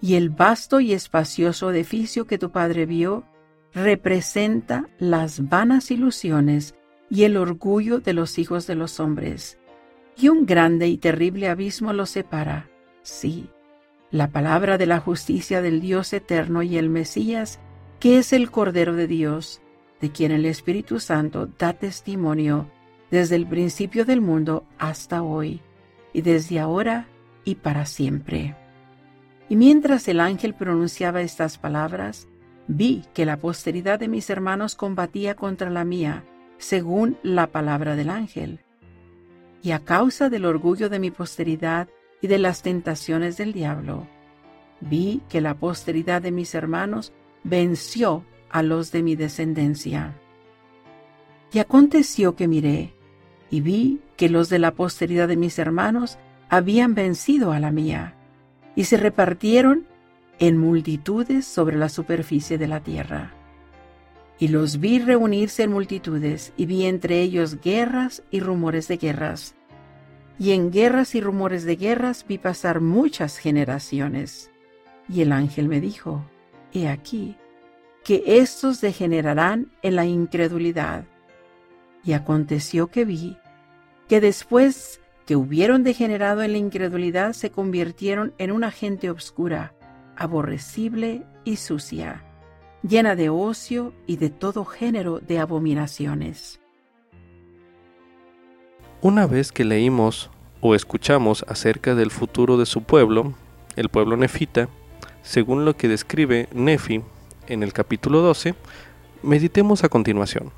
Y 0.01 0.14
el 0.14 0.31
vasto 0.31 0.81
y 0.81 0.93
espacioso 0.93 1.71
edificio 1.71 2.27
que 2.27 2.39
tu 2.39 2.51
padre 2.51 2.87
vio 2.87 3.25
representa 3.73 4.89
las 4.99 5.49
vanas 5.49 5.91
ilusiones 5.91 6.75
y 7.11 7.25
el 7.25 7.37
orgullo 7.37 8.01
de 8.01 8.13
los 8.13 8.39
hijos 8.39 8.67
de 8.67 8.75
los 8.75 9.01
hombres, 9.01 9.59
y 10.17 10.29
un 10.29 10.47
grande 10.47 10.89
y 10.89 10.99
terrible 10.99 11.49
abismo 11.49 11.93
los 11.93 12.11
separa. 12.11 12.69
Sí, 13.03 13.49
la 14.11 14.29
palabra 14.31 14.79
de 14.79 14.87
la 14.87 15.01
justicia 15.01 15.63
del 15.63 15.81
Dios 15.81 16.13
eterno 16.13 16.63
y 16.63 16.77
el 16.77 16.89
Mesías 16.89 17.61
que 18.01 18.19
es 18.19 18.33
el 18.33 18.51
Cordero 18.51 18.95
de 18.95 19.07
Dios, 19.07 19.61
de 20.01 20.11
quien 20.11 20.31
el 20.31 20.47
Espíritu 20.47 21.01
Santo 21.01 21.49
da 21.59 21.73
testimonio 21.73 22.71
desde 23.11 23.37
el 23.37 23.47
principio 23.47 24.05
del 24.05 24.21
mundo 24.21 24.65
hasta 24.79 25.23
hoy, 25.23 25.61
y 26.13 26.23
desde 26.23 26.61
ahora 26.61 27.09
y 27.45 27.57
para 27.57 27.87
siempre. 27.87 28.57
Y 29.49 29.57
mientras 29.57 30.07
el 30.09 30.21
ángel 30.21 30.55
pronunciaba 30.55 31.23
estas 31.23 31.59
palabras, 31.59 32.29
vi 32.67 33.05
que 33.15 33.25
la 33.25 33.39
posteridad 33.39 33.99
de 33.99 34.09
mis 34.09 34.31
hermanos 34.31 34.75
combatía 34.75 35.35
contra 35.35 35.71
la 35.71 35.85
mía, 35.85 36.25
según 36.59 37.17
la 37.23 37.49
palabra 37.49 37.97
del 37.97 38.11
ángel. 38.11 38.61
Y 39.63 39.73
a 39.73 39.81
causa 39.81 40.29
del 40.29 40.45
orgullo 40.45 40.89
de 40.89 40.99
mi 40.99 41.11
posteridad 41.11 41.89
y 42.21 42.27
de 42.27 42.39
las 42.39 42.63
tentaciones 42.63 43.37
del 43.37 43.53
diablo, 43.53 44.07
vi 44.81 45.23
que 45.29 45.41
la 45.41 45.55
posteridad 45.55 46.23
de 46.23 46.31
mis 46.31 46.55
hermanos 46.55 47.13
venció 47.45 48.25
a 48.51 48.63
los 48.63 48.93
de 48.93 49.03
mi 49.03 49.17
descendencia. 49.17 50.15
Y 51.53 51.59
aconteció 51.61 52.37
que 52.37 52.49
miré, 52.49 52.95
y 53.51 53.61
vi 53.61 54.01
que 54.17 54.29
los 54.29 54.49
de 54.49 54.59
la 54.59 54.75
posteridad 54.75 55.29
de 55.29 55.37
mis 55.37 55.59
hermanos 55.59 56.19
habían 56.49 56.95
vencido 56.95 57.53
a 57.53 57.61
la 57.61 57.71
mía, 57.71 58.15
y 58.75 58.85
se 58.85 58.97
repartieron 58.97 59.87
en 60.39 60.59
multitudes 60.59 61.47
sobre 61.47 61.77
la 61.77 61.89
superficie 61.89 62.59
de 62.59 62.69
la 62.69 62.81
tierra. 62.81 63.38
Y 64.39 64.49
los 64.49 64.78
vi 64.78 64.99
reunirse 64.99 65.64
en 65.64 65.72
multitudes, 65.72 66.53
y 66.57 66.66
vi 66.66 66.86
entre 66.86 67.20
ellos 67.20 67.61
guerras 67.61 68.22
y 68.30 68.41
rumores 68.41 68.86
de 68.89 68.97
guerras. 68.97 69.55
Y 70.39 70.53
en 70.53 70.70
guerras 70.70 71.14
y 71.14 71.20
rumores 71.20 71.64
de 71.64 71.76
guerras 71.76 72.24
vi 72.28 72.39
pasar 72.39 72.80
muchas 72.80 73.39
generaciones. 73.39 74.51
Y 75.09 75.22
el 75.22 75.32
ángel 75.32 75.68
me 75.68 75.80
dijo, 75.80 76.24
he 76.72 76.89
aquí, 76.89 77.36
que 78.05 78.22
éstos 78.26 78.80
degenerarán 78.80 79.72
en 79.82 79.97
la 79.97 80.07
incredulidad. 80.07 81.05
Y 82.05 82.12
aconteció 82.12 82.86
que 82.86 83.05
vi 83.05 83.36
que 84.09 84.20
después 84.20 85.01
que 85.26 85.36
hubieron 85.36 85.84
degenerado 85.84 86.43
en 86.43 86.53
la 86.53 86.59
incredulidad 86.59 87.34
se 87.34 87.51
convirtieron 87.51 88.32
en 88.39 88.51
una 88.51 88.70
gente 88.70 89.11
obscura, 89.11 89.74
aborrecible 90.16 91.26
y 91.45 91.57
sucia, 91.57 92.24
llena 92.83 93.16
de 93.16 93.29
ocio 93.29 93.93
y 94.07 94.16
de 94.16 94.31
todo 94.31 94.64
género 94.64 95.20
de 95.20 95.39
abominaciones. 95.39 96.61
Una 99.01 99.26
vez 99.26 99.53
que 99.53 99.64
leímos 99.64 100.31
o 100.61 100.74
escuchamos 100.74 101.45
acerca 101.49 101.95
del 101.95 102.11
futuro 102.11 102.57
de 102.57 102.66
su 102.66 102.83
pueblo, 102.83 103.35
el 103.76 103.89
pueblo 103.89 104.16
nefita, 104.16 104.68
según 105.22 105.64
lo 105.64 105.76
que 105.76 105.89
describe 105.89 106.49
Nefi 106.53 107.03
en 107.47 107.62
el 107.62 107.72
capítulo 107.72 108.20
12, 108.22 108.55
meditemos 109.22 109.85
a 109.85 109.89
continuación. 109.89 110.51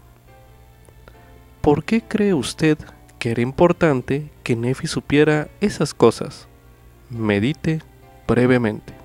¿Por 1.61 1.85
qué 1.85 2.03
cree 2.03 2.33
usted 2.33 2.79
que 3.18 3.31
era 3.31 3.43
importante 3.43 4.31
que 4.43 4.57
Nefi 4.57 4.87
supiera 4.87 5.49
esas 5.61 5.93
cosas? 5.93 6.49
Medite 7.11 7.83
brevemente. 8.27 9.00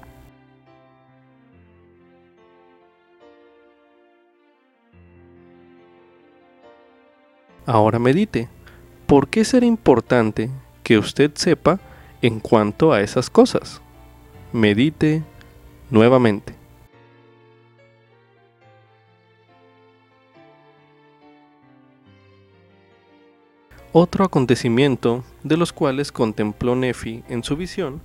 Ahora 7.66 8.00
medite. 8.00 8.48
¿Por 9.08 9.28
qué 9.28 9.44
será 9.44 9.66
importante 9.66 10.50
que 10.84 10.98
usted 10.98 11.32
sepa 11.36 11.80
en 12.22 12.40
cuanto 12.40 12.94
a 12.94 13.02
esas 13.02 13.30
cosas? 13.30 13.82
Medite 14.52 15.24
nuevamente. 15.90 16.56
Otro 23.98 24.26
acontecimiento 24.26 25.24
de 25.44 25.56
los 25.56 25.72
cuales 25.72 26.12
contempló 26.12 26.76
Nefi 26.76 27.24
en 27.30 27.44
su 27.44 27.56
visión 27.56 28.02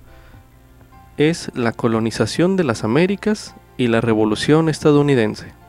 es 1.17 1.51
la 1.53 1.73
colonización 1.73 2.55
de 2.55 2.63
las 2.63 2.85
Américas 2.85 3.55
y 3.77 3.87
la 3.87 3.99
Revolución 3.99 4.69
estadounidense. 4.69 5.60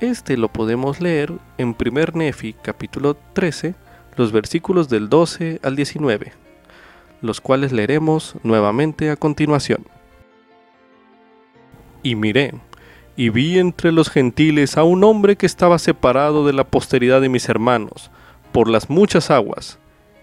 Este 0.00 0.36
lo 0.36 0.48
podemos 0.48 1.00
leer 1.00 1.32
en 1.56 1.76
1 1.78 2.04
Nefi 2.14 2.52
capítulo 2.52 3.16
13, 3.32 3.76
los 4.16 4.32
versículos 4.32 4.88
del 4.88 5.08
12 5.08 5.60
al 5.62 5.76
19, 5.76 6.32
los 7.22 7.40
cuales 7.40 7.70
leeremos 7.70 8.34
nuevamente 8.42 9.10
a 9.10 9.16
continuación. 9.16 9.86
Y 12.02 12.16
miré, 12.16 12.54
y 13.16 13.28
vi 13.28 13.60
entre 13.60 13.92
los 13.92 14.10
gentiles 14.10 14.76
a 14.76 14.82
un 14.82 15.04
hombre 15.04 15.36
que 15.36 15.46
estaba 15.46 15.78
separado 15.78 16.44
de 16.44 16.52
la 16.52 16.64
posteridad 16.64 17.20
de 17.20 17.28
mis 17.28 17.48
hermanos, 17.48 18.10
por 18.50 18.68
las 18.68 18.90
muchas 18.90 19.30
aguas, 19.30 19.78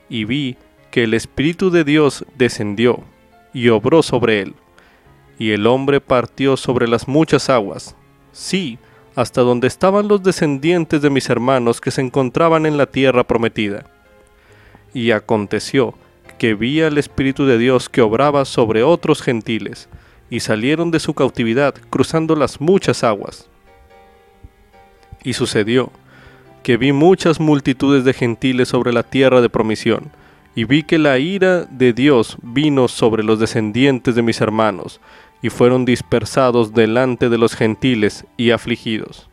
y 0.10 0.26
vi 0.26 0.58
que 0.92 1.06
el 1.06 1.14
Espíritu 1.14 1.72
de 1.72 1.86
Dios 1.86 2.26
descendió 2.38 3.06
y 3.54 3.70
obró 3.70 4.04
sobre 4.04 4.42
él. 4.42 4.54
Y 5.40 5.52
el 5.52 5.66
hombre 5.66 6.02
partió 6.02 6.58
sobre 6.58 6.90
las 6.90 7.08
muchas 7.08 7.50
aguas, 7.50 7.96
sí, 8.34 8.78
hasta 9.16 9.42
donde 9.42 9.68
estaban 9.68 10.08
los 10.08 10.24
descendientes 10.24 11.02
de 11.02 11.10
mis 11.10 11.30
hermanos 11.30 11.82
que 11.82 11.92
se 11.92 12.02
encontraban 12.02 12.66
en 12.66 12.78
la 12.78 12.86
tierra 12.86 13.26
prometida. 13.26 13.86
Y 14.94 15.12
aconteció 15.12 15.96
que 16.38 16.54
vi 16.54 16.82
al 16.82 16.98
Espíritu 16.98 17.46
de 17.46 17.58
Dios 17.58 17.90
que 17.90 18.02
obraba 18.02 18.46
sobre 18.46 18.84
otros 18.84 19.22
gentiles, 19.22 19.90
y 20.30 20.40
salieron 20.40 20.92
de 20.92 21.00
su 21.00 21.14
cautividad 21.14 21.76
cruzando 21.90 22.36
las 22.36 22.62
muchas 22.62 23.04
aguas. 23.04 23.50
Y 25.24 25.34
sucedió 25.34 25.92
que 26.64 26.78
vi 26.78 26.94
muchas 26.94 27.40
multitudes 27.40 28.06
de 28.06 28.14
gentiles 28.14 28.70
sobre 28.70 28.94
la 28.94 29.04
tierra 29.04 29.42
de 29.42 29.50
promisión, 29.50 30.12
y 30.56 30.64
vi 30.64 30.84
que 30.84 30.98
la 30.98 31.18
ira 31.20 31.66
de 31.66 31.94
Dios 31.94 32.38
vino 32.42 32.88
sobre 32.88 33.24
los 33.24 33.40
descendientes 33.40 34.16
de 34.16 34.22
mis 34.22 34.42
hermanos, 34.42 35.00
y 35.42 35.50
fueron 35.50 35.86
dispersados 35.86 36.74
delante 36.74 37.30
de 37.30 37.38
los 37.38 37.56
gentiles 37.56 38.26
y 38.38 38.52
afligidos. 38.52 39.30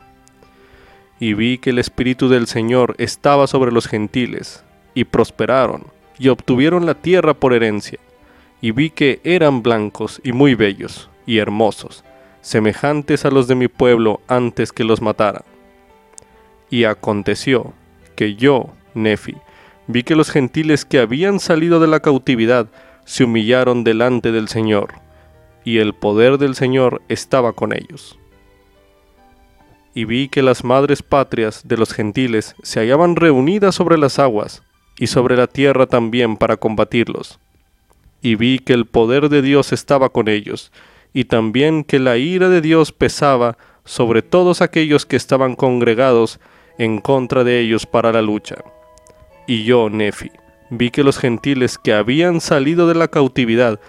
Y 1.19 1.33
vi 1.33 1.57
que 1.57 1.71
el 1.71 1.79
Espíritu 1.79 2.29
del 2.29 2.47
Señor 2.47 2.95
estaba 2.97 3.47
sobre 3.47 3.71
los 3.71 3.87
gentiles, 3.87 4.63
y 4.93 5.03
prosperaron, 5.03 5.85
y 6.17 6.29
obtuvieron 6.29 6.85
la 6.85 6.95
tierra 6.95 7.33
por 7.33 7.53
herencia, 7.53 7.99
y 8.61 8.71
vi 8.71 8.89
que 8.89 9.21
eran 9.23 9.61
blancos 9.61 10.19
y 10.23 10.31
muy 10.31 10.55
bellos, 10.55 11.09
y 11.25 11.37
hermosos, 11.37 12.03
semejantes 12.41 13.25
a 13.25 13.31
los 13.31 13.47
de 13.47 13.55
mi 13.55 13.67
pueblo 13.67 14.21
antes 14.27 14.71
que 14.71 14.83
los 14.83 15.01
matara. 15.01 15.43
Y 16.69 16.85
aconteció 16.85 17.73
que 18.15 18.35
yo, 18.35 18.69
Nefi, 18.93 19.35
vi 19.87 20.03
que 20.03 20.15
los 20.15 20.29
gentiles 20.31 20.85
que 20.85 20.99
habían 20.99 21.39
salido 21.39 21.79
de 21.79 21.87
la 21.87 21.99
cautividad 21.99 22.67
se 23.05 23.23
humillaron 23.23 23.83
delante 23.83 24.31
del 24.31 24.47
Señor, 24.47 24.93
y 25.69 25.77
el 25.77 25.93
poder 25.93 26.39
del 26.39 26.55
Señor 26.55 27.03
estaba 27.09 27.53
con 27.53 27.73
ellos. 27.73 28.17
Y 29.93 30.05
vi 30.05 30.27
que 30.27 30.41
las 30.41 30.63
madres 30.63 31.03
patrias 31.03 31.61
de 31.63 31.77
los 31.77 31.93
gentiles 31.93 32.55
se 32.63 32.79
hallaban 32.79 33.15
reunidas 33.15 33.75
sobre 33.75 33.99
las 33.99 34.17
aguas, 34.17 34.63
y 34.97 35.05
sobre 35.05 35.37
la 35.37 35.45
tierra 35.45 35.85
también 35.85 36.37
para 36.37 36.57
combatirlos. 36.57 37.37
Y 38.19 38.33
vi 38.33 38.57
que 38.57 38.73
el 38.73 38.87
poder 38.87 39.29
de 39.29 39.43
Dios 39.43 39.71
estaba 39.71 40.09
con 40.09 40.27
ellos, 40.27 40.71
y 41.13 41.25
también 41.25 41.83
que 41.83 41.99
la 41.99 42.17
ira 42.17 42.49
de 42.49 42.61
Dios 42.61 42.91
pesaba 42.91 43.55
sobre 43.85 44.23
todos 44.23 44.63
aquellos 44.63 45.05
que 45.05 45.17
estaban 45.17 45.55
congregados 45.55 46.39
en 46.79 46.99
contra 46.99 47.43
de 47.43 47.59
ellos 47.59 47.85
para 47.85 48.11
la 48.11 48.23
lucha. 48.23 48.55
Y 49.45 49.65
yo, 49.65 49.87
Nefi, 49.91 50.31
vi 50.71 50.89
que 50.89 51.03
los 51.03 51.19
gentiles 51.19 51.77
que 51.77 51.93
habían 51.93 52.41
salido 52.41 52.87
de 52.87 52.95
la 52.95 53.09
cautividad 53.09 53.79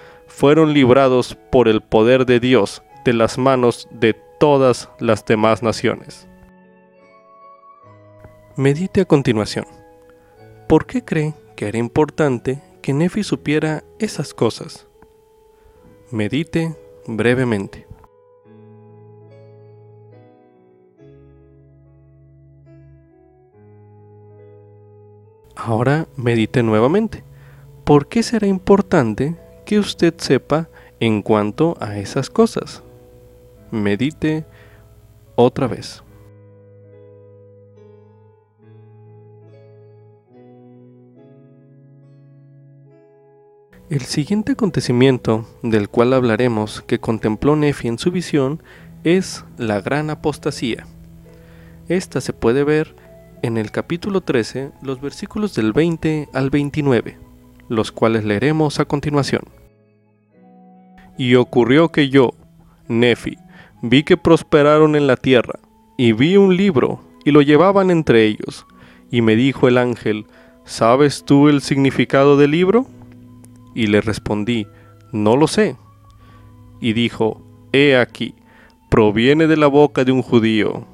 fueron 0.40 0.72
librados 0.72 1.36
por 1.50 1.68
el 1.68 1.82
poder 1.82 2.24
de 2.24 2.40
Dios 2.40 2.82
de 3.04 3.12
las 3.12 3.36
manos 3.36 3.86
de 3.90 4.14
todas 4.14 4.88
las 4.98 5.22
demás 5.26 5.62
naciones. 5.62 6.26
Medite 8.56 9.02
a 9.02 9.04
continuación. 9.04 9.66
¿Por 10.66 10.86
qué 10.86 11.04
cree 11.04 11.34
que 11.56 11.68
era 11.68 11.76
importante 11.76 12.62
que 12.80 12.94
Nefi 12.94 13.22
supiera 13.22 13.84
esas 13.98 14.32
cosas? 14.32 14.86
Medite 16.10 16.74
brevemente. 17.06 17.86
Ahora 25.54 26.08
medite 26.16 26.62
nuevamente. 26.62 27.24
¿Por 27.84 28.08
qué 28.08 28.22
será 28.22 28.46
importante 28.46 29.36
que 29.70 29.78
usted 29.78 30.12
sepa 30.18 30.68
en 30.98 31.22
cuanto 31.22 31.76
a 31.78 31.96
esas 31.96 32.28
cosas. 32.28 32.82
Medite 33.70 34.44
otra 35.36 35.68
vez. 35.68 36.02
El 43.88 44.00
siguiente 44.00 44.52
acontecimiento 44.54 45.46
del 45.62 45.88
cual 45.88 46.14
hablaremos 46.14 46.82
que 46.82 46.98
contempló 46.98 47.54
Nefi 47.54 47.86
en 47.86 47.98
su 48.00 48.10
visión 48.10 48.60
es 49.04 49.44
la 49.56 49.80
gran 49.80 50.10
apostasía. 50.10 50.84
Esta 51.88 52.20
se 52.20 52.32
puede 52.32 52.64
ver 52.64 52.96
en 53.42 53.56
el 53.56 53.70
capítulo 53.70 54.20
13, 54.20 54.72
los 54.82 55.00
versículos 55.00 55.54
del 55.54 55.72
20 55.72 56.28
al 56.32 56.50
29, 56.50 57.18
los 57.68 57.92
cuales 57.92 58.24
leeremos 58.24 58.80
a 58.80 58.84
continuación. 58.84 59.59
Y 61.20 61.34
ocurrió 61.34 61.90
que 61.90 62.08
yo, 62.08 62.32
Nefi, 62.88 63.36
vi 63.82 64.04
que 64.04 64.16
prosperaron 64.16 64.96
en 64.96 65.06
la 65.06 65.16
tierra, 65.16 65.60
y 65.98 66.12
vi 66.12 66.38
un 66.38 66.56
libro, 66.56 67.02
y 67.26 67.30
lo 67.30 67.42
llevaban 67.42 67.90
entre 67.90 68.24
ellos. 68.24 68.64
Y 69.10 69.20
me 69.20 69.36
dijo 69.36 69.68
el 69.68 69.76
ángel, 69.76 70.24
¿sabes 70.64 71.26
tú 71.26 71.50
el 71.50 71.60
significado 71.60 72.38
del 72.38 72.52
libro? 72.52 72.86
Y 73.74 73.88
le 73.88 74.00
respondí, 74.00 74.66
no 75.12 75.36
lo 75.36 75.46
sé. 75.46 75.76
Y 76.80 76.94
dijo, 76.94 77.42
He 77.70 77.98
aquí, 77.98 78.34
proviene 78.88 79.46
de 79.46 79.58
la 79.58 79.66
boca 79.66 80.06
de 80.06 80.12
un 80.12 80.22
judío. 80.22 80.86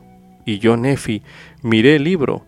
Y 0.45 0.59
yo, 0.59 0.77
Nefi, 0.77 1.23
miré 1.63 1.95
el 1.95 2.03
libro, 2.03 2.45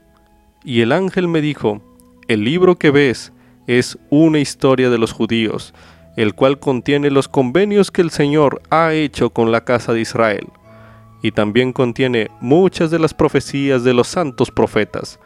y 0.65 0.81
el 0.81 0.91
ángel 0.91 1.29
me 1.29 1.41
dijo, 1.41 1.81
El 2.27 2.43
libro 2.43 2.75
que 2.75 2.91
ves 2.91 3.33
es 3.69 3.97
una 4.11 4.41
historia 4.41 4.91
de 4.91 4.99
los 4.99 5.13
judíos, 5.13 5.75
el 6.19 6.35
cual 6.35 6.59
contiene 6.59 7.13
los 7.13 7.29
convenios 7.29 7.93
que 7.93 8.03
el 8.03 8.11
Señor 8.11 8.61
ha 8.71 8.93
hecho 8.93 9.31
con 9.31 9.53
la 9.53 9.61
casa 9.61 9.93
de 9.93 10.01
Israel, 10.01 10.49
y 11.23 11.31
también 11.31 11.73
contiene 11.73 12.29
muchas 12.41 12.91
de 12.91 12.99
las 12.99 13.15
profecías 13.15 13.85
de 13.85 13.95
los 13.95 14.09
santos 14.09 14.51
profetas, 14.51 15.21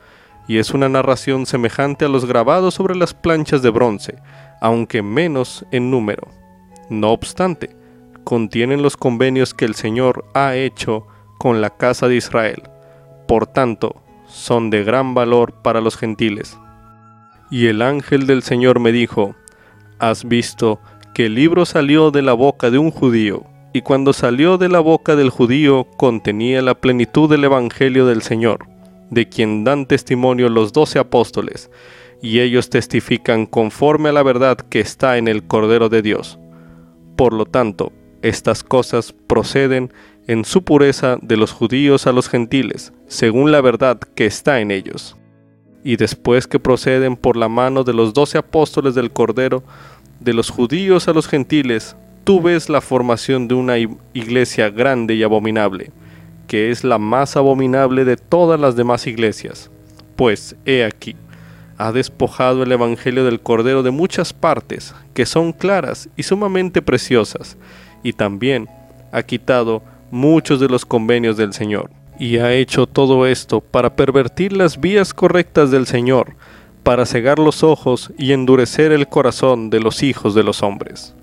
y 0.46 0.58
es 0.58 0.72
una 0.72 0.90
narración 0.90 1.46
semejante 1.46 2.04
a 2.04 2.08
los 2.08 2.26
grabados 2.26 2.74
sobre 2.74 2.94
las 2.94 3.14
planchas 3.14 3.62
de 3.62 3.70
bronce, 3.70 4.16
aunque 4.60 5.00
menos 5.00 5.64
en 5.70 5.90
número. 5.90 6.28
No 6.90 7.08
obstante, 7.08 7.74
contienen 8.22 8.82
los 8.82 8.98
convenios 8.98 9.54
que 9.54 9.64
el 9.64 9.74
Señor 9.74 10.26
ha 10.34 10.56
hecho 10.56 11.06
con 11.38 11.62
la 11.62 11.70
casa 11.70 12.06
de 12.06 12.16
Israel. 12.16 12.64
Por 13.26 13.46
tanto, 13.46 14.02
son 14.26 14.68
de 14.68 14.84
gran 14.84 15.14
valor 15.14 15.54
para 15.62 15.80
los 15.80 15.96
gentiles. 15.96 16.58
Y 17.50 17.68
el 17.68 17.80
ángel 17.80 18.26
del 18.26 18.42
Señor 18.42 18.78
me 18.78 18.92
dijo, 18.92 19.34
has 20.02 20.24
visto 20.24 20.80
que 21.14 21.26
el 21.26 21.36
libro 21.36 21.64
salió 21.64 22.10
de 22.10 22.22
la 22.22 22.32
boca 22.32 22.70
de 22.70 22.78
un 22.78 22.90
judío, 22.90 23.44
y 23.72 23.82
cuando 23.82 24.12
salió 24.12 24.58
de 24.58 24.68
la 24.68 24.80
boca 24.80 25.14
del 25.14 25.30
judío 25.30 25.86
contenía 25.96 26.60
la 26.60 26.74
plenitud 26.74 27.30
del 27.30 27.44
Evangelio 27.44 28.04
del 28.04 28.20
Señor, 28.20 28.66
de 29.10 29.28
quien 29.28 29.62
dan 29.62 29.86
testimonio 29.86 30.48
los 30.48 30.72
doce 30.72 30.98
apóstoles, 30.98 31.70
y 32.20 32.40
ellos 32.40 32.68
testifican 32.68 33.46
conforme 33.46 34.08
a 34.08 34.12
la 34.12 34.24
verdad 34.24 34.56
que 34.56 34.80
está 34.80 35.18
en 35.18 35.28
el 35.28 35.44
Cordero 35.44 35.88
de 35.88 36.02
Dios. 36.02 36.38
Por 37.16 37.32
lo 37.32 37.46
tanto, 37.46 37.92
estas 38.22 38.64
cosas 38.64 39.12
proceden 39.12 39.92
en 40.26 40.44
su 40.44 40.64
pureza 40.64 41.16
de 41.22 41.36
los 41.36 41.52
judíos 41.52 42.08
a 42.08 42.12
los 42.12 42.28
gentiles, 42.28 42.92
según 43.06 43.52
la 43.52 43.60
verdad 43.60 44.00
que 44.00 44.26
está 44.26 44.60
en 44.60 44.72
ellos. 44.72 45.16
Y 45.84 45.96
después 45.96 46.46
que 46.46 46.60
proceden 46.60 47.16
por 47.16 47.36
la 47.36 47.48
mano 47.48 47.84
de 47.84 47.92
los 47.92 48.14
doce 48.14 48.38
apóstoles 48.38 48.94
del 48.94 49.10
Cordero, 49.10 49.62
de 50.20 50.32
los 50.32 50.50
judíos 50.50 51.08
a 51.08 51.12
los 51.12 51.26
gentiles, 51.26 51.96
tú 52.24 52.40
ves 52.40 52.68
la 52.68 52.80
formación 52.80 53.48
de 53.48 53.54
una 53.54 53.78
iglesia 53.78 54.70
grande 54.70 55.14
y 55.14 55.22
abominable, 55.22 55.90
que 56.46 56.70
es 56.70 56.84
la 56.84 56.98
más 56.98 57.36
abominable 57.36 58.04
de 58.04 58.16
todas 58.16 58.60
las 58.60 58.76
demás 58.76 59.06
iglesias. 59.06 59.70
Pues, 60.14 60.54
he 60.64 60.84
aquí, 60.84 61.16
ha 61.78 61.90
despojado 61.90 62.62
el 62.62 62.70
Evangelio 62.70 63.24
del 63.24 63.40
Cordero 63.40 63.82
de 63.82 63.90
muchas 63.90 64.32
partes, 64.32 64.94
que 65.14 65.26
son 65.26 65.52
claras 65.52 66.08
y 66.16 66.22
sumamente 66.22 66.80
preciosas, 66.80 67.56
y 68.04 68.12
también 68.12 68.68
ha 69.10 69.22
quitado 69.22 69.82
muchos 70.10 70.60
de 70.60 70.68
los 70.68 70.84
convenios 70.84 71.36
del 71.36 71.52
Señor. 71.52 71.90
Y 72.22 72.38
ha 72.38 72.52
hecho 72.52 72.86
todo 72.86 73.26
esto 73.26 73.60
para 73.60 73.96
pervertir 73.96 74.52
las 74.52 74.78
vías 74.78 75.12
correctas 75.12 75.72
del 75.72 75.88
Señor, 75.88 76.36
para 76.84 77.04
cegar 77.04 77.40
los 77.40 77.64
ojos 77.64 78.12
y 78.16 78.30
endurecer 78.30 78.92
el 78.92 79.08
corazón 79.08 79.70
de 79.70 79.80
los 79.80 80.04
hijos 80.04 80.32
de 80.32 80.44
los 80.44 80.62
hombres. 80.62 81.16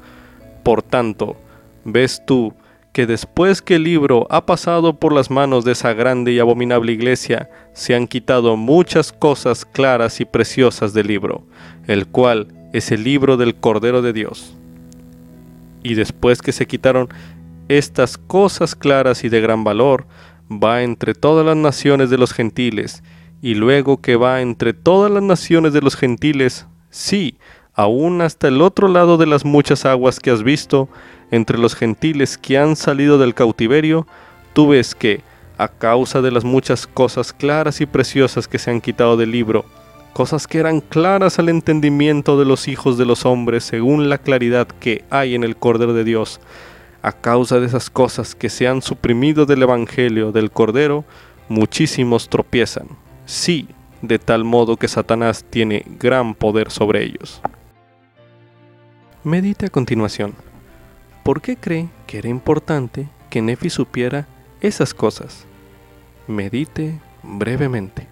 Por 0.62 0.84
tanto, 0.84 1.38
ves 1.86 2.22
tú 2.28 2.54
que 2.92 3.06
después 3.06 3.62
que 3.62 3.76
el 3.76 3.86
libro 3.86 4.28
ha 4.30 4.46
pasado 4.46 5.00
por 5.00 5.14
las 5.14 5.32
manos 5.32 5.64
de 5.64 5.72
esa 5.72 5.94
grande 5.94 6.34
y 6.34 6.40
abominable 6.40 6.92
iglesia, 6.92 7.50
se 7.72 7.96
han 7.96 8.06
quitado 8.06 8.58
muchas 8.58 9.14
cosas 9.14 9.64
claras 9.64 10.20
y 10.20 10.26
preciosas 10.26 10.94
del 10.94 11.08
libro, 11.08 11.46
el 11.88 12.08
cual 12.08 12.50
es 12.74 12.92
el 12.92 13.06
libro 13.06 13.38
del 13.38 13.56
Cordero 13.56 14.02
de 14.02 14.12
Dios. 14.12 14.54
Y 15.82 15.94
después 15.94 16.42
que 16.42 16.52
se 16.52 16.68
quitaron 16.68 17.08
estas 17.70 18.18
cosas 18.18 18.76
claras 18.76 19.24
y 19.24 19.30
de 19.30 19.40
gran 19.40 19.64
valor, 19.64 20.06
va 20.52 20.84
entre 20.84 21.14
todas 21.14 21.46
las 21.46 21.56
naciones 21.56 22.10
de 22.10 22.18
los 22.18 22.34
gentiles, 22.34 23.04
y 23.42 23.56
luego 23.56 24.02
que 24.02 24.16
va 24.16 24.42
entre 24.42 24.74
todas 24.74 25.12
las 25.12 25.24
naciones 25.24 25.74
de 25.74 25.82
los 25.82 25.96
gentiles, 25.96 26.68
sí, 26.90 27.38
aún 27.74 28.22
hasta 28.22 28.48
el 28.48 28.62
otro 28.62 28.88
lado 28.88 29.18
de 29.18 29.26
las 29.26 29.46
muchas 29.46 29.86
aguas 29.86 30.20
que 30.20 30.32
has 30.32 30.44
visto, 30.44 30.90
entre 31.32 31.58
los 31.58 31.76
gentiles 31.76 32.38
que 32.38 32.58
han 32.58 32.76
salido 32.76 33.18
del 33.18 33.34
cautiverio, 33.34 34.08
tú 34.54 34.70
ves 34.70 34.96
que, 34.96 35.22
a 35.58 35.68
causa 35.68 36.22
de 36.22 36.32
las 36.32 36.44
muchas 36.44 36.88
cosas 36.88 37.34
claras 37.34 37.82
y 37.82 37.86
preciosas 37.86 38.48
que 38.48 38.60
se 38.60 38.72
han 38.72 38.82
quitado 38.82 39.18
del 39.18 39.32
libro, 39.32 39.66
cosas 40.14 40.48
que 40.48 40.58
eran 40.58 40.82
claras 40.82 41.38
al 41.38 41.50
entendimiento 41.50 42.40
de 42.40 42.46
los 42.46 42.68
hijos 42.68 42.98
de 42.98 43.06
los 43.06 43.26
hombres 43.26 43.64
según 43.64 44.10
la 44.10 44.18
claridad 44.18 44.68
que 44.68 45.04
hay 45.10 45.36
en 45.36 45.44
el 45.44 45.56
Cordero 45.56 45.94
de 45.94 46.04
Dios, 46.04 46.40
a 47.02 47.12
causa 47.12 47.60
de 47.60 47.66
esas 47.66 47.90
cosas 47.90 48.36
que 48.36 48.50
se 48.50 48.68
han 48.68 48.82
suprimido 48.82 49.46
del 49.46 49.64
Evangelio 49.64 50.32
del 50.32 50.52
Cordero, 50.52 51.06
muchísimos 51.48 52.30
tropiezan. 52.30 52.88
Sí, 53.26 53.68
de 54.02 54.20
tal 54.20 54.44
modo 54.44 54.78
que 54.78 54.88
Satanás 54.88 55.46
tiene 55.50 55.86
gran 56.00 56.34
poder 56.34 56.72
sobre 56.72 57.04
ellos. 57.04 57.42
Medite 59.24 59.66
a 59.66 59.70
continuación. 59.70 60.34
¿Por 61.24 61.42
qué 61.42 61.58
cree 61.58 61.90
que 62.08 62.18
era 62.18 62.30
importante 62.30 63.10
que 63.30 63.42
Nefi 63.42 63.70
supiera 63.70 64.28
esas 64.62 64.94
cosas? 64.94 65.46
Medite 66.28 67.00
brevemente. 67.24 68.08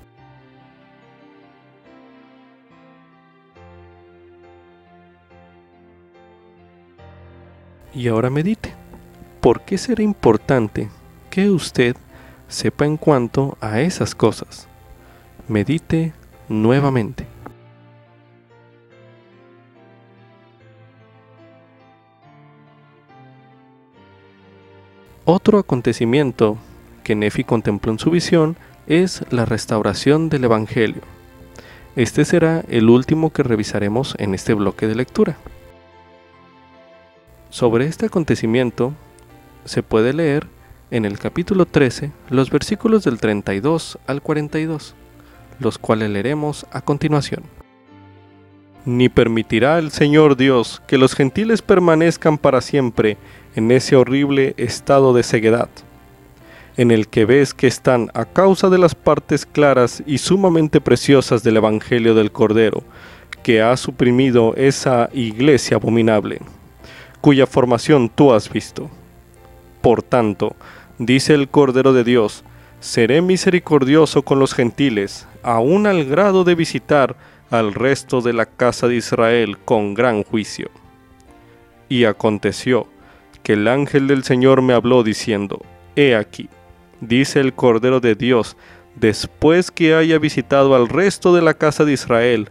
Y 7.93 8.07
ahora 8.09 8.29
medite. 8.29 8.76
¿Por 9.41 9.61
qué 9.61 9.77
será 9.77 10.03
importante 10.03 10.89
que 11.29 11.49
usted 11.49 11.95
sepa 12.47 12.85
en 12.85 12.97
cuanto 12.97 13.57
a 13.61 13.81
esas 13.81 14.15
cosas? 14.15 14.67
Medite 15.47 16.13
nuevamente. 16.49 17.25
Otro 25.23 25.59
acontecimiento 25.59 26.57
que 27.03 27.15
Nefi 27.15 27.43
contempló 27.43 27.91
en 27.91 27.99
su 27.99 28.09
visión 28.09 28.57
es 28.87 29.23
la 29.29 29.45
restauración 29.45 30.29
del 30.29 30.45
Evangelio. 30.45 31.01
Este 31.95 32.25
será 32.25 32.63
el 32.69 32.89
último 32.89 33.31
que 33.31 33.43
revisaremos 33.43 34.15
en 34.19 34.33
este 34.33 34.53
bloque 34.53 34.87
de 34.87 34.95
lectura. 34.95 35.37
Sobre 37.49 37.85
este 37.85 38.05
acontecimiento 38.05 38.93
se 39.67 39.83
puede 39.83 40.13
leer 40.13 40.47
en 40.89 41.05
el 41.05 41.19
capítulo 41.19 41.65
13 41.65 42.11
los 42.29 42.49
versículos 42.49 43.03
del 43.03 43.19
32 43.19 43.99
al 44.07 44.21
42, 44.21 44.95
los 45.59 45.77
cuales 45.77 46.09
leeremos 46.09 46.65
a 46.71 46.81
continuación. 46.81 47.43
Ni 48.85 49.09
permitirá 49.09 49.79
el 49.79 49.91
Señor 49.91 50.37
Dios 50.37 50.81
que 50.87 50.97
los 50.97 51.13
gentiles 51.13 51.61
permanezcan 51.61 52.37
para 52.37 52.61
siempre 52.61 53.17
en 53.55 53.71
ese 53.71 53.97
horrible 53.97 54.53
estado 54.55 55.13
de 55.13 55.23
ceguedad, 55.23 55.69
en 56.77 56.91
el 56.91 57.09
que 57.09 57.25
ves 57.25 57.53
que 57.53 57.67
están 57.67 58.09
a 58.13 58.23
causa 58.23 58.69
de 58.69 58.77
las 58.77 58.95
partes 58.95 59.45
claras 59.45 60.01
y 60.05 60.19
sumamente 60.19 60.79
preciosas 60.79 61.43
del 61.43 61.57
Evangelio 61.57 62.15
del 62.15 62.31
Cordero, 62.31 62.83
que 63.43 63.61
ha 63.61 63.75
suprimido 63.75 64.53
esa 64.55 65.09
iglesia 65.11 65.75
abominable, 65.77 66.39
cuya 67.19 67.45
formación 67.45 68.09
tú 68.09 68.31
has 68.31 68.49
visto. 68.49 68.89
Por 69.87 70.03
tanto, 70.03 70.53
dice 70.97 71.33
el 71.33 71.47
Cordero 71.47 71.93
de 71.93 72.03
Dios, 72.03 72.43
seré 72.81 73.21
misericordioso 73.21 74.21
con 74.21 74.37
los 74.37 74.53
gentiles, 74.53 75.29
aun 75.43 75.87
al 75.87 76.03
grado 76.03 76.43
de 76.43 76.55
visitar 76.55 77.15
al 77.51 77.73
resto 77.73 78.19
de 78.19 78.33
la 78.33 78.47
casa 78.47 78.89
de 78.89 78.97
Israel 78.97 79.57
con 79.57 79.93
gran 79.93 80.23
juicio. 80.23 80.69
Y 81.87 82.03
aconteció, 82.03 82.87
que 83.43 83.53
el 83.53 83.69
ángel 83.69 84.07
del 84.07 84.25
Señor 84.25 84.61
me 84.61 84.73
habló 84.73 85.03
diciendo, 85.03 85.61
He 85.95 86.17
aquí, 86.17 86.49
dice 86.99 87.39
el 87.39 87.53
Cordero 87.53 88.01
de 88.01 88.15
Dios, 88.15 88.57
después 88.95 89.71
que 89.71 89.95
haya 89.95 90.19
visitado 90.19 90.75
al 90.75 90.89
resto 90.89 91.33
de 91.33 91.43
la 91.43 91.53
casa 91.53 91.85
de 91.85 91.93
Israel, 91.93 92.49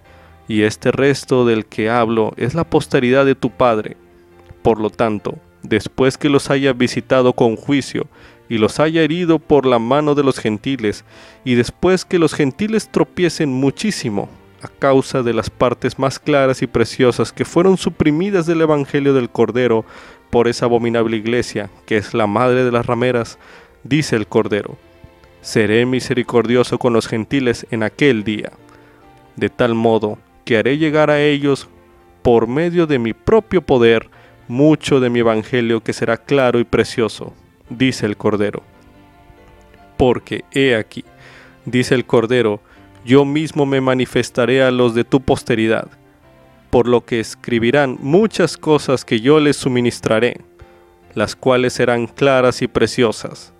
y 0.49 0.63
este 0.63 0.91
resto 0.91 1.45
del 1.45 1.67
que 1.67 1.91
hablo 1.91 2.33
es 2.39 2.55
la 2.55 2.65
posteridad 2.65 3.27
de 3.27 3.35
tu 3.35 3.51
Padre. 3.51 3.99
Por 4.63 4.81
lo 4.81 4.89
tanto, 4.89 5.39
después 5.63 6.19
que 6.19 6.29
los 6.29 6.51
haya 6.51 6.73
visitado 6.73 7.33
con 7.33 7.57
juicio, 7.57 8.07
y 8.49 8.59
los 8.59 8.79
haya 8.79 9.03
herido 9.03 9.39
por 9.39 9.67
la 9.67 9.79
mano 9.79 10.15
de 10.15 10.23
los 10.23 10.39
gentiles, 10.39 11.05
y 11.45 11.55
después 11.55 12.05
que 12.05 12.19
los 12.19 12.35
gentiles 12.35 12.89
tropiecen 12.91 13.51
muchísimo 13.51 14.29
a 14.63 14.69
causa 14.69 15.23
de 15.23 15.35
las 15.35 15.51
partes 15.51 15.99
más 15.99 16.19
claras 16.19 16.63
y 16.63 16.67
preciosas 16.67 17.33
que 17.33 17.45
fueron 17.45 17.77
suprimidas 17.77 18.47
del 18.47 18.61
Evangelio 18.63 19.15
del 19.15 19.31
Cordero, 19.31 19.85
por 20.31 20.49
esa 20.49 20.67
abominable 20.67 21.17
iglesia, 21.17 21.71
que 21.87 21.97
es 21.97 22.15
la 22.15 22.27
madre 22.27 22.65
de 22.65 22.73
las 22.73 22.87
rameras, 22.87 23.39
dice 23.85 24.17
el 24.17 24.27
Cordero, 24.27 24.77
seré 25.41 25.87
misericordioso 25.87 26.79
con 26.79 26.93
los 26.93 27.07
gentiles 27.07 27.67
en 27.71 27.83
aquel 27.83 28.25
día, 28.25 28.53
de 29.37 29.49
tal 29.49 29.75
modo 29.75 30.19
que 30.45 30.57
haré 30.57 30.79
llegar 30.79 31.11
a 31.11 31.21
ellos, 31.21 31.69
por 32.23 32.49
medio 32.49 32.87
de 32.87 32.99
mi 32.99 33.13
propio 33.13 33.63
poder, 33.63 34.11
mucho 34.49 35.01
de 35.01 35.11
mi 35.11 35.21
evangelio 35.21 35.83
que 35.83 35.93
será 35.93 36.17
claro 36.17 36.61
y 36.61 36.65
precioso, 36.65 37.35
dice 37.69 38.07
el 38.07 38.17
Cordero. 38.17 38.63
Porque 39.97 40.45
he 40.53 40.77
aquí, 40.77 41.05
dice 41.65 41.95
el 41.95 42.05
Cordero, 42.05 42.61
yo 43.05 43.25
mismo 43.25 43.67
me 43.67 43.81
manifestaré 43.81 44.63
a 44.63 44.71
los 44.71 44.95
de 44.95 45.05
tu 45.05 45.21
posteridad, 45.21 45.89
por 46.71 46.89
lo 46.89 47.05
que 47.05 47.21
escribirán 47.21 47.99
muchas 48.01 48.57
cosas 48.57 49.05
que 49.05 49.21
yo 49.21 49.41
les 49.41 49.57
suministraré, 49.57 50.41
las 51.15 51.37
cuales 51.37 51.73
serán 51.75 52.07
claras 52.07 52.63
y 52.63 52.67
preciosas. 52.67 53.53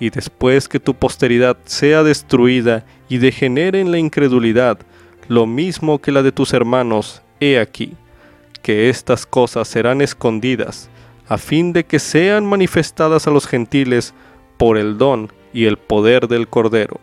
Y 0.00 0.10
después 0.10 0.68
que 0.68 0.78
tu 0.78 0.94
posteridad 0.94 1.56
sea 1.64 2.02
destruida 2.02 2.84
y 3.08 3.18
degenere 3.18 3.80
en 3.80 3.90
la 3.90 3.98
incredulidad, 3.98 4.78
lo 5.28 5.46
mismo 5.46 5.98
que 5.98 6.12
la 6.12 6.22
de 6.22 6.32
tus 6.32 6.52
hermanos, 6.52 7.22
he 7.40 7.58
aquí, 7.58 7.94
que 8.62 8.88
estas 8.88 9.26
cosas 9.26 9.68
serán 9.68 10.00
escondidas, 10.00 10.90
a 11.28 11.38
fin 11.38 11.72
de 11.72 11.84
que 11.84 11.98
sean 11.98 12.46
manifestadas 12.46 13.26
a 13.26 13.30
los 13.30 13.46
gentiles 13.46 14.14
por 14.56 14.78
el 14.78 14.98
don 14.98 15.32
y 15.52 15.66
el 15.66 15.76
poder 15.76 16.28
del 16.28 16.48
Cordero. 16.48 17.00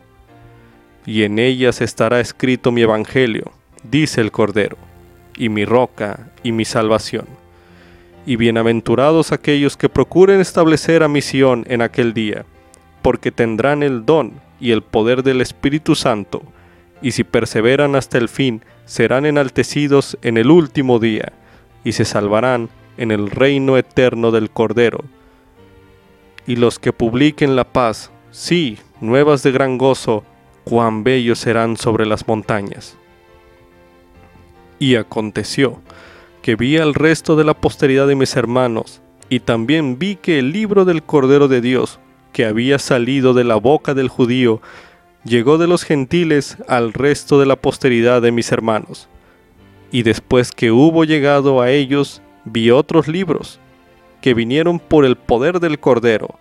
Y 1.06 1.24
en 1.24 1.40
ellas 1.40 1.82
estará 1.82 2.20
escrito 2.20 2.72
mi 2.72 2.82
Evangelio, 2.82 3.52
dice 3.84 4.22
el 4.22 4.32
Cordero 4.32 4.78
y 5.38 5.50
mi 5.50 5.66
roca 5.66 6.32
y 6.44 6.52
mi 6.52 6.66
salvación. 6.66 7.26
Y 8.26 8.38
bienaventurados 8.38 9.32
aquellos 9.32 9.78
que 9.78 9.90
procuren 9.90 10.42
establecer 10.42 11.04
a 11.04 11.08
misión 11.08 11.64
en 11.68 11.82
aquel 11.82 12.14
día, 12.14 12.46
porque 13.04 13.32
tendrán 13.32 13.84
el 13.84 14.06
don 14.06 14.34
y 14.60 14.72
el 14.72 14.82
poder 14.82 15.22
del 15.22 15.42
Espíritu 15.42 15.94
Santo, 15.94 16.42
y 17.02 17.12
si 17.12 17.24
perseveran 17.24 17.96
hasta 17.96 18.18
el 18.18 18.30
fin, 18.30 18.64
serán 18.86 19.26
enaltecidos 19.28 20.18
en 20.24 20.38
el 20.38 20.50
último 20.50 20.98
día, 20.98 21.34
y 21.86 21.94
se 21.94 22.04
salvarán 22.04 22.68
en 22.98 23.12
el 23.12 23.32
reino 23.32 23.78
eterno 23.78 24.32
del 24.32 24.50
Cordero. 24.50 25.06
Y 26.46 26.58
los 26.58 26.80
que 26.80 26.92
publiquen 26.92 27.56
la 27.56 27.64
paz, 27.64 28.12
sí, 28.32 28.80
nuevas 29.00 29.44
de 29.44 29.52
gran 29.52 29.78
gozo, 29.78 30.26
cuán 30.66 31.04
bellos 31.06 31.40
serán 31.40 31.78
sobre 31.78 32.06
las 32.06 32.28
montañas. 32.28 32.98
Y 34.80 34.96
aconteció 34.96 35.80
que 36.42 36.56
vi 36.56 36.78
al 36.78 36.94
resto 36.94 37.36
de 37.36 37.44
la 37.44 37.54
posteridad 37.54 38.08
de 38.08 38.16
mis 38.16 38.36
hermanos, 38.36 39.02
y 39.30 39.40
también 39.40 39.98
vi 39.98 40.16
que 40.16 40.40
el 40.40 40.52
libro 40.52 40.86
del 40.86 41.04
Cordero 41.04 41.48
de 41.48 41.62
Dios, 41.62 42.00
que 42.34 42.46
había 42.46 42.80
salido 42.80 43.34
de 43.34 43.44
la 43.44 43.56
boca 43.56 43.94
del 43.94 44.10
judío, 44.10 44.62
llegó 45.24 45.58
de 45.58 45.68
los 45.68 45.84
gentiles 45.84 46.58
al 46.68 46.94
resto 46.94 47.40
de 47.40 47.46
la 47.46 47.56
posteridad 47.56 48.22
de 48.22 48.32
mis 48.32 48.52
hermanos. 48.52 49.08
Y 49.92 50.04
después 50.04 50.52
que 50.52 50.72
hubo 50.72 51.04
llegado 51.04 51.62
a 51.62 51.72
ellos, 51.72 52.22
vi 52.44 52.72
otros 52.72 53.08
libros, 53.08 53.60
que 54.22 54.34
vinieron 54.34 54.80
por 54.80 55.06
el 55.06 55.16
poder 55.16 55.60
del 55.60 55.80
Cordero, 55.80 56.40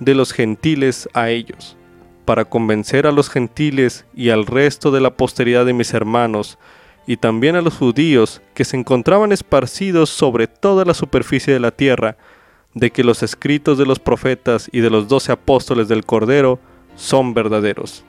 de 0.00 0.14
los 0.14 0.32
gentiles 0.32 1.08
a 1.14 1.30
ellos, 1.30 1.76
para 2.24 2.44
convencer 2.44 3.06
a 3.06 3.12
los 3.12 3.28
gentiles 3.28 4.06
y 4.14 4.30
al 4.30 4.46
resto 4.46 4.90
de 4.90 5.00
la 5.00 5.16
posteridad 5.16 5.66
de 5.66 5.72
mis 5.72 5.94
hermanos, 5.94 6.58
y 7.06 7.16
también 7.16 7.56
a 7.56 7.60
los 7.60 7.74
judíos 7.74 8.40
que 8.54 8.64
se 8.64 8.76
encontraban 8.76 9.32
esparcidos 9.32 10.10
sobre 10.10 10.46
toda 10.46 10.84
la 10.84 10.94
superficie 10.94 11.52
de 11.52 11.60
la 11.60 11.70
tierra, 11.70 12.16
de 12.72 12.90
que 12.90 13.04
los 13.04 13.22
escritos 13.22 13.78
de 13.78 13.86
los 13.86 13.98
profetas 13.98 14.68
y 14.72 14.80
de 14.80 14.90
los 14.90 15.08
doce 15.08 15.30
apóstoles 15.32 15.88
del 15.88 16.04
Cordero 16.04 16.58
son 16.96 17.34
verdaderos. 17.34 18.04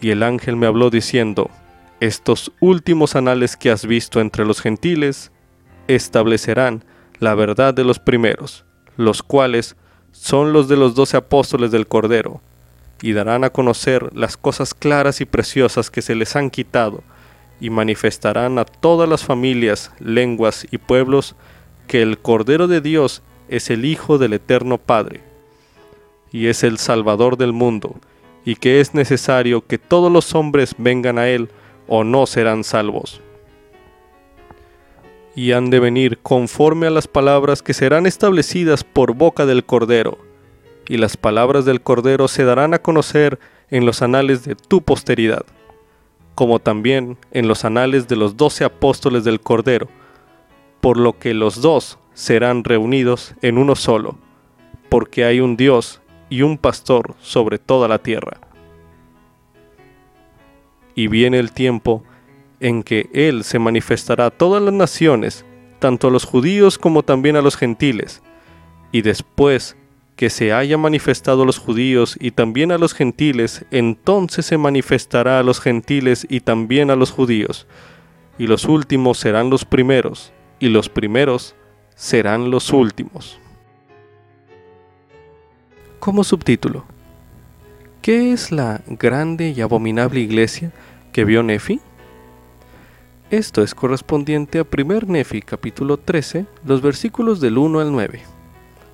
Y 0.00 0.10
el 0.10 0.22
ángel 0.22 0.56
me 0.56 0.66
habló 0.66 0.90
diciendo, 0.90 1.50
estos 2.00 2.52
últimos 2.60 3.16
anales 3.16 3.56
que 3.56 3.70
has 3.70 3.84
visto 3.84 4.20
entre 4.20 4.44
los 4.44 4.60
gentiles 4.60 5.32
establecerán 5.88 6.84
la 7.18 7.34
verdad 7.34 7.74
de 7.74 7.84
los 7.84 7.98
primeros, 7.98 8.64
los 8.96 9.22
cuales 9.22 9.76
son 10.12 10.52
los 10.52 10.68
de 10.68 10.76
los 10.76 10.94
doce 10.94 11.16
apóstoles 11.16 11.70
del 11.70 11.88
Cordero, 11.88 12.40
y 13.02 13.12
darán 13.12 13.44
a 13.44 13.50
conocer 13.50 14.10
las 14.14 14.36
cosas 14.36 14.74
claras 14.74 15.20
y 15.20 15.24
preciosas 15.24 15.90
que 15.90 16.02
se 16.02 16.14
les 16.14 16.36
han 16.36 16.50
quitado, 16.50 17.02
y 17.60 17.70
manifestarán 17.70 18.58
a 18.58 18.64
todas 18.64 19.08
las 19.08 19.24
familias, 19.24 19.92
lenguas 19.98 20.66
y 20.70 20.78
pueblos 20.78 21.34
que 21.88 22.02
el 22.02 22.18
Cordero 22.18 22.68
de 22.68 22.80
Dios 22.80 23.22
es 23.48 23.70
el 23.70 23.84
Hijo 23.84 24.18
del 24.18 24.34
Eterno 24.34 24.78
Padre, 24.78 25.22
y 26.30 26.46
es 26.46 26.62
el 26.62 26.78
Salvador 26.78 27.36
del 27.36 27.52
mundo, 27.52 27.96
y 28.44 28.56
que 28.56 28.80
es 28.80 28.94
necesario 28.94 29.66
que 29.66 29.78
todos 29.78 30.12
los 30.12 30.34
hombres 30.34 30.74
vengan 30.78 31.18
a 31.18 31.28
Él, 31.28 31.50
o 31.88 32.04
no 32.04 32.26
serán 32.26 32.62
salvos. 32.62 33.20
Y 35.34 35.52
han 35.52 35.70
de 35.70 35.80
venir 35.80 36.18
conforme 36.18 36.86
a 36.86 36.90
las 36.90 37.08
palabras 37.08 37.62
que 37.62 37.74
serán 37.74 38.06
establecidas 38.06 38.84
por 38.84 39.14
boca 39.14 39.46
del 39.46 39.64
Cordero, 39.64 40.18
y 40.88 40.96
las 40.98 41.16
palabras 41.16 41.64
del 41.64 41.80
Cordero 41.80 42.28
se 42.28 42.44
darán 42.44 42.74
a 42.74 42.78
conocer 42.78 43.38
en 43.70 43.84
los 43.84 44.02
anales 44.02 44.44
de 44.44 44.54
tu 44.54 44.82
posteridad, 44.82 45.44
como 46.34 46.58
también 46.58 47.18
en 47.30 47.48
los 47.48 47.64
anales 47.64 48.08
de 48.08 48.16
los 48.16 48.36
doce 48.36 48.64
apóstoles 48.64 49.24
del 49.24 49.40
Cordero, 49.40 49.88
por 50.80 50.96
lo 50.96 51.18
que 51.18 51.34
los 51.34 51.60
dos 51.60 51.98
serán 52.14 52.64
reunidos 52.64 53.34
en 53.42 53.58
uno 53.58 53.74
solo, 53.74 54.16
porque 54.88 55.24
hay 55.24 55.40
un 55.40 55.56
Dios 55.56 56.00
y 56.30 56.42
un 56.42 56.58
pastor 56.58 57.14
sobre 57.20 57.58
toda 57.58 57.88
la 57.88 57.98
tierra 57.98 58.47
y 60.98 61.06
viene 61.06 61.38
el 61.38 61.52
tiempo 61.52 62.02
en 62.58 62.82
que 62.82 63.08
Él 63.12 63.44
se 63.44 63.60
manifestará 63.60 64.26
a 64.26 64.30
todas 64.32 64.60
las 64.60 64.74
naciones, 64.74 65.44
tanto 65.78 66.08
a 66.08 66.10
los 66.10 66.24
judíos 66.24 66.76
como 66.76 67.04
también 67.04 67.36
a 67.36 67.40
los 67.40 67.56
gentiles, 67.56 68.20
y 68.90 69.02
después 69.02 69.76
que 70.16 70.28
se 70.28 70.52
haya 70.52 70.76
manifestado 70.76 71.44
a 71.44 71.46
los 71.46 71.58
judíos 71.58 72.16
y 72.18 72.32
también 72.32 72.72
a 72.72 72.78
los 72.78 72.94
gentiles, 72.94 73.64
entonces 73.70 74.46
se 74.46 74.58
manifestará 74.58 75.38
a 75.38 75.44
los 75.44 75.60
gentiles 75.60 76.26
y 76.28 76.40
también 76.40 76.90
a 76.90 76.96
los 76.96 77.12
judíos, 77.12 77.68
y 78.36 78.48
los 78.48 78.64
últimos 78.64 79.18
serán 79.18 79.50
los 79.50 79.64
primeros, 79.64 80.32
y 80.58 80.68
los 80.68 80.88
primeros 80.88 81.54
serán 81.94 82.50
los 82.50 82.72
últimos. 82.72 83.38
Como 86.00 86.24
subtítulo, 86.24 86.86
¿qué 88.02 88.32
es 88.32 88.52
la 88.52 88.82
grande 88.86 89.50
y 89.50 89.60
abominable 89.60 90.20
iglesia? 90.20 90.72
que 91.12 91.24
vio 91.24 91.42
Nefi? 91.42 91.80
Esto 93.30 93.62
es 93.62 93.74
correspondiente 93.74 94.58
a 94.58 94.66
1 94.70 95.00
Nefi 95.06 95.42
capítulo 95.42 95.98
13, 95.98 96.46
los 96.64 96.80
versículos 96.80 97.40
del 97.40 97.58
1 97.58 97.80
al 97.80 97.92
9, 97.92 98.22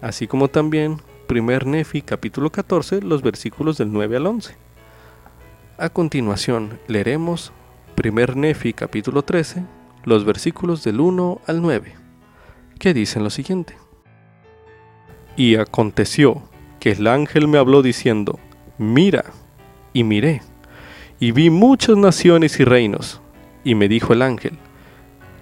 así 0.00 0.26
como 0.26 0.48
también 0.48 1.02
1 1.28 1.58
Nefi 1.66 2.02
capítulo 2.02 2.50
14, 2.50 3.02
los 3.02 3.22
versículos 3.22 3.78
del 3.78 3.92
9 3.92 4.16
al 4.16 4.26
11. 4.26 4.56
A 5.78 5.88
continuación 5.88 6.78
leeremos 6.88 7.52
1 8.02 8.34
Nefi 8.34 8.72
capítulo 8.72 9.22
13, 9.22 9.64
los 10.04 10.24
versículos 10.24 10.82
del 10.82 11.00
1 11.00 11.40
al 11.46 11.62
9, 11.62 11.94
que 12.78 12.94
dicen 12.94 13.22
lo 13.22 13.30
siguiente. 13.30 13.76
Y 15.36 15.56
aconteció 15.56 16.42
que 16.80 16.92
el 16.92 17.06
ángel 17.06 17.48
me 17.48 17.58
habló 17.58 17.82
diciendo, 17.82 18.38
mira, 18.78 19.24
y 19.92 20.04
miré 20.04 20.42
y 21.20 21.32
vi 21.32 21.50
muchas 21.50 21.96
naciones 21.96 22.60
y 22.60 22.64
reinos. 22.64 23.20
Y 23.64 23.74
me 23.74 23.88
dijo 23.88 24.12
el 24.12 24.22
ángel, 24.22 24.58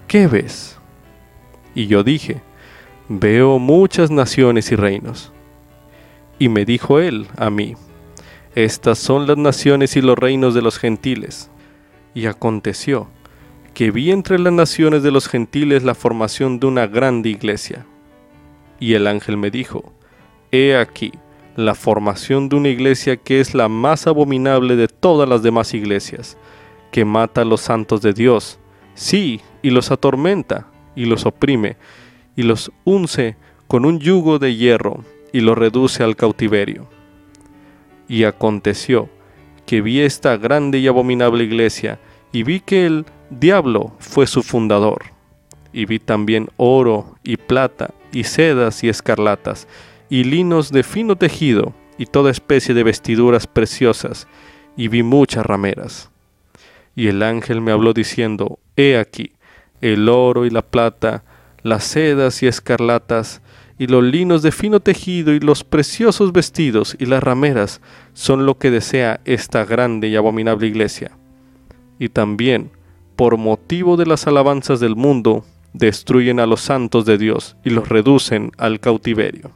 ¿qué 0.07 0.28
ves? 0.28 0.78
Y 1.74 1.87
yo 1.89 2.05
dije, 2.05 2.41
veo 3.09 3.59
muchas 3.59 4.11
naciones 4.11 4.70
y 4.70 4.76
reinos. 4.76 5.33
Y 6.39 6.49
me 6.49 6.64
dijo 6.64 7.01
él 7.01 7.26
a 7.37 7.51
mí, 7.51 7.74
estas 8.55 8.99
son 8.99 9.26
las 9.26 9.39
naciones 9.39 9.97
y 9.97 10.03
los 10.03 10.16
reinos 10.16 10.55
de 10.55 10.62
los 10.62 10.78
gentiles. 10.78 11.51
Y 12.14 12.26
aconteció 12.26 13.09
que 13.74 13.91
vi 13.91 14.12
entre 14.12 14.39
las 14.39 14.53
naciones 14.53 15.03
de 15.03 15.11
los 15.11 15.26
gentiles 15.26 15.83
la 15.83 15.95
formación 15.95 16.61
de 16.61 16.66
una 16.66 16.87
grande 16.87 17.30
iglesia. 17.30 17.87
Y 18.78 18.95
el 18.95 19.07
ángel 19.07 19.37
me 19.37 19.51
dijo, 19.51 19.93
He 20.53 20.76
aquí, 20.76 21.12
la 21.57 21.74
formación 21.74 22.48
de 22.48 22.57
una 22.57 22.68
iglesia 22.68 23.16
que 23.16 23.40
es 23.40 23.55
la 23.55 23.68
más 23.68 24.07
abominable 24.07 24.76
de 24.76 24.88
todas 24.88 25.28
las 25.28 25.42
demás 25.42 25.74
iglesias, 25.74 26.36
que 26.90 27.05
mata 27.05 27.42
a 27.42 27.44
los 27.44 27.61
santos 27.61 28.03
de 28.03 28.12
Dios, 28.12 28.59
sí, 28.94 29.40
y 29.62 29.70
los 29.70 29.90
atormenta, 29.90 30.66
y 30.94 31.07
los 31.07 31.26
oprime, 31.26 31.76
y 32.36 32.42
los 32.42 32.72
unce 32.84 33.36
con 33.66 33.84
un 33.84 33.98
yugo 33.98 34.38
de 34.38 34.55
hierro, 34.57 35.05
y 35.32 35.40
los 35.40 35.57
reduce 35.57 36.03
al 36.03 36.16
cautiverio. 36.16 36.88
Y 38.09 38.24
aconteció 38.24 39.09
que 39.66 39.80
vi 39.80 40.00
esta 40.00 40.36
grande 40.36 40.78
y 40.78 40.86
abominable 40.86 41.44
iglesia, 41.44 41.98
y 42.32 42.42
vi 42.42 42.61
que 42.61 42.86
el 42.86 43.07
diablo 43.30 43.94
fue 43.98 44.26
su 44.26 44.42
fundador, 44.42 45.05
y 45.72 45.86
vi 45.86 45.98
también 45.98 46.48
oro 46.57 47.16
y 47.22 47.36
plata, 47.36 47.94
y 48.12 48.24
sedas 48.24 48.84
y 48.84 48.88
escarlatas, 48.88 49.66
y 50.12 50.24
linos 50.24 50.70
de 50.70 50.82
fino 50.82 51.16
tejido, 51.16 51.72
y 51.96 52.04
toda 52.04 52.30
especie 52.30 52.74
de 52.74 52.82
vestiduras 52.82 53.46
preciosas, 53.46 54.28
y 54.76 54.88
vi 54.88 55.02
muchas 55.02 55.46
rameras. 55.46 56.10
Y 56.94 57.06
el 57.06 57.22
ángel 57.22 57.62
me 57.62 57.72
habló 57.72 57.94
diciendo, 57.94 58.58
He 58.76 58.98
aquí, 58.98 59.32
el 59.80 60.10
oro 60.10 60.44
y 60.44 60.50
la 60.50 60.60
plata, 60.60 61.24
las 61.62 61.84
sedas 61.84 62.42
y 62.42 62.46
escarlatas, 62.46 63.40
y 63.78 63.86
los 63.86 64.04
linos 64.04 64.42
de 64.42 64.52
fino 64.52 64.80
tejido 64.80 65.32
y 65.32 65.40
los 65.40 65.64
preciosos 65.64 66.34
vestidos 66.34 66.94
y 66.98 67.06
las 67.06 67.22
rameras 67.22 67.80
son 68.12 68.44
lo 68.44 68.58
que 68.58 68.70
desea 68.70 69.22
esta 69.24 69.64
grande 69.64 70.08
y 70.08 70.16
abominable 70.16 70.66
iglesia. 70.66 71.12
Y 71.98 72.10
también, 72.10 72.70
por 73.16 73.38
motivo 73.38 73.96
de 73.96 74.04
las 74.04 74.26
alabanzas 74.26 74.78
del 74.78 74.94
mundo, 74.94 75.46
destruyen 75.72 76.38
a 76.38 76.44
los 76.44 76.60
santos 76.60 77.06
de 77.06 77.16
Dios 77.16 77.56
y 77.64 77.70
los 77.70 77.88
reducen 77.88 78.52
al 78.58 78.78
cautiverio. 78.78 79.52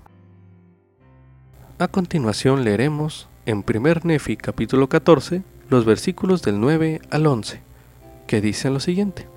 A 1.78 1.88
continuación 1.88 2.64
leeremos 2.64 3.28
en 3.44 3.62
1 3.62 4.00
Nefi 4.04 4.38
capítulo 4.38 4.88
14 4.88 5.42
los 5.68 5.84
versículos 5.84 6.40
del 6.40 6.58
9 6.58 7.02
al 7.10 7.26
11, 7.26 7.60
que 8.26 8.40
dicen 8.40 8.72
lo 8.72 8.80
siguiente. 8.80 9.28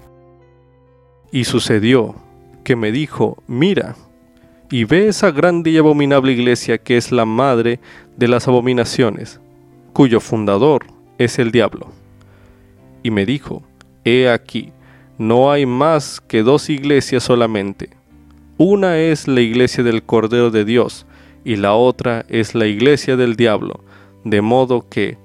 Y 1.33 1.43
sucedió 1.43 2.15
que 2.63 2.77
me 2.77 2.93
dijo, 2.93 3.43
mira, 3.45 3.97
y 4.71 4.85
ve 4.85 5.09
esa 5.09 5.31
grande 5.31 5.71
y 5.71 5.77
abominable 5.77 6.31
iglesia 6.31 6.77
que 6.77 6.95
es 6.95 7.11
la 7.11 7.25
madre 7.25 7.81
de 8.15 8.29
las 8.29 8.47
abominaciones, 8.47 9.41
cuyo 9.91 10.21
fundador 10.21 10.85
es 11.17 11.39
el 11.39 11.51
diablo. 11.51 11.91
Y 13.03 13.11
me 13.11 13.25
dijo, 13.25 13.63
he 14.05 14.29
aquí, 14.29 14.71
no 15.17 15.51
hay 15.51 15.65
más 15.65 16.21
que 16.21 16.41
dos 16.43 16.69
iglesias 16.69 17.21
solamente. 17.21 17.89
Una 18.57 18.97
es 18.97 19.27
la 19.27 19.41
iglesia 19.41 19.83
del 19.83 20.03
Cordero 20.03 20.51
de 20.51 20.63
Dios, 20.63 21.05
y 21.43 21.55
la 21.55 21.73
otra 21.73 22.25
es 22.29 22.55
la 22.55 22.65
iglesia 22.65 23.15
del 23.15 23.35
diablo, 23.35 23.83
de 24.23 24.41
modo 24.41 24.87
que 24.89 25.17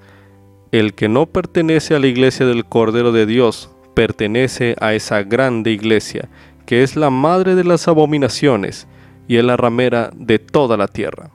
el 0.72 0.94
que 0.94 1.08
no 1.08 1.26
pertenece 1.26 1.94
a 1.94 1.98
la 1.98 2.06
iglesia 2.06 2.46
del 2.46 2.64
Cordero 2.64 3.12
de 3.12 3.26
Dios, 3.26 3.70
pertenece 3.94 4.74
a 4.80 4.94
esa 4.94 5.22
grande 5.22 5.70
iglesia, 5.70 6.28
que 6.66 6.82
es 6.82 6.96
la 6.96 7.10
madre 7.10 7.54
de 7.54 7.64
las 7.64 7.86
abominaciones 7.86 8.88
y 9.28 9.36
es 9.36 9.44
la 9.44 9.56
ramera 9.56 10.10
de 10.14 10.38
toda 10.38 10.76
la 10.76 10.88
tierra. 10.88 11.30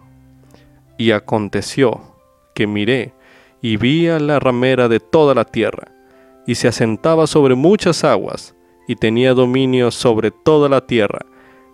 Y 0.98 1.12
aconteció 1.12 2.02
que 2.54 2.68
miré 2.68 3.14
y 3.62 3.78
vi 3.78 4.08
a 4.08 4.20
la 4.20 4.40
ramera 4.40 4.88
de 4.88 5.00
toda 5.00 5.34
la 5.34 5.46
tierra, 5.46 5.92
y 6.46 6.56
se 6.56 6.68
asentaba 6.68 7.28
sobre 7.28 7.56
muchas 7.56 8.04
aguas, 8.04 8.56
y 8.88 8.96
tenía 8.96 9.34
dominio 9.34 9.92
sobre 9.92 10.32
toda 10.32 10.70
la 10.70 10.86
tierra, 10.86 11.26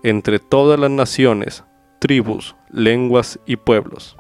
entre 0.03 0.39
todas 0.39 0.80
las 0.80 0.91
naciones, 0.91 1.64
tribus, 1.99 2.56
lenguas 2.76 3.39
y 3.45 3.55
pueblos. 3.55 4.17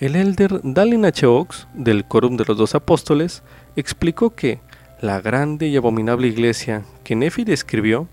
El 0.00 0.16
elder 0.16 0.60
Dalin 0.64 1.04
H. 1.04 1.26
Del 1.74 2.04
Corum 2.04 2.36
de 2.36 2.44
los 2.44 2.58
Dos 2.58 2.74
Apóstoles, 2.74 3.44
explicó 3.76 4.34
que 4.34 4.60
la 5.00 5.20
grande 5.20 5.68
y 5.68 5.76
abominable 5.76 6.26
iglesia 6.26 6.84
que 7.04 7.14
Nefi 7.14 7.44
describió 7.44 8.08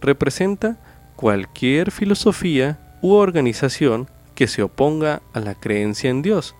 representa 0.00 0.76
cualquier 1.16 1.90
filosofía 1.90 2.78
u 3.00 3.12
organización 3.12 4.08
que 4.34 4.46
se 4.46 4.62
oponga 4.62 5.22
a 5.32 5.40
la 5.40 5.54
creencia 5.54 6.10
en 6.10 6.22
Dios 6.22 6.54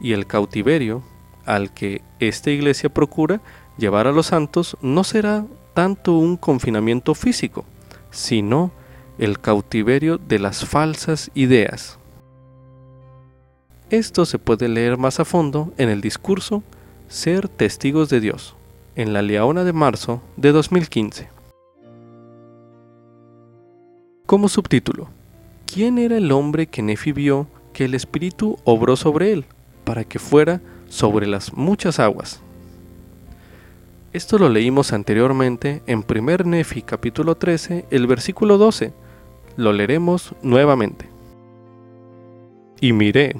y 0.00 0.12
el 0.12 0.26
cautiverio 0.26 1.02
al 1.46 1.72
que 1.72 2.02
esta 2.20 2.50
iglesia 2.50 2.88
procura 2.88 3.40
llevar 3.76 4.06
a 4.06 4.12
los 4.12 4.26
santos 4.26 4.76
no 4.80 5.02
será 5.02 5.44
tanto 5.74 6.12
un 6.12 6.36
confinamiento 6.36 7.14
físico, 7.14 7.64
sino 8.10 8.72
el 9.20 9.38
cautiverio 9.38 10.16
de 10.16 10.38
las 10.38 10.64
falsas 10.64 11.30
ideas. 11.34 11.98
Esto 13.90 14.24
se 14.24 14.38
puede 14.38 14.66
leer 14.66 14.96
más 14.96 15.20
a 15.20 15.26
fondo 15.26 15.74
en 15.76 15.90
el 15.90 16.00
discurso 16.00 16.62
Ser 17.06 17.48
testigos 17.48 18.08
de 18.08 18.20
Dios, 18.20 18.56
en 18.96 19.12
la 19.12 19.20
Leona 19.20 19.64
de 19.64 19.74
marzo 19.74 20.22
de 20.36 20.52
2015. 20.52 21.28
Como 24.24 24.48
subtítulo, 24.48 25.10
¿quién 25.66 25.98
era 25.98 26.16
el 26.16 26.32
hombre 26.32 26.68
que 26.68 26.80
Nefi 26.80 27.12
vio 27.12 27.46
que 27.74 27.84
el 27.84 27.94
Espíritu 27.94 28.58
obró 28.64 28.96
sobre 28.96 29.32
él 29.32 29.44
para 29.84 30.04
que 30.04 30.18
fuera 30.18 30.62
sobre 30.88 31.26
las 31.26 31.52
muchas 31.52 31.98
aguas? 31.98 32.40
Esto 34.14 34.38
lo 34.38 34.48
leímos 34.48 34.94
anteriormente 34.94 35.82
en 35.86 36.06
1 36.08 36.44
Nefi 36.44 36.80
capítulo 36.80 37.34
13, 37.34 37.84
el 37.90 38.06
versículo 38.06 38.56
12. 38.56 38.94
Lo 39.56 39.72
leeremos 39.72 40.34
nuevamente. 40.42 41.08
Y 42.80 42.92
miré, 42.92 43.36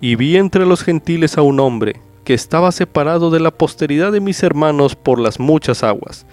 y 0.00 0.16
vi 0.16 0.36
entre 0.36 0.66
los 0.66 0.82
gentiles 0.82 1.36
a 1.38 1.42
un 1.42 1.60
hombre 1.60 2.00
que 2.24 2.34
estaba 2.34 2.72
separado 2.72 3.30
de 3.30 3.40
la 3.40 3.50
posteridad 3.50 4.12
de 4.12 4.20
mis 4.20 4.42
hermanos 4.42 4.96
por 4.96 5.18
las 5.18 5.38
muchas 5.38 5.82
aguas, 5.82 6.26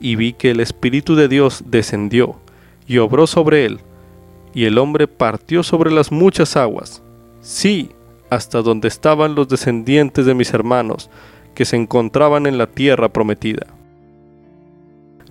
y 0.00 0.16
vi 0.16 0.32
que 0.32 0.50
el 0.50 0.60
Espíritu 0.60 1.14
de 1.14 1.28
Dios 1.28 1.64
descendió 1.66 2.36
y 2.86 2.98
obró 2.98 3.26
sobre 3.26 3.64
él, 3.64 3.80
y 4.54 4.64
el 4.64 4.78
hombre 4.78 5.08
partió 5.08 5.62
sobre 5.62 5.90
las 5.90 6.12
muchas 6.12 6.56
aguas, 6.56 7.02
sí, 7.40 7.90
hasta 8.30 8.62
donde 8.62 8.88
estaban 8.88 9.34
los 9.34 9.48
descendientes 9.48 10.26
de 10.26 10.34
mis 10.34 10.52
hermanos, 10.52 11.10
que 11.54 11.64
se 11.64 11.76
encontraban 11.76 12.46
en 12.46 12.58
la 12.58 12.66
tierra 12.66 13.08
prometida. 13.08 13.66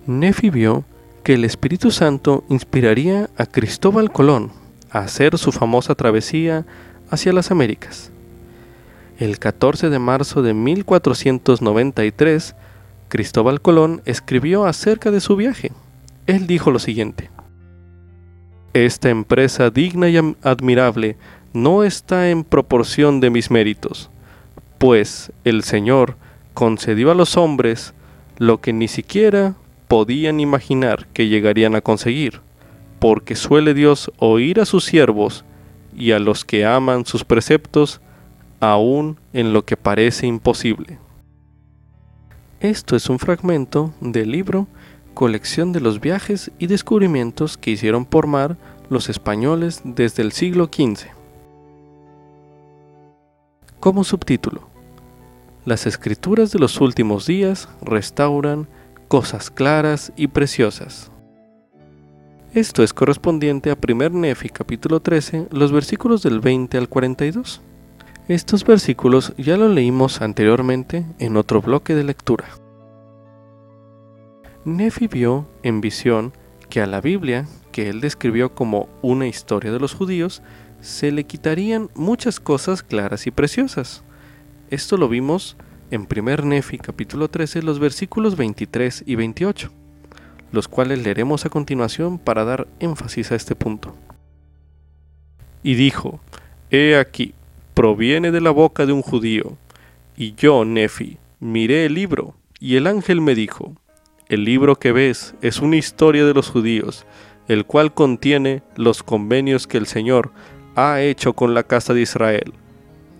Nefi 0.06 0.50
vio 0.50 0.84
que 1.28 1.34
el 1.34 1.44
Espíritu 1.44 1.90
Santo 1.90 2.42
inspiraría 2.48 3.28
a 3.36 3.44
Cristóbal 3.44 4.10
Colón 4.10 4.50
a 4.90 5.00
hacer 5.00 5.36
su 5.36 5.52
famosa 5.52 5.94
travesía 5.94 6.64
hacia 7.10 7.34
las 7.34 7.50
Américas. 7.50 8.10
El 9.18 9.38
14 9.38 9.90
de 9.90 9.98
marzo 9.98 10.40
de 10.40 10.54
1493, 10.54 12.54
Cristóbal 13.08 13.60
Colón 13.60 14.00
escribió 14.06 14.64
acerca 14.64 15.10
de 15.10 15.20
su 15.20 15.36
viaje. 15.36 15.70
Él 16.26 16.46
dijo 16.46 16.70
lo 16.70 16.78
siguiente. 16.78 17.28
Esta 18.72 19.10
empresa 19.10 19.68
digna 19.68 20.08
y 20.08 20.16
admirable 20.16 21.18
no 21.52 21.84
está 21.84 22.30
en 22.30 22.42
proporción 22.42 23.20
de 23.20 23.28
mis 23.28 23.50
méritos, 23.50 24.08
pues 24.78 25.30
el 25.44 25.62
Señor 25.62 26.16
concedió 26.54 27.10
a 27.10 27.14
los 27.14 27.36
hombres 27.36 27.92
lo 28.38 28.62
que 28.62 28.72
ni 28.72 28.88
siquiera 28.88 29.56
podían 29.88 30.38
imaginar 30.38 31.08
que 31.08 31.28
llegarían 31.28 31.74
a 31.74 31.80
conseguir, 31.80 32.40
porque 33.00 33.34
suele 33.34 33.74
Dios 33.74 34.12
oír 34.18 34.60
a 34.60 34.66
sus 34.66 34.84
siervos 34.84 35.44
y 35.96 36.12
a 36.12 36.18
los 36.18 36.44
que 36.44 36.64
aman 36.64 37.06
sus 37.06 37.24
preceptos, 37.24 38.00
aun 38.60 39.18
en 39.32 39.52
lo 39.52 39.64
que 39.64 39.76
parece 39.76 40.26
imposible. 40.26 40.98
Esto 42.60 42.96
es 42.96 43.08
un 43.08 43.18
fragmento 43.18 43.92
del 44.00 44.30
libro 44.32 44.66
Colección 45.14 45.72
de 45.72 45.80
los 45.80 46.00
viajes 46.00 46.52
y 46.60 46.68
descubrimientos 46.68 47.56
que 47.56 47.72
hicieron 47.72 48.04
por 48.04 48.28
mar 48.28 48.56
los 48.88 49.08
españoles 49.08 49.80
desde 49.84 50.22
el 50.22 50.30
siglo 50.30 50.66
XV. 50.66 51.08
Como 53.80 54.04
subtítulo, 54.04 54.68
las 55.64 55.86
escrituras 55.86 56.52
de 56.52 56.58
los 56.58 56.80
últimos 56.80 57.26
días 57.26 57.68
restauran 57.82 58.68
cosas 59.08 59.50
claras 59.50 60.12
y 60.16 60.28
preciosas. 60.28 61.10
Esto 62.52 62.82
es 62.82 62.92
correspondiente 62.92 63.70
a 63.70 63.78
1 63.82 64.10
Nefi 64.10 64.50
capítulo 64.50 65.00
13, 65.00 65.48
los 65.50 65.72
versículos 65.72 66.22
del 66.22 66.40
20 66.40 66.76
al 66.76 66.88
42. 66.88 67.62
Estos 68.28 68.64
versículos 68.64 69.32
ya 69.38 69.56
los 69.56 69.72
leímos 69.74 70.20
anteriormente 70.20 71.06
en 71.18 71.38
otro 71.38 71.62
bloque 71.62 71.94
de 71.94 72.04
lectura. 72.04 72.48
Nefi 74.66 75.06
vio 75.06 75.48
en 75.62 75.80
visión 75.80 76.34
que 76.68 76.82
a 76.82 76.86
la 76.86 77.00
Biblia, 77.00 77.46
que 77.72 77.88
él 77.88 78.02
describió 78.02 78.54
como 78.54 78.88
una 79.00 79.26
historia 79.26 79.72
de 79.72 79.80
los 79.80 79.94
judíos, 79.94 80.42
se 80.82 81.10
le 81.12 81.24
quitarían 81.24 81.88
muchas 81.94 82.40
cosas 82.40 82.82
claras 82.82 83.26
y 83.26 83.30
preciosas. 83.30 84.04
Esto 84.68 84.98
lo 84.98 85.08
vimos 85.08 85.56
en 85.90 86.06
1 86.10 86.36
Nefi 86.44 86.78
capítulo 86.78 87.28
13 87.28 87.62
los 87.62 87.78
versículos 87.78 88.36
23 88.36 89.04
y 89.06 89.14
28, 89.14 89.70
los 90.52 90.68
cuales 90.68 91.02
leeremos 91.02 91.46
a 91.46 91.50
continuación 91.50 92.18
para 92.18 92.44
dar 92.44 92.68
énfasis 92.80 93.32
a 93.32 93.34
este 93.34 93.54
punto. 93.54 93.94
Y 95.62 95.74
dijo, 95.74 96.20
He 96.70 96.96
aquí, 96.96 97.34
proviene 97.74 98.30
de 98.30 98.40
la 98.40 98.50
boca 98.50 98.86
de 98.86 98.92
un 98.92 99.02
judío, 99.02 99.56
y 100.16 100.34
yo, 100.34 100.64
Nefi, 100.64 101.18
miré 101.40 101.86
el 101.86 101.94
libro, 101.94 102.34
y 102.60 102.76
el 102.76 102.86
ángel 102.86 103.20
me 103.20 103.34
dijo, 103.34 103.74
El 104.28 104.44
libro 104.44 104.76
que 104.76 104.92
ves 104.92 105.34
es 105.40 105.60
una 105.60 105.76
historia 105.76 106.24
de 106.26 106.34
los 106.34 106.50
judíos, 106.50 107.06
el 107.48 107.64
cual 107.64 107.94
contiene 107.94 108.62
los 108.76 109.02
convenios 109.02 109.66
que 109.66 109.78
el 109.78 109.86
Señor 109.86 110.32
ha 110.76 111.00
hecho 111.00 111.32
con 111.32 111.54
la 111.54 111.62
casa 111.62 111.94
de 111.94 112.02
Israel, 112.02 112.52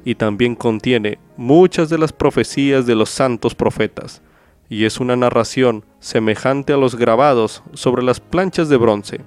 y 0.09 0.15
también 0.15 0.55
contiene 0.55 1.19
muchas 1.37 1.91
de 1.91 1.99
las 1.99 2.15
profecías 2.15 2.87
de 2.87 2.95
los 2.95 3.11
santos 3.11 3.55
profetas, 3.55 4.23
y 4.71 4.87
es 4.87 5.01
una 5.01 5.17
narración 5.17 5.85
semejante 6.01 6.73
a 6.73 6.79
los 6.79 6.95
grabados 6.97 7.63
sobre 7.75 8.03
las 8.03 8.19
planchas 8.19 8.71
de 8.71 8.79
bronce, 8.79 9.21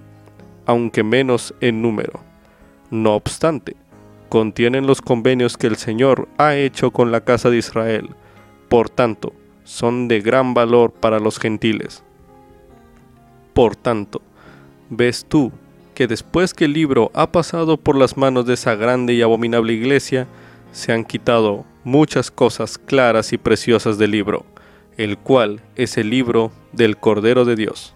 aunque 0.65 1.03
menos 1.03 1.53
en 1.61 1.83
número. 1.83 2.21
No 2.89 3.13
obstante, 3.13 3.75
contienen 4.27 4.87
los 4.87 5.03
convenios 5.03 5.55
que 5.55 5.67
el 5.67 5.75
Señor 5.75 6.27
ha 6.39 6.55
hecho 6.55 6.89
con 6.89 7.11
la 7.11 7.21
casa 7.21 7.51
de 7.51 7.57
Israel, 7.57 8.09
por 8.67 8.89
tanto, 8.89 9.33
son 9.63 10.07
de 10.07 10.19
gran 10.19 10.55
valor 10.55 10.93
para 10.93 11.19
los 11.19 11.37
gentiles. 11.37 12.03
Por 13.53 13.75
tanto, 13.75 14.23
ves 14.89 15.27
tú 15.29 15.51
que 15.93 16.07
después 16.07 16.55
que 16.55 16.65
el 16.65 16.73
libro 16.73 17.11
ha 17.13 17.31
pasado 17.31 17.77
por 17.77 17.95
las 17.95 18.17
manos 18.17 18.47
de 18.47 18.55
esa 18.55 18.73
grande 18.73 19.13
y 19.13 19.21
abominable 19.21 19.73
iglesia, 19.73 20.27
se 20.71 20.91
han 20.93 21.05
quitado 21.05 21.65
muchas 21.83 22.31
cosas 22.31 22.77
claras 22.77 23.33
y 23.33 23.37
preciosas 23.37 23.97
del 23.97 24.11
libro, 24.11 24.45
el 24.97 25.17
cual 25.17 25.61
es 25.75 25.97
el 25.97 26.09
libro 26.09 26.51
del 26.71 26.97
Cordero 26.97 27.45
de 27.45 27.55
Dios. 27.55 27.93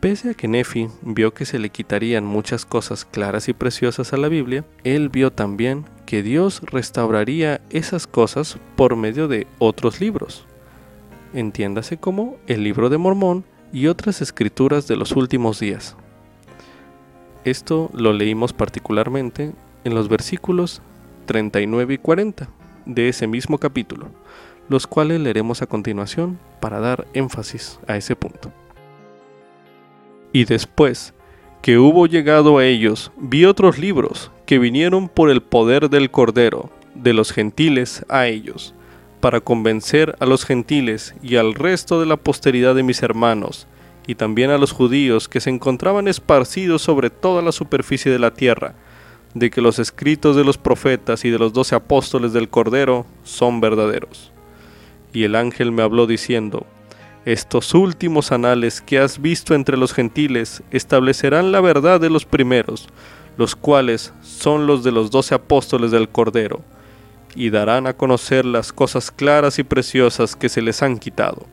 Pese 0.00 0.30
a 0.30 0.34
que 0.34 0.46
Nefi 0.46 0.88
vio 1.02 1.34
que 1.34 1.44
se 1.44 1.58
le 1.58 1.70
quitarían 1.70 2.24
muchas 2.24 2.64
cosas 2.64 3.04
claras 3.04 3.48
y 3.48 3.52
preciosas 3.52 4.12
a 4.12 4.16
la 4.16 4.28
Biblia, 4.28 4.64
él 4.84 5.08
vio 5.08 5.32
también 5.32 5.86
que 6.06 6.22
Dios 6.22 6.62
restauraría 6.66 7.60
esas 7.70 8.06
cosas 8.06 8.58
por 8.76 8.94
medio 8.94 9.26
de 9.26 9.48
otros 9.58 10.00
libros. 10.00 10.46
Entiéndase 11.34 11.98
como 11.98 12.36
el 12.46 12.62
libro 12.62 12.90
de 12.90 12.98
Mormón 12.98 13.44
y 13.72 13.88
otras 13.88 14.22
escrituras 14.22 14.86
de 14.86 14.96
los 14.96 15.12
últimos 15.12 15.58
días. 15.58 15.96
Esto 17.44 17.90
lo 17.92 18.12
leímos 18.12 18.52
particularmente 18.52 19.52
en 19.84 19.94
los 19.94 20.08
versículos 20.08 20.82
39 21.26 21.94
y 21.94 21.98
40 21.98 22.48
de 22.86 23.08
ese 23.08 23.26
mismo 23.26 23.58
capítulo, 23.58 24.08
los 24.68 24.86
cuales 24.86 25.20
leeremos 25.20 25.62
a 25.62 25.66
continuación 25.66 26.38
para 26.60 26.80
dar 26.80 27.06
énfasis 27.14 27.78
a 27.86 27.96
ese 27.96 28.16
punto. 28.16 28.52
Y 30.32 30.44
después 30.44 31.14
que 31.62 31.78
hubo 31.78 32.06
llegado 32.06 32.58
a 32.58 32.64
ellos, 32.64 33.12
vi 33.16 33.44
otros 33.44 33.78
libros 33.78 34.30
que 34.46 34.58
vinieron 34.58 35.08
por 35.08 35.30
el 35.30 35.42
poder 35.42 35.90
del 35.90 36.10
Cordero, 36.10 36.70
de 36.94 37.12
los 37.12 37.32
gentiles 37.32 38.04
a 38.08 38.26
ellos, 38.26 38.74
para 39.20 39.40
convencer 39.40 40.16
a 40.20 40.26
los 40.26 40.44
gentiles 40.44 41.14
y 41.22 41.36
al 41.36 41.54
resto 41.54 42.00
de 42.00 42.06
la 42.06 42.16
posteridad 42.16 42.74
de 42.74 42.82
mis 42.82 43.02
hermanos, 43.02 43.66
y 44.06 44.14
también 44.14 44.50
a 44.50 44.58
los 44.58 44.72
judíos 44.72 45.28
que 45.28 45.40
se 45.40 45.50
encontraban 45.50 46.08
esparcidos 46.08 46.82
sobre 46.82 47.10
toda 47.10 47.42
la 47.42 47.52
superficie 47.52 48.10
de 48.10 48.18
la 48.18 48.32
tierra, 48.32 48.74
de 49.34 49.50
que 49.50 49.60
los 49.60 49.78
escritos 49.78 50.36
de 50.36 50.44
los 50.44 50.58
profetas 50.58 51.24
y 51.24 51.30
de 51.30 51.38
los 51.38 51.52
doce 51.52 51.74
apóstoles 51.74 52.32
del 52.32 52.48
Cordero 52.48 53.06
son 53.24 53.60
verdaderos. 53.60 54.32
Y 55.12 55.24
el 55.24 55.34
ángel 55.34 55.72
me 55.72 55.82
habló 55.82 56.06
diciendo, 56.06 56.66
Estos 57.24 57.74
últimos 57.74 58.32
anales 58.32 58.80
que 58.80 58.98
has 58.98 59.20
visto 59.20 59.54
entre 59.54 59.76
los 59.76 59.92
gentiles 59.92 60.62
establecerán 60.70 61.52
la 61.52 61.60
verdad 61.60 62.00
de 62.00 62.10
los 62.10 62.24
primeros, 62.24 62.88
los 63.36 63.54
cuales 63.54 64.12
son 64.22 64.66
los 64.66 64.82
de 64.82 64.92
los 64.92 65.10
doce 65.10 65.34
apóstoles 65.34 65.90
del 65.90 66.08
Cordero 66.08 66.62
y 67.34 67.50
darán 67.50 67.86
a 67.86 67.92
conocer 67.92 68.44
las 68.44 68.72
cosas 68.72 69.10
claras 69.10 69.58
y 69.58 69.62
preciosas 69.62 70.34
que 70.34 70.48
se 70.48 70.62
les 70.62 70.82
han 70.82 70.98
quitado, 70.98 71.46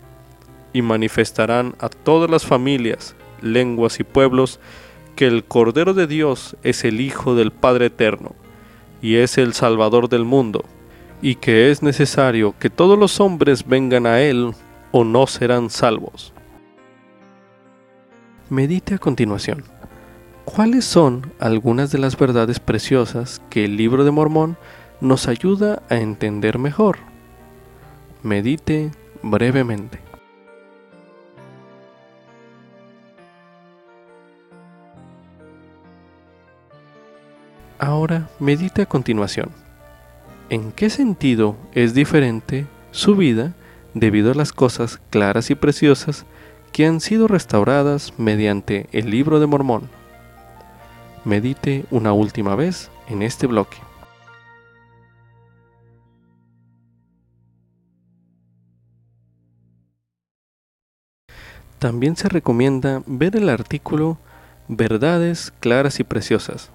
y 0.74 0.82
manifestarán 0.82 1.76
a 1.80 1.90
todas 1.90 2.30
las 2.30 2.46
familias, 2.46 3.16
lenguas 3.42 4.00
y 4.00 4.04
pueblos 4.04 4.60
que 5.16 5.28
el 5.28 5.46
Cordero 5.46 5.94
de 5.94 6.08
Dios 6.08 6.58
es 6.64 6.84
el 6.84 7.02
Hijo 7.02 7.36
del 7.36 7.52
Padre 7.52 7.88
Eterno, 7.88 8.34
y 9.02 9.16
es 9.16 9.38
el 9.38 9.54
Salvador 9.54 10.10
del 10.10 10.26
mundo, 10.26 10.66
y 11.22 11.36
que 11.36 11.72
es 11.72 11.82
necesario 11.82 12.54
que 12.60 12.70
todos 12.70 13.00
los 13.00 13.20
hombres 13.20 13.66
vengan 13.68 14.06
a 14.06 14.22
Él 14.22 14.54
o 14.92 15.04
no 15.04 15.28
serán 15.28 15.70
salvos. 15.70 16.34
Medite 18.50 18.96
a 18.96 19.00
continuación. 19.00 19.64
¿Cuáles 20.44 20.86
son 20.86 21.34
algunas 21.40 21.92
de 21.92 21.98
las 21.98 22.18
verdades 22.18 22.60
preciosas 22.60 23.42
que 23.50 23.66
el 23.66 23.78
libro 23.78 24.04
de 24.04 24.12
Mormón 24.12 24.58
nos 25.02 25.28
ayuda 25.28 25.82
a 25.90 25.96
entender 25.96 26.60
mejor? 26.60 27.00
Medite 28.22 28.92
brevemente. 29.24 30.05
Ahora 37.80 38.30
medite 38.40 38.84
a 38.84 38.86
continuación. 38.86 39.50
¿En 40.50 40.72
qué 40.72 40.90
sentido 40.90 41.58
es 41.74 41.94
diferente 41.94 42.68
su 42.92 43.16
vida 43.16 43.54
debido 43.94 44.32
a 44.32 44.36
las 44.36 44.54
cosas 44.54 45.02
claras 45.10 45.50
y 45.50 45.56
preciosas 45.56 46.26
que 46.72 46.86
han 46.86 47.02
sido 47.02 47.28
restauradas 47.28 48.14
mediante 48.18 48.88
el 48.94 49.10
libro 49.10 49.42
de 49.42 49.48
Mormón? 49.48 49.90
Medite 51.26 51.86
una 51.92 52.14
última 52.14 52.56
vez 52.56 52.90
en 53.10 53.22
este 53.22 53.46
bloque. 53.46 53.78
También 61.80 62.16
se 62.16 62.30
recomienda 62.30 63.04
ver 63.06 63.36
el 63.36 63.50
artículo 63.50 64.18
Verdades 64.68 65.54
claras 65.60 66.00
y 66.00 66.04
preciosas, 66.04 66.72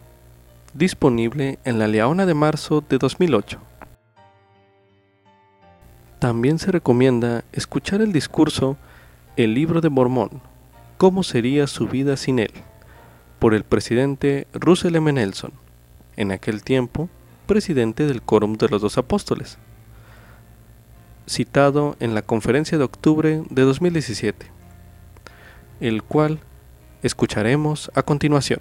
disponible 0.75 1.59
en 1.65 1.79
la 1.79 1.89
Leona 1.89 2.27
de 2.27 2.35
marzo 2.35 2.85
de 2.89 2.99
2008. 2.99 3.59
También 6.19 6.59
se 6.59 6.71
recomienda 6.71 7.45
escuchar 7.53 8.03
el 8.03 8.13
discurso 8.13 8.77
El 9.37 9.55
libro 9.55 9.81
de 9.81 9.89
Mormón, 9.89 10.43
¿Cómo 10.99 11.23
sería 11.23 11.67
su 11.67 11.89
vida 11.89 12.17
sin 12.17 12.39
él? 12.39 12.53
por 13.41 13.55
el 13.55 13.65
presidente 13.65 14.47
Russell 14.53 14.95
M. 14.95 15.13
Nelson, 15.13 15.53
en 16.17 16.31
aquel 16.31 16.63
tiempo 16.63 17.09
presidente 17.47 18.07
del 18.07 18.23
Quórum 18.23 18.57
de 18.57 18.69
los 18.69 18.83
Dos 18.83 18.99
Apóstoles, 18.99 19.57
citado 21.27 21.97
en 22.01 22.15
la 22.15 22.21
conferencia 22.21 22.77
de 22.77 22.85
octubre 22.85 23.43
de 23.49 23.63
2017, 23.63 24.47
el 25.81 26.03
cual 26.03 26.39
escucharemos 27.03 27.91
a 27.95 28.03
continuación. 28.03 28.61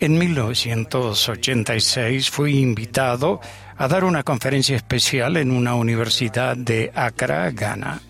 En 0.00 0.18
1986 0.18 2.30
fui 2.30 2.58
invitado 2.58 3.40
a 3.76 3.88
dar 3.88 4.04
una 4.04 4.22
conferencia 4.22 4.76
especial 4.76 5.36
en 5.36 5.50
una 5.50 5.74
universidad 5.74 6.56
de 6.56 6.92
Accra, 6.94 7.50
Ghana. 7.50 8.00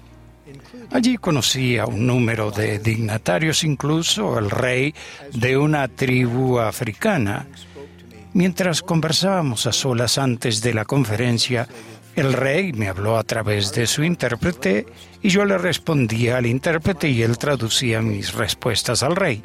Allí 0.90 1.18
conocí 1.18 1.76
a 1.76 1.86
un 1.86 2.06
número 2.06 2.50
de 2.50 2.78
dignatarios, 2.78 3.64
incluso 3.64 4.38
el 4.38 4.50
rey 4.50 4.94
de 5.32 5.56
una 5.56 5.88
tribu 5.88 6.58
africana. 6.58 7.46
Mientras 8.32 8.82
conversábamos 8.82 9.66
a 9.66 9.72
solas 9.72 10.18
antes 10.18 10.62
de 10.62 10.74
la 10.74 10.84
conferencia, 10.84 11.68
el 12.14 12.32
rey 12.32 12.72
me 12.72 12.88
habló 12.88 13.18
a 13.18 13.24
través 13.24 13.72
de 13.72 13.86
su 13.86 14.02
intérprete 14.02 14.86
y 15.22 15.28
yo 15.28 15.44
le 15.44 15.58
respondía 15.58 16.38
al 16.38 16.46
intérprete 16.46 17.08
y 17.08 17.22
él 17.22 17.38
traducía 17.38 18.02
mis 18.02 18.34
respuestas 18.34 19.02
al 19.02 19.16
rey. 19.16 19.42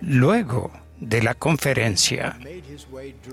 Luego 0.00 0.70
de 0.98 1.22
la 1.22 1.34
conferencia, 1.34 2.38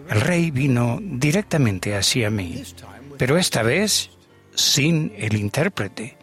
el 0.09 0.22
rey 0.22 0.51
vino 0.51 0.99
directamente 1.01 1.95
hacia 1.95 2.30
mí, 2.30 2.64
pero 3.18 3.38
esta 3.38 3.64
vez 3.64 4.09
sin 4.55 5.14
el 5.18 5.36
intérprete. 5.36 6.18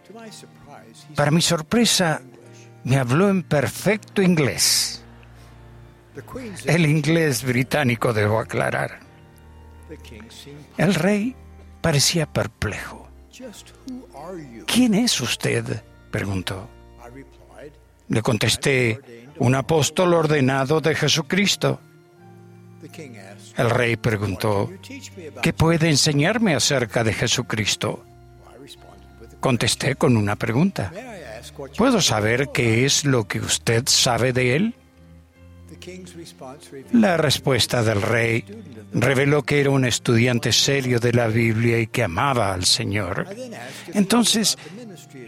Para 1.15 1.31
mi 1.31 1.41
sorpresa, 1.41 2.23
me 2.85 2.97
habló 2.97 3.29
en 3.29 3.43
perfecto 3.43 4.23
inglés. 4.23 5.05
El 6.67 6.87
inglés 6.87 7.45
británico, 7.45 8.13
debo 8.13 8.39
aclarar. 8.39 9.01
El 10.77 10.95
rey 10.95 11.35
parecía 11.81 12.27
perplejo. 12.27 13.09
¿Quién 14.67 14.95
es 14.95 15.21
usted? 15.21 15.83
preguntó. 16.11 16.69
Le 18.09 18.23
contesté, 18.23 19.20
un 19.41 19.55
apóstol 19.55 20.15
ordenado 20.15 20.81
de 20.81 20.95
Jesucristo. 20.95 21.81
El 23.57 23.71
rey 23.71 23.97
preguntó, 23.97 24.71
¿qué 25.43 25.53
puede 25.53 25.89
enseñarme 25.89 26.55
acerca 26.55 27.03
de 27.03 27.13
Jesucristo? 27.13 28.05
Contesté 29.41 29.97
con 29.97 30.17
una 30.17 30.37
pregunta. 30.37 30.93
¿Puedo 31.77 32.03
saber 32.03 32.51
qué 32.53 32.85
es 32.85 33.05
lo 33.05 33.27
que 33.27 33.41
usted 33.41 33.85
sabe 33.87 34.33
de 34.33 34.57
él? 34.57 34.75
La 36.93 37.17
respuesta 37.17 37.83
del 37.83 38.03
rey 38.03 38.45
reveló 38.93 39.43
que 39.43 39.61
era 39.61 39.71
un 39.71 39.87
estudiante 39.87 40.53
serio 40.53 41.01
de 41.01 41.15
la 41.15 41.29
Biblia 41.29 41.79
y 41.81 41.87
que 41.87 42.03
amaba 42.03 42.53
al 42.53 42.67
Señor. 42.67 43.27
Entonces 43.95 44.59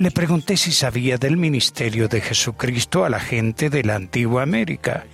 le 0.02 0.10
pregunté 0.10 0.56
si 0.56 0.72
sabía 0.72 1.16
del 1.16 1.36
ministerio 1.36 2.08
de 2.08 2.20
Jesucristo 2.20 3.04
a 3.04 3.08
la 3.08 3.20
gente 3.20 3.70
de 3.70 3.84
la 3.84 3.94
antigua 3.94 4.42
América. 4.42 5.04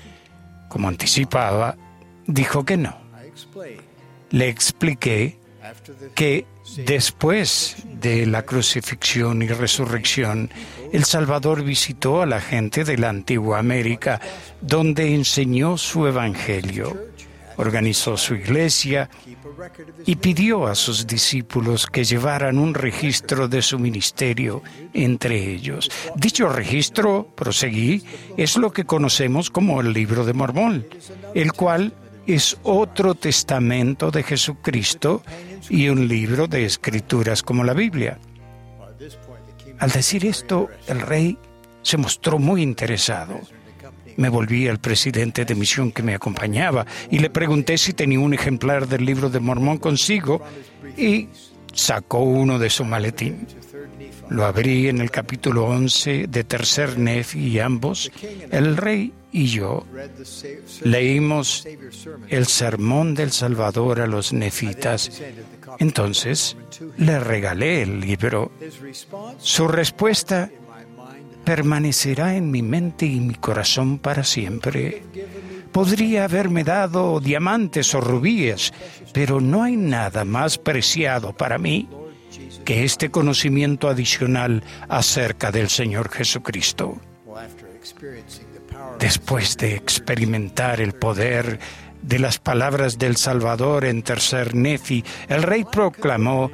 Como 0.70 0.88
anticipaba, 0.88 1.76
dijo 2.26 2.64
que 2.64 2.78
no. 2.78 2.96
Le 4.30 4.48
expliqué 4.48 5.36
que 6.14 6.46
después 6.86 7.76
de 8.00 8.24
la 8.24 8.46
crucifixión 8.46 9.42
y 9.42 9.48
resurrección, 9.48 10.50
el 10.90 11.04
Salvador 11.04 11.64
visitó 11.64 12.22
a 12.22 12.26
la 12.26 12.40
gente 12.40 12.84
de 12.84 12.96
la 12.96 13.10
antigua 13.10 13.58
América, 13.58 14.22
donde 14.62 15.14
enseñó 15.14 15.76
su 15.76 16.06
evangelio, 16.06 16.96
organizó 17.58 18.16
su 18.16 18.34
iglesia 18.34 19.10
y 20.06 20.16
pidió 20.16 20.66
a 20.66 20.74
sus 20.74 21.06
discípulos 21.06 21.86
que 21.86 22.04
llevaran 22.04 22.58
un 22.58 22.72
registro 22.72 23.48
de 23.48 23.62
su 23.62 23.78
ministerio 23.78 24.62
entre 24.94 25.52
ellos. 25.52 25.90
Dicho 26.14 26.48
registro, 26.48 27.28
proseguí, 27.34 28.02
es 28.36 28.56
lo 28.56 28.72
que 28.72 28.84
conocemos 28.84 29.50
como 29.50 29.80
el 29.80 29.92
libro 29.92 30.24
de 30.24 30.32
Mormón, 30.32 30.86
el 31.34 31.52
cual 31.52 31.92
es 32.26 32.56
otro 32.62 33.14
testamento 33.14 34.10
de 34.10 34.22
Jesucristo 34.22 35.22
y 35.68 35.88
un 35.88 36.06
libro 36.06 36.46
de 36.46 36.64
escrituras 36.64 37.42
como 37.42 37.64
la 37.64 37.74
Biblia. 37.74 38.18
Al 39.78 39.90
decir 39.90 40.24
esto, 40.26 40.68
el 40.86 41.00
rey 41.00 41.38
se 41.82 41.96
mostró 41.96 42.38
muy 42.38 42.62
interesado. 42.62 43.40
Me 44.18 44.28
volví 44.28 44.66
al 44.66 44.80
presidente 44.80 45.44
de 45.44 45.54
misión 45.54 45.92
que 45.92 46.02
me 46.02 46.12
acompañaba 46.12 46.84
y 47.08 47.20
le 47.20 47.30
pregunté 47.30 47.78
si 47.78 47.92
tenía 47.92 48.18
un 48.18 48.34
ejemplar 48.34 48.88
del 48.88 49.04
libro 49.04 49.30
de 49.30 49.38
Mormón 49.38 49.78
consigo 49.78 50.42
y 50.96 51.28
sacó 51.72 52.18
uno 52.18 52.58
de 52.58 52.68
su 52.68 52.84
maletín. 52.84 53.46
Lo 54.28 54.44
abrí 54.44 54.88
en 54.88 55.00
el 55.00 55.12
capítulo 55.12 55.66
11 55.66 56.26
de 56.26 56.42
Tercer 56.42 56.98
Nef 56.98 57.36
y 57.36 57.60
ambos, 57.60 58.10
el 58.50 58.76
rey 58.76 59.12
y 59.30 59.46
yo, 59.46 59.86
leímos 60.82 61.64
el 62.28 62.46
sermón 62.46 63.14
del 63.14 63.30
Salvador 63.30 64.00
a 64.00 64.08
los 64.08 64.32
nefitas. 64.32 65.22
Entonces 65.78 66.56
le 66.96 67.20
regalé 67.20 67.82
el 67.82 68.00
libro. 68.00 68.50
Su 69.38 69.68
respuesta 69.68 70.50
permanecerá 71.48 72.36
en 72.36 72.50
mi 72.50 72.60
mente 72.60 73.06
y 73.06 73.20
mi 73.20 73.34
corazón 73.34 73.98
para 73.98 74.22
siempre. 74.22 75.02
Podría 75.72 76.24
haberme 76.24 76.62
dado 76.62 77.20
diamantes 77.20 77.94
o 77.94 78.02
rubíes, 78.02 78.70
pero 79.14 79.40
no 79.40 79.62
hay 79.62 79.74
nada 79.74 80.26
más 80.26 80.58
preciado 80.58 81.32
para 81.32 81.56
mí 81.56 81.88
que 82.66 82.84
este 82.84 83.10
conocimiento 83.10 83.88
adicional 83.88 84.62
acerca 84.90 85.50
del 85.50 85.70
Señor 85.70 86.10
Jesucristo. 86.10 87.00
Después 88.98 89.56
de 89.56 89.74
experimentar 89.74 90.82
el 90.82 90.92
poder 90.92 91.58
de 92.02 92.18
las 92.18 92.38
palabras 92.38 92.98
del 92.98 93.16
Salvador 93.16 93.86
en 93.86 94.02
tercer 94.02 94.54
Nefi, 94.54 95.02
el 95.28 95.42
rey 95.42 95.64
proclamó, 95.64 96.50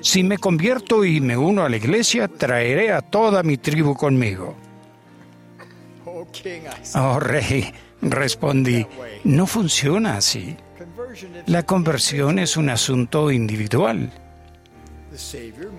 si 0.00 0.22
me 0.22 0.38
convierto 0.38 1.04
y 1.04 1.20
me 1.20 1.36
uno 1.36 1.64
a 1.64 1.68
la 1.68 1.76
iglesia, 1.76 2.28
traeré 2.28 2.92
a 2.92 3.02
toda 3.02 3.42
mi 3.42 3.56
tribu 3.58 3.94
conmigo. 3.94 4.56
Oh 6.94 7.20
rey, 7.20 7.72
respondí, 8.02 8.86
no 9.24 9.46
funciona 9.46 10.16
así. 10.16 10.56
La 11.46 11.64
conversión 11.64 12.38
es 12.38 12.56
un 12.56 12.70
asunto 12.70 13.30
individual. 13.30 14.12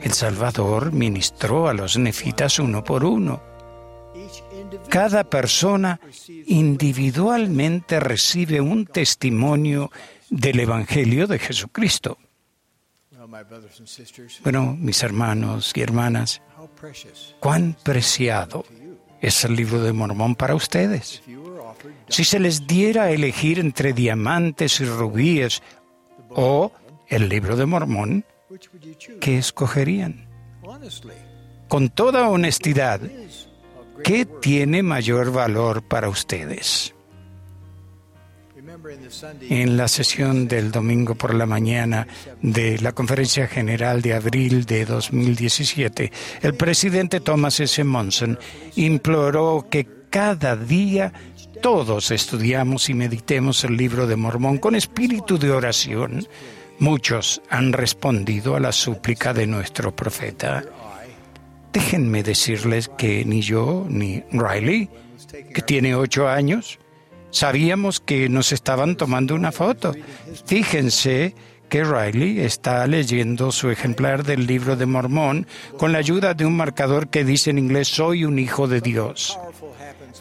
El 0.02 0.14
Salvador 0.14 0.92
ministró 0.92 1.70
a 1.70 1.74
los 1.74 1.98
nefitas 1.98 2.60
uno 2.60 2.84
por 2.84 3.06
uno. 3.06 3.42
Cada 4.90 5.24
persona 5.24 6.00
individualmente 6.48 8.00
recibe 8.00 8.60
un 8.60 8.86
testimonio 8.86 9.92
del 10.30 10.60
Evangelio 10.60 11.28
de 11.28 11.40
Jesucristo. 11.40 12.18
Bueno, 14.44 14.76
mis 14.80 15.04
hermanos 15.04 15.72
y 15.76 15.82
hermanas, 15.82 16.42
cuán 17.40 17.76
preciado 17.84 18.66
es 19.22 19.44
el 19.46 19.56
libro 19.56 19.82
de 19.82 19.94
Mormón 19.94 20.36
para 20.36 20.56
ustedes. 20.56 21.22
Si 22.08 22.24
se 22.24 22.40
les 22.40 22.68
diera 22.68 23.04
a 23.04 23.12
elegir 23.12 23.60
entre 23.60 23.94
diamantes 23.94 24.80
y 24.80 24.86
rubíes 24.86 25.62
o 26.30 26.72
el 27.08 27.30
libro 27.30 27.56
de 27.56 27.66
Mormón, 27.66 28.26
¿qué 29.22 29.38
escogerían? 29.38 30.28
Con 31.68 31.90
toda 31.90 32.30
honestidad, 32.30 33.02
¿qué 34.04 34.26
tiene 34.26 34.84
mayor 34.84 35.32
valor 35.32 35.84
para 35.84 36.10
ustedes? 36.10 36.94
En 39.42 39.78
la 39.78 39.88
sesión 39.88 40.48
del 40.48 40.72
domingo 40.72 41.14
por 41.14 41.36
la 41.36 41.46
mañana 41.46 42.08
de 42.42 42.80
la 42.80 42.94
Conferencia 42.94 43.48
General 43.48 44.02
de 44.02 44.16
abril 44.16 44.66
de 44.66 44.86
2017, 44.86 46.12
el 46.42 46.56
presidente 46.56 47.20
Thomas 47.20 47.60
S. 47.60 47.84
Monson 47.84 48.40
imploró 48.76 49.68
que 49.70 49.88
cada 50.10 50.56
día 50.56 51.14
todos 51.62 52.10
estudiamos 52.10 52.90
y 52.90 52.96
meditemos 52.96 53.64
el 53.64 53.78
libro 53.78 54.08
de 54.08 54.16
Mormón 54.16 54.58
con 54.58 54.76
espíritu 54.76 55.38
de 55.38 55.52
oración. 55.52 56.28
Muchos 56.80 57.42
han 57.50 57.74
respondido 57.74 58.56
a 58.56 58.60
la 58.60 58.72
súplica 58.72 59.34
de 59.34 59.46
nuestro 59.46 59.96
profeta. 59.96 60.64
Déjenme 61.72 62.24
decirles 62.24 62.90
que 62.98 63.24
ni 63.24 63.42
yo 63.42 63.86
ni 63.88 64.24
Riley, 64.32 64.90
que 65.54 65.62
tiene 65.62 65.94
ocho 65.94 66.28
años, 66.28 66.80
Sabíamos 67.32 68.00
que 68.00 68.30
nos 68.30 68.52
estaban 68.52 68.96
tomando 68.96 69.36
una 69.36 69.52
foto. 69.52 69.94
Fíjense 70.46 71.36
que 71.70 71.84
Riley 71.84 72.40
está 72.40 72.86
leyendo 72.88 73.52
su 73.52 73.70
ejemplar 73.70 74.24
del 74.24 74.48
libro 74.48 74.76
de 74.76 74.88
Mormón 74.88 75.48
con 75.78 75.92
la 75.92 76.00
ayuda 76.00 76.34
de 76.34 76.46
un 76.46 76.58
marcador 76.58 77.10
que 77.10 77.24
dice 77.24 77.52
en 77.52 77.60
inglés 77.60 77.88
Soy 77.88 78.26
un 78.26 78.40
hijo 78.40 78.68
de 78.68 78.82
Dios. 78.82 79.38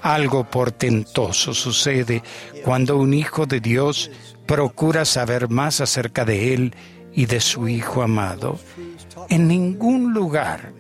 Algo 0.03 0.45
portentoso 0.45 1.55
sucede 1.55 2.23
cuando 2.65 2.99
un 2.99 3.15
hijo 3.15 3.47
de 3.47 3.61
Dios 3.61 4.11
procura 4.47 5.05
saber 5.05 5.49
más 5.49 5.81
acerca 5.81 6.25
de 6.25 6.55
él 6.55 6.75
y 7.13 7.27
de 7.27 7.41
su 7.41 7.67
hijo 7.69 8.03
amado. 8.03 8.59
En 9.29 9.49
ningún 9.49 10.13
lugar 10.13 10.73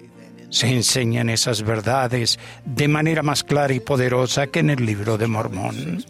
se 0.50 0.68
enseñan 0.68 1.28
esas 1.28 1.62
verdades 1.62 2.38
de 2.64 2.88
manera 2.88 3.22
más 3.22 3.44
clara 3.44 3.72
y 3.74 3.80
poderosa 3.80 4.46
que 4.46 4.60
en 4.60 4.70
el 4.70 4.84
libro 4.84 5.18
de 5.18 5.26
Mormón. 5.26 6.04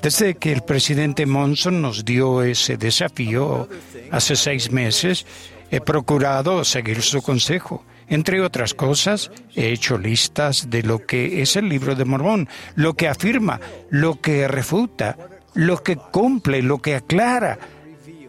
Desde 0.00 0.34
que 0.34 0.52
el 0.52 0.62
presidente 0.62 1.26
Monson 1.26 1.82
nos 1.82 2.04
dio 2.04 2.42
ese 2.42 2.76
desafío 2.76 3.68
hace 4.10 4.36
seis 4.36 4.70
meses, 4.70 5.26
he 5.70 5.80
procurado 5.80 6.64
seguir 6.64 7.02
su 7.02 7.22
consejo. 7.22 7.84
Entre 8.08 8.42
otras 8.42 8.74
cosas, 8.74 9.30
he 9.54 9.70
hecho 9.70 9.96
listas 9.96 10.68
de 10.68 10.82
lo 10.82 11.06
que 11.06 11.40
es 11.40 11.56
el 11.56 11.68
libro 11.68 11.94
de 11.94 12.04
Mormón, 12.04 12.48
lo 12.74 12.94
que 12.94 13.08
afirma, 13.08 13.60
lo 13.90 14.20
que 14.20 14.48
refuta, 14.48 15.16
lo 15.54 15.82
que 15.82 15.96
cumple, 15.96 16.62
lo 16.62 16.78
que 16.78 16.96
aclara 16.96 17.58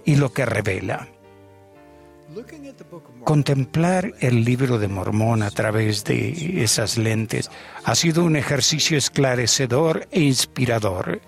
y 0.05 0.15
lo 0.15 0.31
que 0.31 0.45
revela. 0.45 1.07
Contemplar 3.23 4.13
el 4.19 4.43
libro 4.43 4.79
de 4.79 4.89
Mormón 4.89 5.43
a 5.43 5.49
través 5.49 6.03
de 6.03 6.61
esas 6.61 6.97
lentes 6.97 7.49
ha 7.85 7.95
sido 7.95 8.25
un 8.25 8.35
ejercicio 8.35 8.97
esclarecedor 8.97 10.07
e 10.11 10.21
inspirador. 10.21 11.21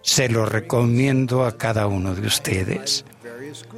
Se 0.00 0.30
lo 0.30 0.46
recomiendo 0.46 1.44
a 1.44 1.58
cada 1.58 1.86
uno 1.88 2.14
de 2.14 2.26
ustedes. 2.26 3.04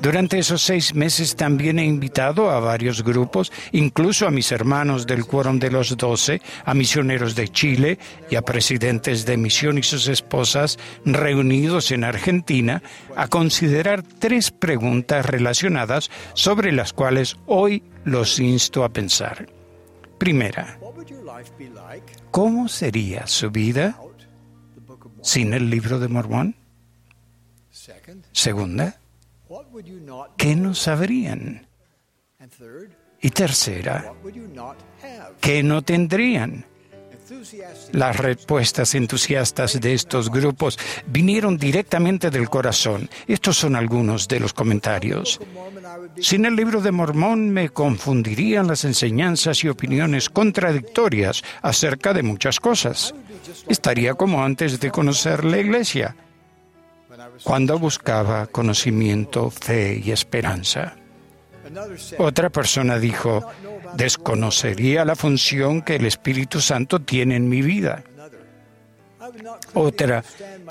Durante 0.01 0.39
esos 0.39 0.63
seis 0.63 0.95
meses 0.95 1.37
también 1.37 1.79
he 1.79 1.85
invitado 1.85 2.51
a 2.51 2.61
varios 2.61 3.03
grupos, 3.03 3.53
incluso 3.73 4.27
a 4.27 4.31
mis 4.31 4.51
hermanos 4.53 5.07
del 5.07 5.27
Quórum 5.27 5.59
de 5.59 5.71
los 5.71 5.97
Doce, 5.97 6.41
a 6.65 6.75
misioneros 6.75 7.35
de 7.35 7.49
Chile 7.49 7.99
y 8.31 8.37
a 8.37 8.43
presidentes 8.43 9.25
de 9.25 9.37
misión 9.37 9.79
y 9.79 9.83
sus 9.83 10.09
esposas 10.09 10.79
reunidos 11.05 11.91
en 11.93 12.05
Argentina, 12.05 12.83
a 13.17 13.29
considerar 13.29 14.03
tres 14.03 14.51
preguntas 14.51 15.27
relacionadas 15.27 16.11
sobre 16.35 16.73
las 16.73 16.93
cuales 16.93 17.37
hoy 17.47 17.83
los 18.05 18.39
insto 18.39 18.85
a 18.85 18.89
pensar. 18.89 19.49
Primera, 20.19 20.79
¿cómo 22.31 22.69
sería 22.69 23.27
su 23.27 23.51
vida 23.51 23.99
sin 25.23 25.53
el 25.55 25.71
libro 25.71 25.99
de 25.99 26.09
Mormón? 26.09 26.57
Segunda, 28.33 29.01
¿qué 30.37 30.57
no 30.57 30.75
sabrían? 30.75 31.67
Y 33.21 33.31
tercera, 33.31 34.13
¿qué 35.41 35.63
no 35.63 35.83
tendrían? 35.83 36.67
Las 37.93 38.17
respuestas 38.17 38.95
entusiastas 38.95 39.81
de 39.81 39.95
estos 39.95 40.31
grupos 40.31 40.79
vinieron 41.07 41.57
directamente 41.57 42.31
del 42.31 42.49
corazón. 42.49 43.09
Estos 43.27 43.57
son 43.57 43.77
algunos 43.77 44.29
de 44.29 44.41
los 44.41 44.53
comentarios. 44.53 45.41
Sin 46.19 46.45
el 46.45 46.57
libro 46.57 46.81
de 46.81 46.91
Mormón 46.91 47.51
me 47.51 47.71
confundirían 47.71 48.67
las 48.67 48.85
enseñanzas 48.85 49.65
y 49.65 49.69
opiniones 49.69 50.29
contradictorias 50.29 51.43
acerca 51.63 52.13
de 52.13 52.23
muchas 52.23 52.61
cosas. 52.61 53.15
Estaría 53.69 54.15
como 54.15 54.45
antes 54.45 54.79
de 54.81 54.91
conocer 54.91 55.45
la 55.45 55.59
Iglesia 55.59 56.17
cuando 57.43 57.79
buscaba 57.79 58.47
conocimiento, 58.47 59.51
fe 59.51 60.01
y 60.05 60.11
esperanza. 60.11 60.97
Otra 62.19 62.51
persona 62.51 62.99
dijo, 62.99 63.47
desconocería 63.95 65.05
la 65.05 65.17
función 65.17 65.83
que 65.83 65.97
el 65.97 66.07
Espíritu 66.07 66.61
Santo 66.61 67.01
tiene 67.01 67.37
en 67.37 67.49
mi 67.49 67.63
vida. 67.63 68.05
Otra, 69.75 70.25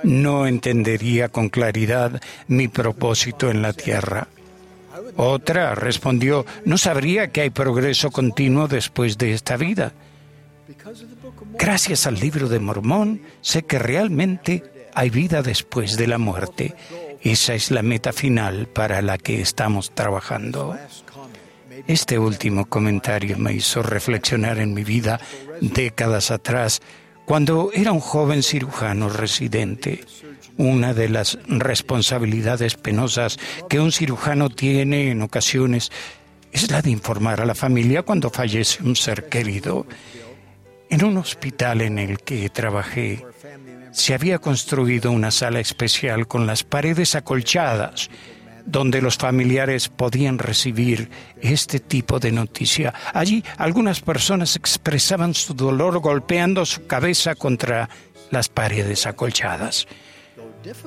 no 0.04 0.46
entendería 0.46 1.30
con 1.30 1.50
claridad 1.50 2.22
mi 2.48 2.68
propósito 2.68 3.50
en 3.50 3.62
la 3.62 3.74
tierra. 3.74 4.28
Otra 5.16 5.76
respondió, 5.76 6.46
no 6.66 6.78
sabría 6.78 7.32
que 7.32 7.42
hay 7.42 7.50
progreso 7.50 8.12
continuo 8.12 8.68
después 8.68 9.18
de 9.18 9.34
esta 9.34 9.58
vida. 9.58 9.94
Gracias 11.58 12.08
al 12.08 12.16
libro 12.16 12.48
de 12.50 12.60
Mormón, 12.60 13.22
sé 13.42 13.64
que 13.64 13.80
realmente 13.80 14.64
hay 14.94 15.10
vida 15.10 15.42
después 15.42 15.98
de 15.98 16.08
la 16.08 16.18
muerte. 16.18 16.76
Esa 17.22 17.54
es 17.54 17.72
la 17.72 17.82
meta 17.82 18.14
final 18.14 18.68
para 18.68 19.02
la 19.02 19.18
que 19.18 19.42
estamos 19.42 19.92
trabajando. 19.92 20.78
Este 21.88 22.20
último 22.20 22.66
comentario 22.66 23.38
me 23.38 23.54
hizo 23.54 23.82
reflexionar 23.82 24.60
en 24.60 24.74
mi 24.74 24.84
vida 24.84 25.20
décadas 25.62 26.32
atrás, 26.32 26.82
cuando 27.26 27.72
era 27.74 27.92
un 27.92 28.00
joven 28.00 28.44
cirujano 28.44 29.10
residente. 29.10 30.04
Una 30.58 30.94
de 30.94 31.10
las 31.10 31.40
responsabilidades 31.48 32.76
penosas 32.76 33.40
que 33.70 33.80
un 33.80 33.92
cirujano 33.92 34.50
tiene 34.50 35.12
en 35.12 35.22
ocasiones 35.22 35.92
es 36.52 36.70
la 36.70 36.82
de 36.82 36.92
informar 36.92 37.42
a 37.42 37.46
la 37.46 37.56
familia 37.56 38.04
cuando 38.04 38.30
fallece 38.30 38.84
un 38.84 38.96
ser 38.96 39.30
querido. 39.30 39.86
En 40.90 41.06
un 41.06 41.18
hospital 41.18 41.82
en 41.82 41.98
el 42.00 42.20
que 42.20 42.50
trabajé, 42.50 43.26
se 43.92 44.14
había 44.14 44.40
construido 44.40 45.12
una 45.12 45.32
sala 45.32 45.60
especial 45.60 46.28
con 46.28 46.48
las 46.48 46.64
paredes 46.64 47.16
acolchadas, 47.16 48.10
donde 48.66 49.02
los 49.02 49.18
familiares 49.18 49.90
podían 49.90 50.38
recibir 50.40 51.10
este 51.42 51.80
tipo 51.80 52.20
de 52.20 52.32
noticia. 52.32 52.94
Allí 53.14 53.44
algunas 53.58 54.02
personas 54.02 54.56
expresaban 54.56 55.34
su 55.34 55.54
dolor 55.54 56.00
golpeando 56.00 56.66
su 56.66 56.88
cabeza 56.88 57.36
contra 57.36 57.90
las 58.30 58.50
paredes 58.50 59.06
acolchadas. 59.06 59.88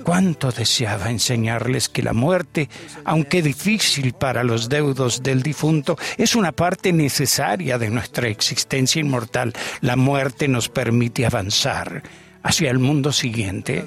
Cuánto 0.04 0.52
deseaba 0.52 1.10
enseñarles 1.10 1.88
que 1.88 2.02
la 2.02 2.12
muerte, 2.12 2.68
aunque 3.04 3.42
difícil 3.42 4.12
para 4.12 4.44
los 4.44 4.68
deudos 4.68 5.22
del 5.22 5.42
difunto, 5.42 5.98
es 6.16 6.36
una 6.36 6.52
parte 6.52 6.92
necesaria 6.92 7.76
de 7.76 7.90
nuestra 7.90 8.28
existencia 8.28 9.00
inmortal. 9.00 9.52
La 9.80 9.96
muerte 9.96 10.46
nos 10.46 10.68
permite 10.68 11.26
avanzar 11.26 12.04
hacia 12.44 12.70
el 12.70 12.78
mundo 12.78 13.10
siguiente. 13.10 13.84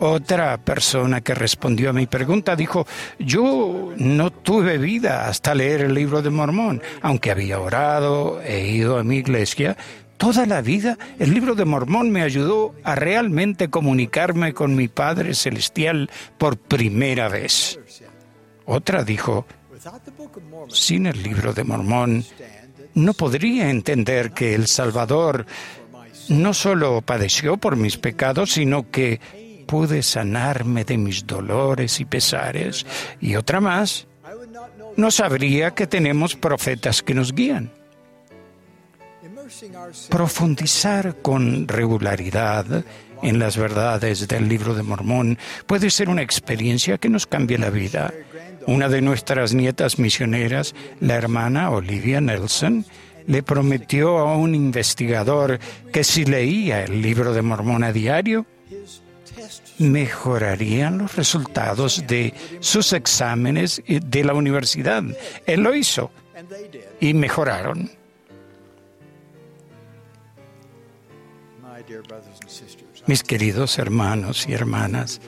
Otra 0.00 0.58
persona 0.58 1.20
que 1.20 1.34
respondió 1.34 1.90
a 1.90 1.92
mi 1.92 2.06
pregunta 2.06 2.56
dijo, 2.56 2.86
yo 3.18 3.94
no 3.96 4.30
tuve 4.30 4.78
vida 4.78 5.28
hasta 5.28 5.54
leer 5.54 5.82
el 5.82 5.94
libro 5.94 6.22
de 6.22 6.30
Mormón, 6.30 6.82
aunque 7.02 7.30
había 7.30 7.60
orado, 7.60 8.42
he 8.42 8.66
ido 8.66 8.98
a 8.98 9.04
mi 9.04 9.18
iglesia, 9.18 9.76
toda 10.16 10.44
la 10.44 10.60
vida 10.60 10.98
el 11.18 11.32
libro 11.32 11.54
de 11.54 11.64
Mormón 11.64 12.10
me 12.10 12.22
ayudó 12.22 12.74
a 12.82 12.96
realmente 12.96 13.70
comunicarme 13.70 14.52
con 14.52 14.74
mi 14.74 14.88
Padre 14.88 15.34
Celestial 15.34 16.10
por 16.36 16.58
primera 16.58 17.28
vez. 17.28 17.78
Otra 18.64 19.04
dijo, 19.04 19.46
sin 20.68 21.06
el 21.06 21.22
libro 21.22 21.52
de 21.52 21.62
Mormón, 21.62 22.24
no 22.94 23.12
podría 23.12 23.68
entender 23.68 24.32
que 24.32 24.54
el 24.54 24.66
Salvador 24.66 25.46
no 26.28 26.54
solo 26.54 27.02
padeció 27.02 27.56
por 27.56 27.76
mis 27.76 27.96
pecados, 27.96 28.52
sino 28.52 28.90
que 28.90 29.20
pude 29.66 30.02
sanarme 30.02 30.84
de 30.84 30.96
mis 30.96 31.26
dolores 31.26 32.00
y 32.00 32.04
pesares. 32.04 32.86
Y 33.20 33.36
otra 33.36 33.60
más, 33.60 34.06
no 34.96 35.10
sabría 35.10 35.72
que 35.72 35.86
tenemos 35.86 36.36
profetas 36.36 37.02
que 37.02 37.14
nos 37.14 37.34
guían. 37.34 37.70
Profundizar 40.08 41.16
con 41.22 41.68
regularidad 41.68 42.84
en 43.22 43.38
las 43.38 43.56
verdades 43.56 44.26
del 44.26 44.48
libro 44.48 44.74
de 44.74 44.82
Mormón 44.82 45.38
puede 45.66 45.90
ser 45.90 46.08
una 46.08 46.22
experiencia 46.22 46.98
que 46.98 47.08
nos 47.08 47.26
cambie 47.26 47.58
la 47.58 47.70
vida. 47.70 48.12
Una 48.66 48.88
de 48.88 49.00
nuestras 49.00 49.54
nietas 49.54 49.98
misioneras, 49.98 50.74
la 51.00 51.14
hermana 51.14 51.70
Olivia 51.70 52.20
Nelson, 52.20 52.84
le 53.26 53.42
prometió 53.42 54.18
a 54.18 54.36
un 54.36 54.54
investigador 54.54 55.58
que 55.92 56.04
si 56.04 56.24
leía 56.24 56.84
el 56.84 57.02
libro 57.02 57.32
de 57.32 57.42
Mormón 57.42 57.84
a 57.84 57.92
diario, 57.92 58.46
mejorarían 59.78 60.98
los 60.98 61.16
resultados 61.16 62.04
de 62.06 62.32
sus 62.60 62.92
exámenes 62.92 63.82
de 63.86 64.24
la 64.24 64.34
universidad. 64.34 65.02
Él 65.46 65.62
lo 65.62 65.74
hizo 65.74 66.10
y 67.00 67.14
mejoraron. 67.14 67.90
Mis 73.06 73.22
queridos 73.22 73.78
hermanos 73.78 74.48
y 74.48 74.52
hermanas, 74.52 75.20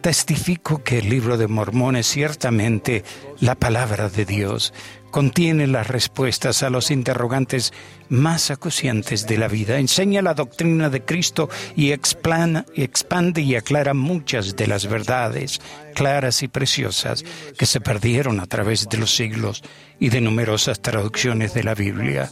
testifico 0.00 0.82
que 0.82 0.98
el 0.98 1.08
libro 1.08 1.36
de 1.36 1.48
Mormón 1.48 1.96
es 1.96 2.06
ciertamente 2.06 3.04
la 3.40 3.54
palabra 3.54 4.08
de 4.08 4.24
Dios. 4.24 4.72
Contiene 5.10 5.66
las 5.66 5.88
respuestas 5.88 6.62
a 6.62 6.70
los 6.70 6.90
interrogantes 6.90 7.72
más 8.08 8.50
acuciantes 8.50 9.26
de 9.26 9.38
la 9.38 9.48
vida. 9.48 9.78
Enseña 9.78 10.22
la 10.22 10.34
doctrina 10.34 10.90
de 10.90 11.04
Cristo 11.04 11.48
y 11.76 11.92
expande 11.92 13.42
y 13.42 13.54
aclara 13.54 13.94
muchas 13.94 14.54
de 14.56 14.66
las 14.66 14.86
verdades 14.86 15.60
claras 15.94 16.42
y 16.42 16.48
preciosas 16.48 17.24
que 17.56 17.66
se 17.66 17.80
perdieron 17.80 18.40
a 18.40 18.46
través 18.46 18.88
de 18.88 18.98
los 18.98 19.14
siglos 19.14 19.62
y 19.98 20.10
de 20.10 20.20
numerosas 20.20 20.80
traducciones 20.80 21.54
de 21.54 21.64
la 21.64 21.74
Biblia. 21.74 22.30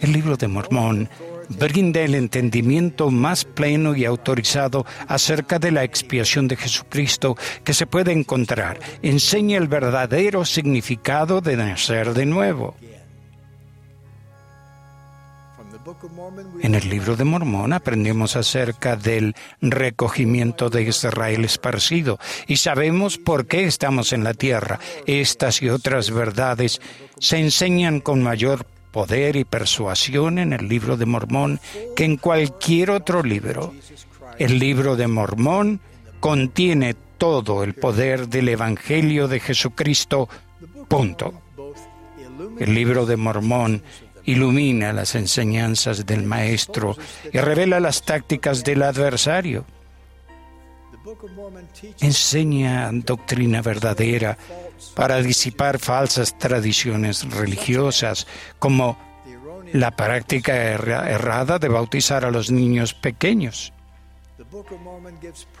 El 0.00 0.12
libro 0.12 0.36
de 0.36 0.48
Mormón 0.48 1.08
brinda 1.48 2.00
el 2.00 2.14
entendimiento 2.14 3.10
más 3.10 3.44
pleno 3.44 3.94
y 3.94 4.04
autorizado 4.04 4.86
acerca 5.06 5.58
de 5.58 5.72
la 5.72 5.84
expiación 5.84 6.48
de 6.48 6.56
Jesucristo 6.56 7.36
que 7.64 7.74
se 7.74 7.86
puede 7.86 8.12
encontrar. 8.12 8.80
Enseña 9.02 9.58
el 9.58 9.68
verdadero 9.68 10.44
significado 10.44 11.40
de 11.40 11.56
nacer 11.56 12.14
de 12.14 12.26
nuevo. 12.26 12.76
En 16.60 16.74
el 16.74 16.88
libro 16.88 17.16
de 17.16 17.24
Mormón 17.24 17.72
aprendemos 17.72 18.36
acerca 18.36 18.96
del 18.96 19.34
recogimiento 19.60 20.70
de 20.70 20.82
Israel 20.82 21.44
esparcido 21.44 22.18
y 22.46 22.56
sabemos 22.56 23.18
por 23.18 23.46
qué 23.46 23.64
estamos 23.64 24.12
en 24.12 24.22
la 24.22 24.34
tierra. 24.34 24.78
Estas 25.06 25.60
y 25.60 25.68
otras 25.68 26.10
verdades 26.10 26.80
se 27.18 27.38
enseñan 27.38 28.00
con 28.00 28.22
mayor 28.22 28.66
poder 28.92 29.36
y 29.36 29.44
persuasión 29.44 30.38
en 30.38 30.52
el 30.52 30.68
libro 30.68 30.96
de 30.96 31.06
Mormón 31.06 31.58
que 31.96 32.04
en 32.04 32.16
cualquier 32.18 32.90
otro 32.90 33.22
libro. 33.22 33.74
El 34.38 34.58
libro 34.58 34.94
de 34.96 35.08
Mormón 35.08 35.80
contiene 36.20 36.94
todo 37.18 37.64
el 37.64 37.74
poder 37.74 38.28
del 38.28 38.48
Evangelio 38.48 39.28
de 39.28 39.40
Jesucristo. 39.40 40.28
Punto. 40.88 41.32
El 42.58 42.74
libro 42.74 43.06
de 43.06 43.16
Mormón 43.16 43.82
ilumina 44.24 44.92
las 44.92 45.14
enseñanzas 45.14 46.06
del 46.06 46.22
Maestro 46.24 46.96
y 47.32 47.38
revela 47.38 47.80
las 47.80 48.02
tácticas 48.02 48.62
del 48.62 48.82
adversario. 48.82 49.64
Enseña 52.00 52.90
doctrina 52.92 53.62
verdadera 53.62 54.38
para 54.94 55.22
disipar 55.22 55.78
falsas 55.78 56.38
tradiciones 56.38 57.28
religiosas 57.30 58.26
como 58.58 58.98
la 59.72 59.90
práctica 59.92 60.54
errada 60.54 61.58
de 61.58 61.68
bautizar 61.68 62.24
a 62.24 62.30
los 62.30 62.50
niños 62.50 62.94
pequeños. 62.94 63.72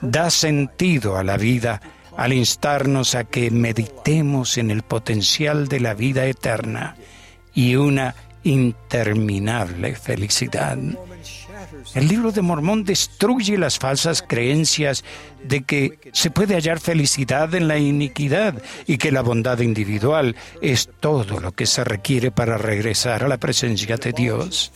Da 0.00 0.30
sentido 0.30 1.16
a 1.16 1.24
la 1.24 1.36
vida 1.36 1.80
al 2.16 2.32
instarnos 2.32 3.14
a 3.14 3.24
que 3.24 3.50
meditemos 3.50 4.58
en 4.58 4.70
el 4.70 4.82
potencial 4.82 5.68
de 5.68 5.80
la 5.80 5.94
vida 5.94 6.26
eterna 6.26 6.96
y 7.54 7.76
una 7.76 8.14
interminable 8.44 9.94
felicidad. 9.94 10.78
El 11.94 12.08
libro 12.08 12.32
de 12.32 12.42
Mormón 12.42 12.84
destruye 12.84 13.58
las 13.58 13.78
falsas 13.78 14.22
creencias 14.22 15.04
de 15.42 15.62
que 15.62 15.98
se 16.12 16.30
puede 16.30 16.54
hallar 16.54 16.80
felicidad 16.80 17.54
en 17.54 17.68
la 17.68 17.78
iniquidad 17.78 18.62
y 18.86 18.98
que 18.98 19.12
la 19.12 19.22
bondad 19.22 19.58
individual 19.60 20.36
es 20.60 20.88
todo 21.00 21.40
lo 21.40 21.52
que 21.52 21.66
se 21.66 21.84
requiere 21.84 22.30
para 22.30 22.58
regresar 22.58 23.24
a 23.24 23.28
la 23.28 23.38
presencia 23.38 23.96
de 23.96 24.12
Dios. 24.12 24.72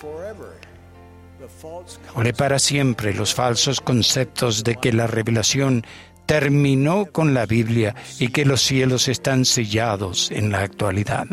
Ole 2.15 2.33
para 2.33 2.59
siempre 2.59 3.15
los 3.15 3.35
falsos 3.35 3.81
conceptos 3.81 4.65
de 4.65 4.77
que 4.77 4.93
la 4.93 5.07
revelación 5.07 5.85
terminó 6.27 7.07
con 7.07 7.35
la 7.35 7.47
Biblia 7.47 7.95
y 8.19 8.29
que 8.29 8.45
los 8.45 8.63
cielos 8.63 9.09
están 9.09 9.45
sellados 9.45 10.31
en 10.31 10.51
la 10.51 10.63
actualidad. 10.63 11.27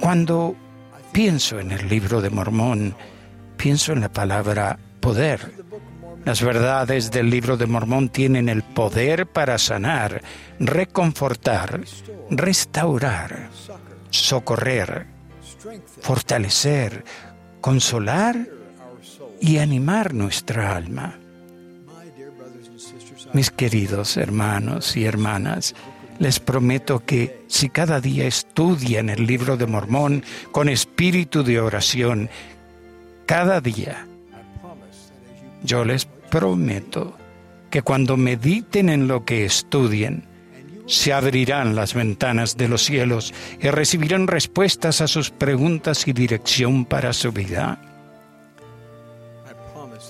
Cuando 0.00 0.56
pienso 1.12 1.60
en 1.60 1.70
el 1.70 1.88
libro 1.88 2.20
de 2.20 2.30
Mormón, 2.30 2.96
pienso 3.56 3.92
en 3.92 4.00
la 4.00 4.12
palabra 4.12 4.78
poder. 5.00 5.52
Las 6.24 6.42
verdades 6.42 7.10
del 7.10 7.30
libro 7.30 7.56
de 7.56 7.66
Mormón 7.66 8.08
tienen 8.08 8.48
el 8.48 8.62
poder 8.62 9.26
para 9.26 9.58
sanar, 9.58 10.22
reconfortar, 10.58 11.80
restaurar, 12.30 13.50
socorrer, 14.10 15.06
fortalecer, 16.00 17.04
consolar 17.60 18.48
y 19.40 19.58
animar 19.58 20.14
nuestra 20.14 20.76
alma. 20.76 21.18
Mis 23.32 23.50
queridos 23.50 24.16
hermanos 24.16 24.96
y 24.96 25.04
hermanas, 25.04 25.74
les 26.22 26.38
prometo 26.38 27.04
que 27.04 27.42
si 27.48 27.68
cada 27.68 28.00
día 28.00 28.28
estudian 28.28 29.10
el 29.10 29.26
libro 29.26 29.56
de 29.56 29.66
Mormón 29.66 30.22
con 30.52 30.68
espíritu 30.68 31.42
de 31.42 31.60
oración, 31.60 32.30
cada 33.26 33.60
día, 33.60 34.06
yo 35.64 35.84
les 35.84 36.04
prometo 36.04 37.16
que 37.70 37.82
cuando 37.82 38.16
mediten 38.16 38.88
en 38.88 39.08
lo 39.08 39.24
que 39.24 39.44
estudien, 39.44 40.22
se 40.86 41.12
abrirán 41.12 41.74
las 41.74 41.92
ventanas 41.92 42.56
de 42.56 42.68
los 42.68 42.84
cielos 42.84 43.34
y 43.60 43.68
recibirán 43.70 44.28
respuestas 44.28 45.00
a 45.00 45.08
sus 45.08 45.30
preguntas 45.30 46.06
y 46.06 46.12
dirección 46.12 46.84
para 46.84 47.12
su 47.12 47.32
vida. 47.32 47.80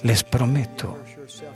Les 0.03 0.23
prometo 0.25 0.99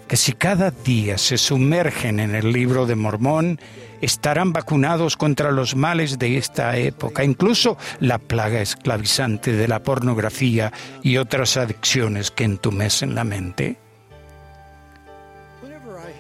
que 0.09 0.17
si 0.17 0.33
cada 0.33 0.71
día 0.71 1.19
se 1.19 1.37
sumergen 1.37 2.21
en 2.21 2.35
el 2.35 2.53
libro 2.53 2.87
de 2.87 2.95
Mormón, 2.95 3.59
estarán 4.01 4.53
vacunados 4.53 5.17
contra 5.17 5.51
los 5.51 5.75
males 5.75 6.19
de 6.19 6.37
esta 6.37 6.77
época, 6.77 7.25
incluso 7.25 7.77
la 8.01 8.19
plaga 8.19 8.61
esclavizante 8.61 9.53
de 9.53 9.69
la 9.69 9.83
pornografía 9.83 10.73
y 11.03 11.17
otras 11.17 11.57
adicciones 11.57 12.31
que 12.31 12.45
entumecen 12.45 13.15
la 13.15 13.25
mente. 13.25 13.79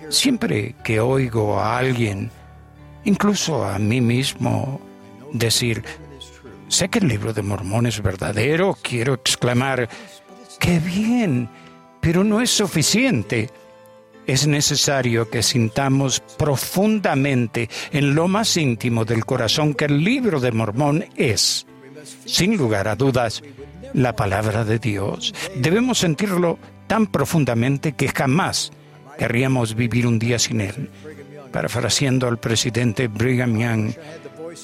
Siempre 0.08 0.74
que 0.82 1.00
oigo 1.00 1.58
a 1.58 1.78
alguien, 1.78 2.30
incluso 3.04 3.64
a 3.64 3.78
mí 3.78 4.00
mismo, 4.00 4.80
decir, 5.32 5.84
sé 6.68 6.88
que 6.88 7.00
el 7.00 7.08
libro 7.08 7.32
de 7.32 7.42
Mormón 7.42 7.86
es 7.86 8.02
verdadero, 8.02 8.76
quiero 8.82 9.14
exclamar, 9.14 9.88
qué 10.58 10.78
bien, 10.78 11.48
pero 12.00 12.24
no 12.24 12.40
es 12.40 12.50
suficiente 12.50 13.50
es 14.26 14.46
necesario 14.46 15.30
que 15.30 15.42
sintamos 15.42 16.20
profundamente 16.36 17.68
en 17.92 18.14
lo 18.14 18.28
más 18.28 18.56
íntimo 18.56 19.04
del 19.04 19.24
corazón 19.24 19.74
que 19.74 19.86
el 19.86 20.02
libro 20.02 20.40
de 20.40 20.52
Mormón 20.52 21.04
es, 21.16 21.66
sin 22.24 22.56
lugar 22.56 22.88
a 22.88 22.96
dudas, 22.96 23.42
la 23.92 24.14
palabra 24.14 24.64
de 24.64 24.78
Dios. 24.78 25.34
Debemos 25.56 25.98
sentirlo 25.98 26.58
tan 26.86 27.06
profundamente 27.06 27.92
que 27.92 28.08
jamás 28.08 28.72
querríamos 29.18 29.74
vivir 29.74 30.06
un 30.06 30.18
día 30.18 30.38
sin 30.38 30.60
él. 30.60 30.90
Parafraseando 31.52 32.28
al 32.28 32.38
presidente 32.38 33.08
Brigham 33.08 33.58
Young, 33.58 33.92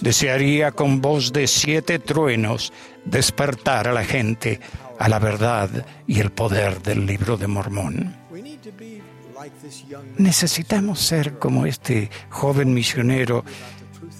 desearía 0.01 0.72
con 0.72 1.01
voz 1.01 1.32
de 1.32 1.47
siete 1.47 1.98
truenos 1.98 2.72
despertar 3.05 3.89
a 3.89 3.93
la 3.93 4.05
gente 4.05 4.60
a 4.98 5.09
la 5.09 5.18
verdad 5.18 5.86
y 6.06 6.20
el 6.20 6.30
poder 6.30 6.82
del 6.82 7.06
libro 7.06 7.36
de 7.36 7.47
Mormón. 7.47 8.22
Necesitamos 10.19 11.01
ser 11.01 11.39
como 11.39 11.66
este 11.66 12.10
joven 12.31 12.73
misionero 12.74 13.44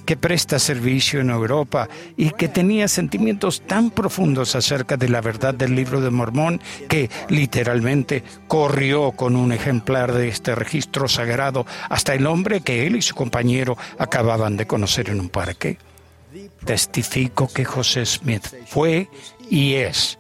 que 0.05 0.17
presta 0.17 0.59
servicio 0.59 1.21
en 1.21 1.31
Europa 1.31 1.89
y 2.17 2.31
que 2.31 2.49
tenía 2.49 2.89
sentimientos 2.89 3.63
tan 3.63 3.91
profundos 3.91 4.55
acerca 4.55 4.97
de 4.97 5.09
la 5.09 5.21
verdad 5.21 5.55
del 5.55 5.75
libro 5.75 6.01
de 6.01 6.11
Mormón 6.11 6.61
que 6.89 7.11
literalmente 7.29 8.25
corrió 8.49 9.13
con 9.13 9.37
un 9.37 9.53
ejemplar 9.53 10.13
de 10.13 10.29
este 10.29 10.55
registro 10.55 11.09
sagrado 11.09 11.67
hasta 11.89 12.15
el 12.15 12.27
hombre 12.27 12.61
que 12.61 12.87
él 12.87 12.97
y 12.97 13.03
su 13.03 13.15
compañero 13.15 13.77
acababan 13.99 14.57
de 14.57 14.67
conocer 14.67 15.11
en 15.11 15.21
un 15.21 15.29
parque. 15.29 15.79
Testifico 16.65 17.49
que 17.49 17.65
José 17.65 18.07
Smith 18.07 18.47
fue 18.67 19.09
y 19.51 19.75
es 19.75 20.19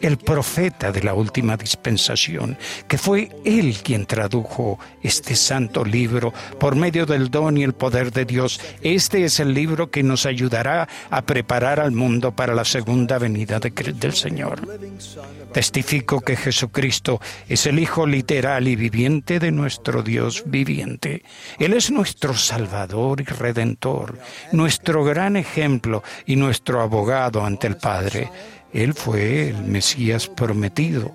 el 0.00 0.18
profeta 0.18 0.92
de 0.92 1.02
la 1.02 1.14
última 1.14 1.56
dispensación, 1.56 2.56
que 2.88 2.98
fue 2.98 3.30
él 3.44 3.76
quien 3.82 4.06
tradujo 4.06 4.78
este 5.02 5.36
santo 5.36 5.84
libro 5.84 6.32
por 6.58 6.76
medio 6.76 7.06
del 7.06 7.30
don 7.30 7.56
y 7.56 7.62
el 7.62 7.74
poder 7.74 8.12
de 8.12 8.24
Dios. 8.24 8.60
Este 8.82 9.24
es 9.24 9.40
el 9.40 9.54
libro 9.54 9.90
que 9.90 10.02
nos 10.02 10.26
ayudará 10.26 10.88
a 11.10 11.22
preparar 11.22 11.80
al 11.80 11.92
mundo 11.92 12.32
para 12.32 12.54
la 12.54 12.64
segunda 12.64 13.18
venida 13.18 13.60
del 13.60 14.14
Señor. 14.14 14.66
Testifico 15.52 16.20
que 16.20 16.36
Jesucristo 16.36 17.20
es 17.48 17.66
el 17.66 17.78
Hijo 17.78 18.06
literal 18.06 18.66
y 18.66 18.76
viviente 18.76 19.38
de 19.38 19.52
nuestro 19.52 20.02
Dios 20.02 20.42
viviente. 20.46 21.22
Él 21.58 21.74
es 21.74 21.90
nuestro 21.90 22.34
Salvador 22.34 23.20
y 23.20 23.24
Redentor, 23.24 24.18
nuestro 24.52 25.04
gran 25.04 25.36
ejemplo 25.36 26.02
y 26.26 26.36
nuestro 26.36 26.80
abogado 26.80 27.44
ante 27.44 27.66
el 27.66 27.76
Padre. 27.76 28.30
Él 28.74 28.92
fue 28.92 29.48
el 29.48 29.64
Mesías 29.64 30.28
prometido, 30.28 31.14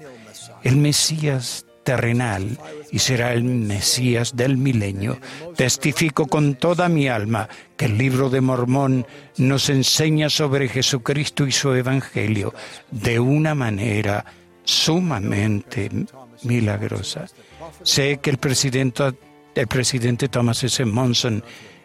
el 0.63 0.77
Mesías 0.77 1.65
terrenal 1.83 2.57
y 2.91 2.99
será 2.99 3.33
el 3.33 3.43
Mesías 3.43 4.35
del 4.35 4.57
milenio. 4.57 5.19
Testifico 5.55 6.27
con 6.27 6.55
toda 6.55 6.87
mi 6.87 7.07
alma 7.07 7.49
que 7.75 7.85
el 7.85 7.97
libro 7.97 8.29
de 8.29 8.41
Mormón 8.41 9.05
nos 9.37 9.69
enseña 9.69 10.29
sobre 10.29 10.69
Jesucristo 10.69 11.45
y 11.45 11.51
su 11.51 11.73
Evangelio 11.73 12.53
de 12.91 13.19
una 13.19 13.55
manera 13.55 14.25
sumamente 14.63 15.89
milagrosa. 16.43 17.25
Sé 17.83 18.19
que 18.21 18.29
el 18.29 18.37
presidente, 18.37 20.29
Thomas 20.29 20.63
S. 20.63 20.85
Monson 20.85 21.43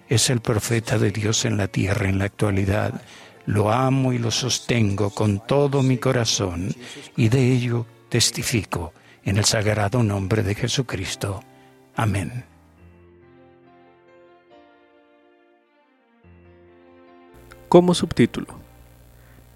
es 0.08 0.30
el 0.30 0.40
profeta 0.40 0.98
de 0.98 1.10
Dios 1.10 1.44
en 1.44 1.56
la 1.56 1.68
tierra 1.68 2.08
en 2.08 2.18
la 2.18 2.26
actualidad. 2.26 3.00
Lo 3.46 3.70
amo 3.70 4.12
y 4.12 4.18
lo 4.18 4.30
sostengo 4.30 5.10
con 5.10 5.44
todo 5.46 5.82
mi 5.82 5.98
corazón 5.98 6.74
y 7.16 7.28
de 7.28 7.52
ello 7.52 7.86
testifico 8.08 8.92
en 9.22 9.36
el 9.36 9.44
sagrado 9.44 10.02
nombre 10.02 10.42
de 10.42 10.54
Jesucristo. 10.54 11.42
Amén. 11.94 12.44
Como 17.68 17.92
subtítulo, 17.94 18.46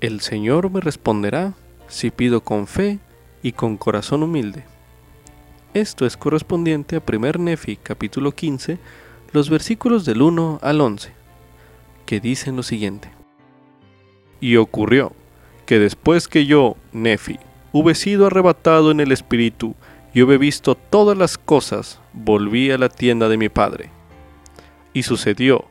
El 0.00 0.20
Señor 0.20 0.70
me 0.70 0.80
responderá 0.80 1.54
si 1.86 2.10
pido 2.10 2.42
con 2.42 2.66
fe 2.66 2.98
y 3.42 3.52
con 3.52 3.76
corazón 3.76 4.22
humilde. 4.22 4.64
Esto 5.72 6.04
es 6.04 6.16
correspondiente 6.16 6.96
a 6.96 7.02
1 7.06 7.32
Nefi 7.38 7.76
capítulo 7.76 8.32
15, 8.32 8.78
los 9.32 9.50
versículos 9.50 10.04
del 10.04 10.22
1 10.22 10.58
al 10.62 10.80
11, 10.80 11.12
que 12.06 12.20
dicen 12.20 12.56
lo 12.56 12.62
siguiente. 12.62 13.17
Y 14.40 14.56
ocurrió 14.56 15.12
que 15.66 15.78
después 15.78 16.28
que 16.28 16.46
yo, 16.46 16.76
Nefi, 16.92 17.38
hube 17.72 17.94
sido 17.94 18.26
arrebatado 18.26 18.90
en 18.90 19.00
el 19.00 19.12
espíritu 19.12 19.74
y 20.14 20.22
hube 20.22 20.38
visto 20.38 20.74
todas 20.74 21.16
las 21.16 21.36
cosas, 21.36 22.00
volví 22.12 22.70
a 22.70 22.78
la 22.78 22.88
tienda 22.88 23.28
de 23.28 23.36
mi 23.36 23.48
padre. 23.48 23.90
Y 24.94 25.02
sucedió 25.02 25.66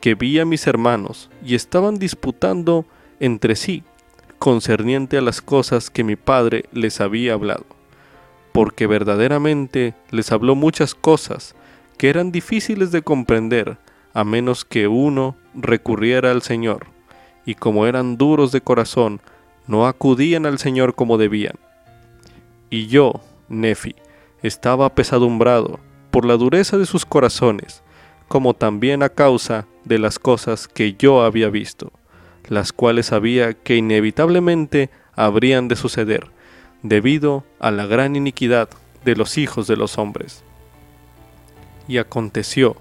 que 0.00 0.14
vi 0.14 0.38
a 0.38 0.44
mis 0.44 0.66
hermanos 0.66 1.30
y 1.44 1.54
estaban 1.54 1.98
disputando 1.98 2.86
entre 3.20 3.56
sí 3.56 3.82
concerniente 4.38 5.18
a 5.18 5.22
las 5.22 5.40
cosas 5.40 5.90
que 5.90 6.04
mi 6.04 6.16
padre 6.16 6.64
les 6.72 7.00
había 7.00 7.34
hablado, 7.34 7.66
porque 8.52 8.86
verdaderamente 8.86 9.94
les 10.10 10.32
habló 10.32 10.54
muchas 10.54 10.94
cosas 10.94 11.54
que 11.98 12.08
eran 12.08 12.32
difíciles 12.32 12.92
de 12.92 13.02
comprender 13.02 13.78
a 14.12 14.24
menos 14.24 14.64
que 14.64 14.88
uno 14.88 15.36
recurriera 15.54 16.30
al 16.30 16.42
Señor 16.42 16.93
y 17.44 17.54
como 17.54 17.86
eran 17.86 18.16
duros 18.16 18.52
de 18.52 18.60
corazón, 18.60 19.20
no 19.66 19.86
acudían 19.86 20.46
al 20.46 20.58
Señor 20.58 20.94
como 20.94 21.18
debían. 21.18 21.58
Y 22.70 22.86
yo, 22.86 23.20
Nefi, 23.48 23.94
estaba 24.42 24.86
apesadumbrado 24.86 25.80
por 26.10 26.24
la 26.24 26.36
dureza 26.36 26.76
de 26.76 26.86
sus 26.86 27.06
corazones, 27.06 27.82
como 28.28 28.54
también 28.54 29.02
a 29.02 29.08
causa 29.08 29.66
de 29.84 29.98
las 29.98 30.18
cosas 30.18 30.68
que 30.68 30.94
yo 30.94 31.22
había 31.22 31.50
visto, 31.50 31.92
las 32.48 32.72
cuales 32.72 33.06
sabía 33.06 33.54
que 33.54 33.76
inevitablemente 33.76 34.90
habrían 35.14 35.68
de 35.68 35.76
suceder, 35.76 36.30
debido 36.82 37.44
a 37.58 37.70
la 37.70 37.86
gran 37.86 38.16
iniquidad 38.16 38.68
de 39.04 39.16
los 39.16 39.38
hijos 39.38 39.66
de 39.66 39.76
los 39.76 39.98
hombres. 39.98 40.44
Y 41.88 41.98
aconteció 41.98 42.76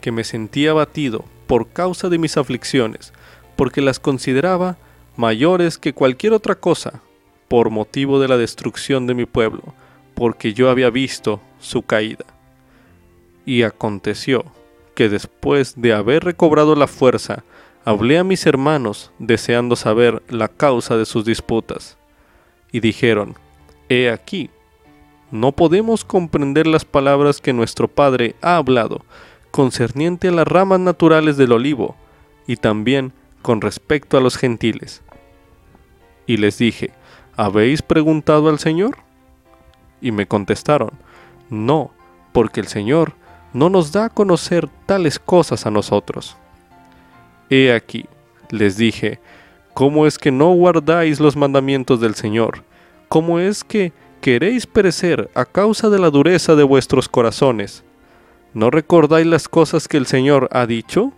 que 0.00 0.12
me 0.12 0.24
sentía 0.24 0.70
abatido 0.70 1.24
por 1.46 1.68
causa 1.68 2.08
de 2.08 2.18
mis 2.18 2.36
aflicciones, 2.36 3.12
porque 3.56 3.80
las 3.80 3.98
consideraba 4.00 4.76
mayores 5.16 5.78
que 5.78 5.92
cualquier 5.92 6.32
otra 6.32 6.54
cosa, 6.54 7.00
por 7.48 7.70
motivo 7.70 8.20
de 8.20 8.28
la 8.28 8.36
destrucción 8.36 9.06
de 9.06 9.14
mi 9.14 9.26
pueblo, 9.26 9.62
porque 10.14 10.54
yo 10.54 10.70
había 10.70 10.90
visto 10.90 11.40
su 11.60 11.82
caída. 11.82 12.24
Y 13.46 13.62
aconteció 13.62 14.44
que 14.94 15.08
después 15.08 15.74
de 15.76 15.92
haber 15.92 16.24
recobrado 16.24 16.74
la 16.74 16.86
fuerza, 16.86 17.44
hablé 17.84 18.18
a 18.18 18.24
mis 18.24 18.46
hermanos 18.46 19.12
deseando 19.18 19.76
saber 19.76 20.22
la 20.28 20.48
causa 20.48 20.96
de 20.96 21.04
sus 21.04 21.24
disputas. 21.24 21.96
Y 22.72 22.80
dijeron, 22.80 23.34
He 23.88 24.10
aquí, 24.10 24.50
no 25.30 25.52
podemos 25.52 26.04
comprender 26.04 26.66
las 26.66 26.84
palabras 26.84 27.40
que 27.40 27.52
nuestro 27.52 27.88
Padre 27.88 28.34
ha 28.40 28.56
hablado 28.56 29.04
concerniente 29.50 30.28
a 30.28 30.32
las 30.32 30.48
ramas 30.48 30.80
naturales 30.80 31.36
del 31.36 31.52
olivo, 31.52 31.94
y 32.46 32.56
también 32.56 33.12
con 33.44 33.60
respecto 33.60 34.16
a 34.16 34.22
los 34.22 34.38
gentiles. 34.38 35.02
Y 36.26 36.38
les 36.38 36.56
dije, 36.56 36.92
¿habéis 37.36 37.82
preguntado 37.82 38.48
al 38.48 38.58
Señor? 38.58 38.96
Y 40.00 40.12
me 40.12 40.26
contestaron, 40.26 40.92
no, 41.50 41.90
porque 42.32 42.60
el 42.60 42.68
Señor 42.68 43.12
no 43.52 43.68
nos 43.68 43.92
da 43.92 44.06
a 44.06 44.08
conocer 44.08 44.70
tales 44.86 45.18
cosas 45.18 45.66
a 45.66 45.70
nosotros. 45.70 46.38
He 47.50 47.74
aquí, 47.74 48.06
les 48.48 48.78
dije, 48.78 49.20
¿cómo 49.74 50.06
es 50.06 50.16
que 50.16 50.30
no 50.30 50.50
guardáis 50.54 51.20
los 51.20 51.36
mandamientos 51.36 52.00
del 52.00 52.14
Señor? 52.14 52.64
¿Cómo 53.10 53.40
es 53.40 53.62
que 53.62 53.92
queréis 54.22 54.66
perecer 54.66 55.30
a 55.34 55.44
causa 55.44 55.90
de 55.90 55.98
la 55.98 56.08
dureza 56.08 56.54
de 56.54 56.62
vuestros 56.64 57.10
corazones? 57.10 57.84
¿No 58.54 58.70
recordáis 58.70 59.26
las 59.26 59.48
cosas 59.50 59.86
que 59.86 59.98
el 59.98 60.06
Señor 60.06 60.48
ha 60.50 60.64
dicho? 60.64 61.12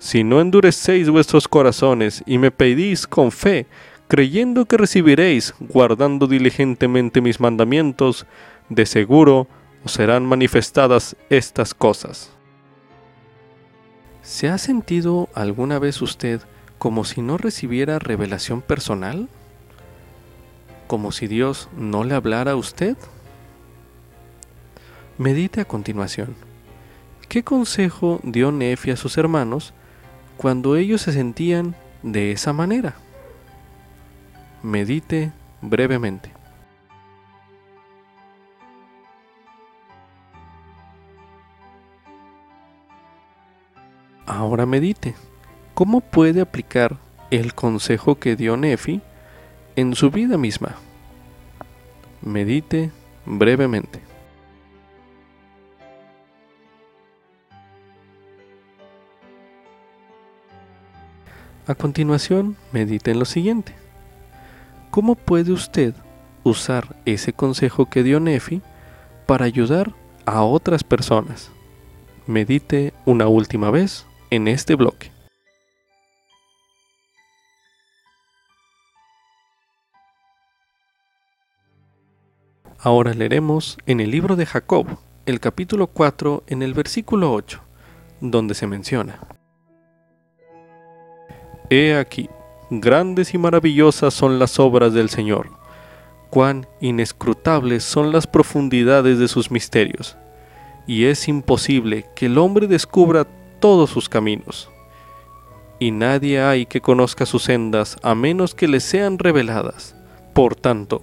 Si 0.00 0.24
no 0.24 0.40
endurecéis 0.40 1.10
vuestros 1.10 1.46
corazones 1.46 2.24
y 2.24 2.38
me 2.38 2.50
pedís 2.50 3.06
con 3.06 3.30
fe, 3.30 3.66
creyendo 4.08 4.64
que 4.64 4.78
recibiréis, 4.78 5.54
guardando 5.60 6.26
diligentemente 6.26 7.20
mis 7.20 7.38
mandamientos, 7.38 8.26
de 8.70 8.86
seguro 8.86 9.46
os 9.84 9.92
serán 9.92 10.24
manifestadas 10.24 11.16
estas 11.28 11.74
cosas. 11.74 12.30
¿Se 14.22 14.48
ha 14.48 14.56
sentido 14.56 15.28
alguna 15.34 15.78
vez 15.78 16.00
usted 16.00 16.40
como 16.78 17.04
si 17.04 17.20
no 17.20 17.36
recibiera 17.36 17.98
revelación 17.98 18.62
personal? 18.62 19.28
¿Como 20.86 21.12
si 21.12 21.26
Dios 21.26 21.68
no 21.76 22.04
le 22.04 22.14
hablara 22.14 22.52
a 22.52 22.56
usted? 22.56 22.96
Medite 25.18 25.60
a 25.60 25.66
continuación. 25.66 26.34
¿Qué 27.28 27.44
consejo 27.44 28.18
dio 28.22 28.50
Nefi 28.50 28.92
a 28.92 28.96
sus 28.96 29.18
hermanos 29.18 29.74
cuando 30.40 30.76
ellos 30.76 31.02
se 31.02 31.12
sentían 31.12 31.74
de 32.02 32.32
esa 32.32 32.54
manera. 32.54 32.94
Medite 34.62 35.32
brevemente. 35.60 36.32
Ahora 44.24 44.64
medite. 44.64 45.14
¿Cómo 45.74 46.00
puede 46.00 46.40
aplicar 46.40 46.96
el 47.30 47.52
consejo 47.52 48.18
que 48.18 48.34
dio 48.34 48.56
Nefi 48.56 49.02
en 49.76 49.94
su 49.94 50.10
vida 50.10 50.38
misma? 50.38 50.76
Medite 52.22 52.90
brevemente. 53.26 54.09
A 61.70 61.76
continuación, 61.76 62.56
medite 62.72 63.12
en 63.12 63.20
lo 63.20 63.24
siguiente. 63.24 63.76
¿Cómo 64.90 65.14
puede 65.14 65.52
usted 65.52 65.94
usar 66.42 66.96
ese 67.04 67.32
consejo 67.32 67.86
que 67.88 68.02
dio 68.02 68.18
Nefi 68.18 68.60
para 69.24 69.44
ayudar 69.44 69.94
a 70.26 70.42
otras 70.42 70.82
personas? 70.82 71.52
Medite 72.26 72.92
una 73.04 73.28
última 73.28 73.70
vez 73.70 74.04
en 74.30 74.48
este 74.48 74.74
bloque. 74.74 75.12
Ahora 82.80 83.14
leeremos 83.14 83.78
en 83.86 84.00
el 84.00 84.10
libro 84.10 84.34
de 84.34 84.46
Jacob, 84.46 84.98
el 85.24 85.38
capítulo 85.38 85.86
4, 85.86 86.42
en 86.48 86.62
el 86.62 86.74
versículo 86.74 87.32
8, 87.32 87.62
donde 88.20 88.56
se 88.56 88.66
menciona. 88.66 89.39
He 91.72 91.94
aquí, 91.94 92.28
grandes 92.68 93.32
y 93.32 93.38
maravillosas 93.38 94.12
son 94.12 94.40
las 94.40 94.58
obras 94.58 94.92
del 94.92 95.08
Señor, 95.08 95.50
cuán 96.28 96.66
inescrutables 96.80 97.84
son 97.84 98.10
las 98.10 98.26
profundidades 98.26 99.20
de 99.20 99.28
sus 99.28 99.52
misterios, 99.52 100.16
y 100.88 101.04
es 101.04 101.28
imposible 101.28 102.06
que 102.16 102.26
el 102.26 102.38
hombre 102.38 102.66
descubra 102.66 103.24
todos 103.60 103.88
sus 103.90 104.08
caminos. 104.08 104.68
Y 105.78 105.92
nadie 105.92 106.42
hay 106.42 106.66
que 106.66 106.80
conozca 106.80 107.24
sus 107.24 107.44
sendas 107.44 107.98
a 108.02 108.16
menos 108.16 108.56
que 108.56 108.66
le 108.66 108.80
sean 108.80 109.20
reveladas. 109.20 109.94
Por 110.34 110.56
tanto, 110.56 111.02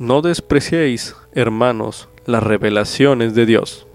no 0.00 0.20
despreciéis, 0.20 1.14
hermanos, 1.32 2.08
las 2.26 2.42
revelaciones 2.42 3.34
de 3.36 3.46
Dios. 3.46 3.87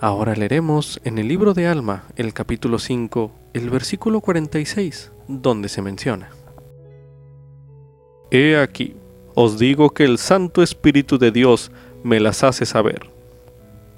Ahora 0.00 0.36
leeremos 0.36 1.00
en 1.02 1.18
el 1.18 1.26
libro 1.26 1.54
de 1.54 1.66
Alma, 1.66 2.04
el 2.14 2.32
capítulo 2.32 2.78
5, 2.78 3.32
el 3.52 3.68
versículo 3.68 4.20
46, 4.20 5.10
donde 5.26 5.68
se 5.68 5.82
menciona. 5.82 6.30
He 8.30 8.56
aquí, 8.56 8.94
os 9.34 9.58
digo 9.58 9.90
que 9.90 10.04
el 10.04 10.18
Santo 10.18 10.62
Espíritu 10.62 11.18
de 11.18 11.32
Dios 11.32 11.72
me 12.04 12.20
las 12.20 12.44
hace 12.44 12.64
saber. 12.64 13.10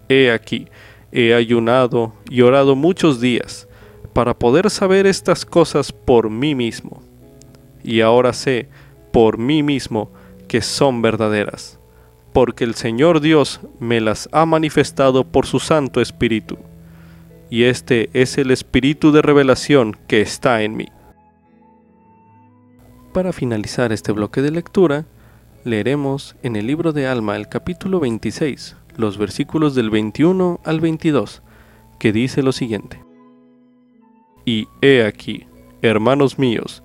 He 0.09 0.31
aquí, 0.31 0.68
he 1.12 1.35
ayunado 1.35 2.14
y 2.31 2.40
orado 2.40 2.77
muchos 2.77 3.20
días 3.20 3.68
para 4.14 4.39
poder 4.39 4.70
saber 4.70 5.06
estas 5.06 5.44
cosas 5.44 5.93
por 5.93 6.31
mí 6.31 6.55
mismo. 6.55 7.02
Y 7.82 8.01
ahora 8.01 8.32
sé 8.32 8.68
por 9.12 9.39
mí 9.39 9.62
mismo 9.62 10.10
que 10.48 10.62
son 10.62 11.02
verdaderas, 11.02 11.80
porque 12.32 12.65
el 12.65 12.74
Señor 12.74 13.20
Dios 13.20 13.61
me 13.78 14.01
las 14.01 14.28
ha 14.32 14.47
manifestado 14.47 15.24
por 15.24 15.47
su 15.47 15.59
Santo 15.59 16.01
Espíritu. 16.01 16.59
Y 17.51 17.65
este 17.65 18.11
es 18.12 18.39
el 18.39 18.51
Espíritu 18.51 19.11
de 19.11 19.23
revelación 19.23 19.97
que 20.07 20.20
está 20.20 20.62
en 20.62 20.77
mí. 20.77 20.86
Para 23.12 23.32
finalizar 23.32 23.93
este 23.93 24.12
bloque 24.12 24.40
de 24.40 24.52
lectura, 24.52 25.05
leeremos 25.65 26.36
en 26.44 26.55
el 26.55 26.69
libro 26.69 26.93
de 26.93 27.09
Alma 27.09 27.35
el 27.35 27.48
capítulo 27.48 27.98
26, 27.98 28.77
los 28.97 29.19
versículos 29.19 29.74
del 29.74 29.90
21 29.90 30.61
al 30.65 30.81
22, 30.81 31.43
que 31.98 32.12
dice 32.12 32.44
lo 32.44 32.52
siguiente. 32.52 33.05
Y 34.44 34.69
he 34.81 35.05
aquí, 35.05 35.47
hermanos 35.82 36.39
míos, 36.39 36.85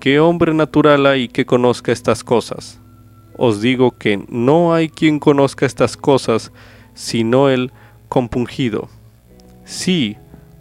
qué 0.00 0.18
hombre 0.18 0.54
natural 0.54 1.04
hay 1.04 1.28
que 1.28 1.44
conozca 1.44 1.92
estas 1.92 2.24
cosas. 2.24 2.80
Os 3.36 3.60
digo 3.60 3.92
que 3.92 4.24
no 4.28 4.74
hay 4.74 4.88
quien 4.88 5.18
conozca 5.18 5.66
estas 5.66 5.96
cosas 5.96 6.52
sino 6.94 7.50
el 7.50 7.72
compungido. 8.08 8.88
Sí, 9.64 10.16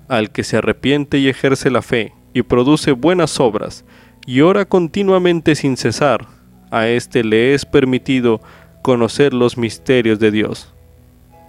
al 0.07 0.31
que 0.31 0.43
se 0.43 0.57
arrepiente 0.57 1.17
y 1.17 1.29
ejerce 1.29 1.69
la 1.71 1.81
fe 1.81 2.13
y 2.33 2.43
produce 2.43 2.91
buenas 2.91 3.39
obras, 3.39 3.85
y 4.27 4.41
ora 4.41 4.65
continuamente 4.65 5.55
sin 5.55 5.77
cesar, 5.77 6.27
a 6.71 6.87
éste 6.87 7.23
le 7.23 7.53
es 7.53 7.65
permitido 7.65 8.41
conocer 8.81 9.33
los 9.33 9.57
misterios 9.57 10.19
de 10.19 10.31
Dios. 10.31 10.73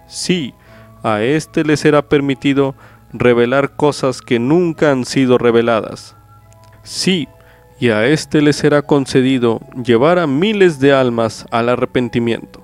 Sí, 0.06 0.54
a 1.02 1.22
éste 1.22 1.64
le 1.64 1.76
será 1.76 2.08
permitido 2.08 2.76
revelar 3.12 3.74
cosas 3.74 4.22
que 4.22 4.38
nunca 4.38 4.92
han 4.92 5.04
sido 5.04 5.38
reveladas. 5.38 6.14
Sí, 6.84 7.26
y 7.78 7.90
a 7.90 8.06
éste 8.06 8.40
le 8.40 8.52
será 8.52 8.82
concedido 8.82 9.60
llevar 9.82 10.18
a 10.18 10.26
miles 10.26 10.80
de 10.80 10.92
almas 10.92 11.46
al 11.50 11.68
arrepentimiento, 11.68 12.62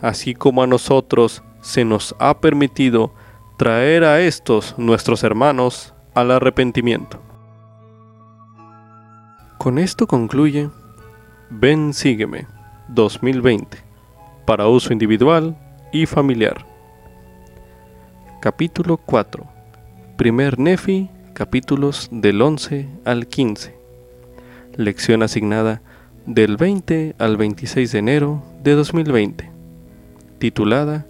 así 0.00 0.34
como 0.34 0.62
a 0.62 0.66
nosotros 0.66 1.42
se 1.60 1.84
nos 1.84 2.14
ha 2.18 2.38
permitido 2.40 3.12
traer 3.56 4.04
a 4.04 4.20
estos 4.20 4.74
nuestros 4.78 5.24
hermanos 5.24 5.94
al 6.14 6.30
arrepentimiento. 6.30 7.20
Con 9.58 9.78
esto 9.78 10.06
concluye 10.06 10.70
Ven 11.50 11.94
Sígueme 11.94 12.46
2020 12.88 13.78
para 14.44 14.68
uso 14.68 14.92
individual 14.92 15.56
y 15.92 16.06
familiar. 16.06 16.66
Capítulo 18.40 18.98
4. 18.98 19.46
Primer 20.18 20.58
Nefi, 20.58 21.08
capítulos 21.32 22.08
del 22.12 22.42
11 22.42 22.88
al 23.04 23.26
15. 23.26 23.73
Lección 24.76 25.22
asignada 25.22 25.82
del 26.26 26.56
20 26.56 27.14
al 27.18 27.36
26 27.36 27.92
de 27.92 27.98
enero 27.98 28.42
de 28.62 28.72
2020. 28.72 29.50
Titulada 30.38 31.06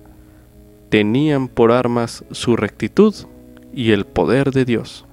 Tenían 0.91 1.49
por 1.49 1.73
armas 1.73 2.25
su 2.31 2.57
rectitud 2.57 3.15
y 3.73 3.93
el 3.93 4.05
poder 4.05 4.51
de 4.51 4.67
Dios. 4.67 5.07